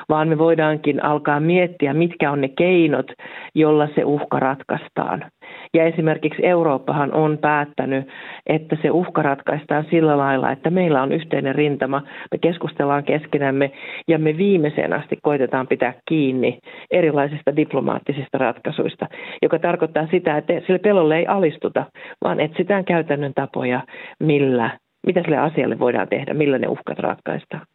vaan 0.10 0.28
me 0.28 0.38
voidaankin 0.38 1.04
alkaa 1.04 1.40
miettiä, 1.40 1.94
mitkä 1.94 2.32
on 2.32 2.42
ne 2.42 2.48
keinot, 2.48 3.12
jolla 3.56 3.88
se 3.96 4.06
uhka 4.06 4.40
ratkaistaan. 4.40 5.26
Ja 5.74 5.86
esimerkiksi 5.86 6.46
Eurooppahan 6.46 7.14
on 7.14 7.38
päättänyt, 7.38 8.08
että 8.46 8.78
se 8.82 8.92
uhka 8.92 9.22
ratkaistaan 9.22 9.86
sillä 9.90 10.18
lailla, 10.18 10.52
että 10.52 10.70
meillä 10.70 11.02
on 11.02 11.12
yhteinen 11.12 11.56
rintama, 11.56 12.04
me 12.32 12.38
keskustellaan 12.38 13.04
keskenämme 13.04 13.72
ja 14.08 14.20
me 14.20 14.38
viimeiseen 14.38 14.94
asti 14.94 15.18
koitetaan 15.22 15.68
pitää 15.68 15.94
kiinni 16.08 16.60
erilaisista 16.92 17.56
diplomaattisista 17.56 18.38
ratkaisuista, 18.38 19.08
joka 19.42 19.60
tarkoittaa 19.60 20.08
sitä, 20.12 20.38
että 20.38 20.54
sille 20.66 20.80
pelolle 20.80 21.18
ei 21.18 21.28
alistuta, 21.28 21.86
vaan 22.24 22.40
etsitään 22.40 22.86
käytännön 22.86 23.34
tapoja, 23.36 23.84
millä, 24.20 24.80
mitä 25.08 25.22
sille 25.22 25.38
asialle 25.38 25.80
voidaan 25.80 26.08
tehdä, 26.08 26.34
millä 26.34 26.58
ne 26.58 26.68
uhkat 26.68 27.00
ratkaistaan. 27.00 27.66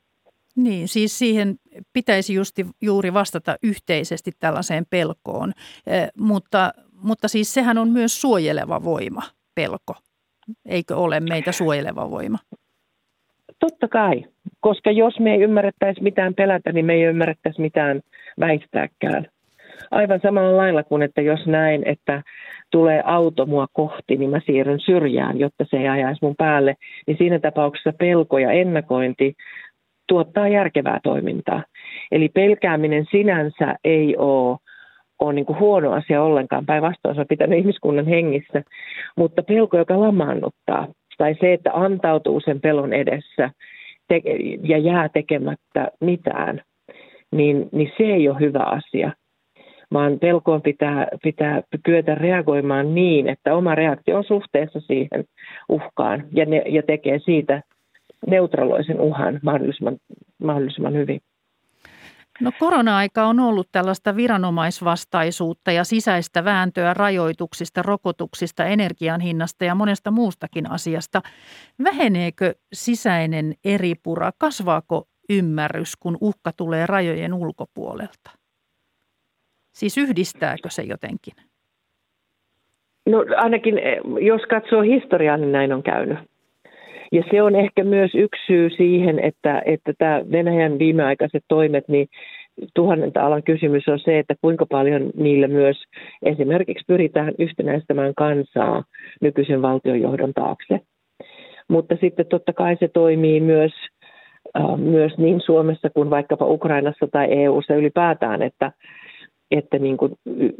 Niin, 0.56 0.88
siis 0.88 1.18
siihen 1.18 1.54
pitäisi 1.92 2.34
justi, 2.34 2.66
juuri 2.82 3.14
vastata 3.14 3.56
yhteisesti 3.62 4.30
tällaiseen 4.38 4.84
pelkoon, 4.90 5.52
eh, 5.86 6.08
mutta, 6.18 6.72
mutta 7.02 7.28
siis 7.28 7.54
sehän 7.54 7.78
on 7.78 7.88
myös 7.88 8.20
suojeleva 8.20 8.84
voima, 8.84 9.22
pelko. 9.54 9.94
Eikö 10.68 10.96
ole 10.96 11.20
meitä 11.20 11.52
suojeleva 11.52 12.10
voima? 12.10 12.38
Totta 13.58 13.88
kai, 13.88 14.24
koska 14.60 14.90
jos 14.90 15.20
me 15.20 15.34
ei 15.34 15.42
ymmärrettäisi 15.42 16.02
mitään 16.02 16.34
pelätä, 16.34 16.72
niin 16.72 16.86
me 16.86 16.92
ei 16.92 17.02
ymmärrettäisi 17.02 17.60
mitään 17.60 18.00
väistääkään. 18.40 19.26
Aivan 19.90 20.20
samalla 20.22 20.56
lailla 20.56 20.82
kuin, 20.82 21.02
että 21.02 21.20
jos 21.20 21.46
näin, 21.46 21.82
että 21.88 22.22
tulee 22.70 23.02
auto 23.04 23.46
mua 23.46 23.66
kohti, 23.72 24.16
niin 24.16 24.30
mä 24.30 24.40
siirryn 24.46 24.80
syrjään, 24.80 25.38
jotta 25.38 25.64
se 25.70 25.76
ei 25.76 25.88
ajaisi 25.88 26.18
mun 26.22 26.36
päälle, 26.38 26.74
niin 27.06 27.18
siinä 27.18 27.38
tapauksessa 27.38 27.92
pelko 27.98 28.38
ja 28.38 28.52
ennakointi 28.52 29.34
tuottaa 30.08 30.48
järkevää 30.48 31.00
toimintaa. 31.02 31.64
Eli 32.12 32.28
pelkääminen 32.28 33.06
sinänsä 33.10 33.74
ei 33.84 34.16
ole 34.16 34.58
ole 35.22 35.32
niin 35.32 35.46
kuin 35.46 35.58
huono 35.58 35.92
asia 35.92 36.22
ollenkaan. 36.22 36.66
Päinvastoin 36.66 37.14
se 37.14 37.20
on 37.20 37.26
pitänyt 37.28 37.58
ihmiskunnan 37.58 38.06
hengissä. 38.06 38.62
Mutta 39.16 39.42
pelko, 39.42 39.78
joka 39.78 40.00
lamaannuttaa, 40.00 40.88
tai 41.18 41.34
se, 41.40 41.52
että 41.52 41.70
antautuu 41.72 42.40
sen 42.40 42.60
pelon 42.60 42.92
edessä 42.92 43.50
ja 44.62 44.78
jää 44.78 45.08
tekemättä 45.08 45.90
mitään, 46.00 46.60
niin, 47.30 47.68
niin 47.72 47.92
se 47.96 48.04
ei 48.04 48.28
ole 48.28 48.40
hyvä 48.40 48.62
asia. 48.62 49.12
Vaan 49.92 50.18
pelkoon 50.18 50.62
pitää, 50.62 51.08
pitää 51.22 51.62
kyetä 51.82 52.14
reagoimaan 52.14 52.94
niin, 52.94 53.28
että 53.28 53.54
oma 53.54 53.74
reaktio 53.74 54.16
on 54.16 54.24
suhteessa 54.24 54.80
siihen 54.80 55.24
uhkaan 55.68 56.24
ja, 56.32 56.44
ne, 56.44 56.62
ja 56.66 56.82
tekee 56.82 57.18
siitä 57.18 57.62
neutraloisen 58.26 59.00
uhan 59.00 59.40
mahdollisimman, 59.42 59.96
mahdollisimman 60.42 60.94
hyvin. 60.94 61.20
No 62.42 62.52
korona-aika 62.58 63.24
on 63.24 63.40
ollut 63.40 63.68
tällaista 63.72 64.16
viranomaisvastaisuutta 64.16 65.72
ja 65.72 65.84
sisäistä 65.84 66.44
vääntöä 66.44 66.94
rajoituksista, 66.94 67.82
rokotuksista, 67.82 68.64
energian 68.64 69.20
hinnasta 69.20 69.64
ja 69.64 69.74
monesta 69.74 70.10
muustakin 70.10 70.70
asiasta. 70.70 71.22
Väheneekö 71.84 72.54
sisäinen 72.72 73.54
eripura? 73.64 74.30
Kasvaako 74.38 75.08
ymmärrys, 75.30 75.96
kun 75.96 76.18
uhka 76.20 76.50
tulee 76.56 76.86
rajojen 76.86 77.34
ulkopuolelta? 77.34 78.30
Siis 79.72 79.98
yhdistääkö 79.98 80.70
se 80.70 80.82
jotenkin? 80.82 81.34
No 83.06 83.24
ainakin 83.36 83.78
eh, 83.78 83.98
jos 84.20 84.42
katsoo 84.50 84.82
historiaa, 84.82 85.36
niin 85.36 85.52
näin 85.52 85.72
on 85.72 85.82
käynyt. 85.82 86.18
Ja 87.12 87.22
se 87.30 87.42
on 87.42 87.56
ehkä 87.56 87.84
myös 87.84 88.10
yksi 88.14 88.46
syy 88.46 88.70
siihen, 88.70 89.18
että, 89.18 89.62
että 89.64 89.92
tämä 89.98 90.20
Venäjän 90.32 90.78
viimeaikaiset 90.78 91.44
toimet, 91.48 91.88
niin 91.88 92.08
tuhannenta 92.74 93.20
alan 93.20 93.42
kysymys 93.42 93.88
on 93.88 93.98
se, 93.98 94.18
että 94.18 94.34
kuinka 94.40 94.66
paljon 94.66 95.10
niillä 95.16 95.48
myös 95.48 95.76
esimerkiksi 96.22 96.84
pyritään 96.86 97.34
yhtenäistämään 97.38 98.14
kansaa 98.16 98.84
nykyisen 99.20 99.62
valtionjohdon 99.62 100.32
taakse. 100.34 100.80
Mutta 101.68 101.96
sitten 102.00 102.26
totta 102.26 102.52
kai 102.52 102.76
se 102.80 102.88
toimii 102.88 103.40
myös, 103.40 103.72
äh, 104.56 104.78
myös 104.78 105.18
niin 105.18 105.40
Suomessa 105.40 105.90
kuin 105.90 106.10
vaikkapa 106.10 106.46
Ukrainassa 106.46 107.08
tai 107.12 107.26
EU:ssa 107.30 107.74
ylipäätään, 107.74 108.42
että, 108.42 108.72
että 109.50 109.78
niin 109.78 109.96
kuin, 109.96 110.12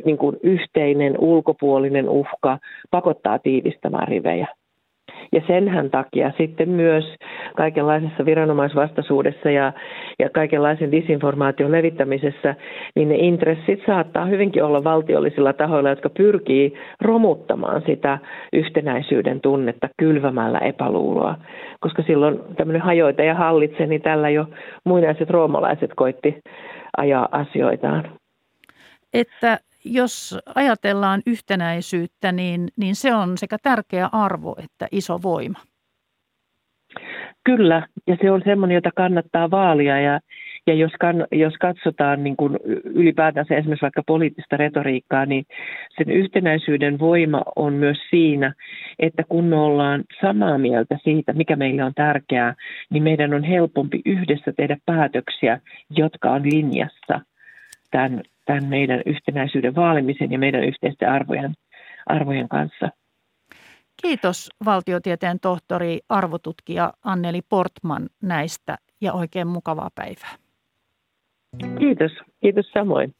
niin 0.04 0.18
kuin 0.18 0.36
yhteinen 0.42 1.18
ulkopuolinen 1.18 2.08
uhka 2.08 2.58
pakottaa 2.90 3.38
tiivistämään 3.38 4.08
rivejä. 4.08 4.48
Ja 5.32 5.40
senhän 5.46 5.90
takia 5.90 6.32
sitten 6.38 6.68
myös 6.68 7.04
kaikenlaisessa 7.56 8.24
viranomaisvastaisuudessa 8.24 9.50
ja, 9.50 9.72
ja 10.18 10.30
kaikenlaisen 10.30 10.92
disinformaation 10.92 11.72
levittämisessä, 11.72 12.54
niin 12.94 13.08
ne 13.08 13.14
intressit 13.14 13.80
saattaa 13.86 14.26
hyvinkin 14.26 14.64
olla 14.64 14.84
valtiollisilla 14.84 15.52
tahoilla, 15.52 15.90
jotka 15.90 16.08
pyrkii 16.08 16.74
romuttamaan 17.00 17.82
sitä 17.86 18.18
yhtenäisyyden 18.52 19.40
tunnetta 19.40 19.88
kylvämällä 19.98 20.58
epäluuloa. 20.58 21.34
Koska 21.80 22.02
silloin 22.02 22.40
tämmöinen 22.56 22.82
hajoita 22.82 23.22
ja 23.22 23.34
hallitse, 23.34 23.86
niin 23.86 24.02
tällä 24.02 24.30
jo 24.30 24.46
muinaiset 24.84 25.30
roomalaiset 25.30 25.90
koitti 25.96 26.40
ajaa 26.96 27.28
asioitaan. 27.32 28.04
Että 29.14 29.58
jos 29.84 30.38
ajatellaan 30.54 31.22
yhtenäisyyttä, 31.26 32.32
niin, 32.32 32.68
niin 32.76 32.96
se 32.96 33.14
on 33.14 33.38
sekä 33.38 33.56
tärkeä 33.62 34.08
arvo 34.12 34.56
että 34.64 34.88
iso 34.92 35.22
voima. 35.22 35.58
Kyllä, 37.44 37.86
ja 38.06 38.16
se 38.22 38.30
on 38.30 38.42
semmoinen, 38.44 38.74
jota 38.74 38.90
kannattaa 38.96 39.50
vaalia. 39.50 40.00
Ja, 40.00 40.20
ja 40.66 40.74
jos, 40.74 40.92
kann, 41.00 41.24
jos 41.32 41.54
katsotaan 41.60 42.24
niin 42.24 42.36
kuin 42.36 42.58
ylipäätänsä 42.84 43.54
esimerkiksi 43.54 43.82
vaikka 43.82 44.02
poliittista 44.06 44.56
retoriikkaa, 44.56 45.26
niin 45.26 45.44
sen 45.96 46.10
yhtenäisyyden 46.10 46.98
voima 46.98 47.42
on 47.56 47.72
myös 47.72 47.98
siinä, 48.10 48.54
että 48.98 49.22
kun 49.28 49.44
me 49.44 49.56
ollaan 49.56 50.04
samaa 50.20 50.58
mieltä 50.58 50.98
siitä, 51.04 51.32
mikä 51.32 51.56
meille 51.56 51.84
on 51.84 51.94
tärkeää, 51.94 52.54
niin 52.90 53.02
meidän 53.02 53.34
on 53.34 53.44
helpompi 53.44 54.00
yhdessä 54.04 54.52
tehdä 54.56 54.76
päätöksiä, 54.86 55.60
jotka 55.90 56.30
on 56.30 56.42
linjassa 56.42 57.20
tämän 57.90 58.22
tämän 58.44 58.64
meidän 58.64 59.02
yhtenäisyyden 59.06 59.74
vaalimisen 59.74 60.32
ja 60.32 60.38
meidän 60.38 60.64
yhteisten 60.64 61.08
arvojen, 61.10 61.54
arvojen 62.06 62.48
kanssa. 62.48 62.88
Kiitos 64.02 64.50
valtiotieteen 64.64 65.40
tohtori, 65.40 66.00
arvotutkija 66.08 66.92
Anneli 67.04 67.40
Portman 67.48 68.08
näistä 68.22 68.78
ja 69.00 69.12
oikein 69.12 69.48
mukavaa 69.48 69.90
päivää. 69.94 70.36
Kiitos, 71.78 72.12
kiitos 72.40 72.66
samoin. 72.72 73.14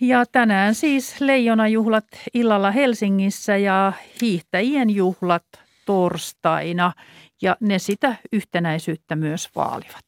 Ja 0.00 0.24
tänään 0.32 0.74
siis 0.74 1.20
leijonajuhlat 1.20 2.04
illalla 2.34 2.70
Helsingissä 2.70 3.56
ja 3.56 3.92
hiihtäjien 4.22 4.90
juhlat 4.90 5.44
torstaina 5.86 6.92
ja 7.42 7.56
ne 7.60 7.78
sitä 7.78 8.16
yhtenäisyyttä 8.32 9.16
myös 9.16 9.48
vaalivat. 9.56 10.04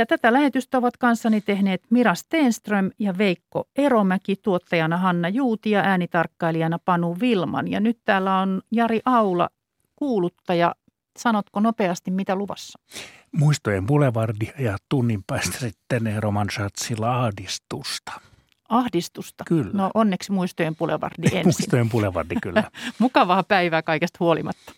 Ja 0.00 0.06
tätä 0.06 0.32
lähetystä 0.32 0.78
ovat 0.78 0.96
kanssani 0.96 1.40
tehneet 1.40 1.82
Mira 1.90 2.14
Stenström 2.14 2.90
ja 2.98 3.18
Veikko 3.18 3.64
Eromäki, 3.76 4.36
tuottajana 4.36 4.96
Hanna 4.96 5.28
Juuti 5.28 5.70
ja 5.70 5.80
äänitarkkailijana 5.80 6.78
Panu 6.84 7.16
Vilman. 7.20 7.68
Ja 7.68 7.80
nyt 7.80 7.98
täällä 8.04 8.38
on 8.38 8.62
Jari 8.72 9.00
Aula, 9.04 9.48
kuuluttaja. 9.96 10.74
Sanotko 11.18 11.60
nopeasti, 11.60 12.10
mitä 12.10 12.34
luvassa? 12.34 12.78
Muistojen 13.32 13.86
Boulevardi 13.86 14.48
ja 14.58 14.76
tunnin 14.88 15.20
päästä 15.26 15.58
sitten 15.58 16.22
Roman 16.22 16.50
Schatzilla 16.50 17.24
ahdistusta. 17.24 18.12
Ahdistusta? 18.68 19.44
Kyllä. 19.44 19.70
No 19.72 19.90
onneksi 19.94 20.32
Muistojen 20.32 20.76
Boulevardi 20.76 21.22
ensin. 21.26 21.42
Muistojen 21.44 21.90
Boulevardi, 21.90 22.34
kyllä. 22.42 22.64
Mukavaa 22.98 23.42
päivää 23.42 23.82
kaikesta 23.82 24.16
huolimatta. 24.20 24.72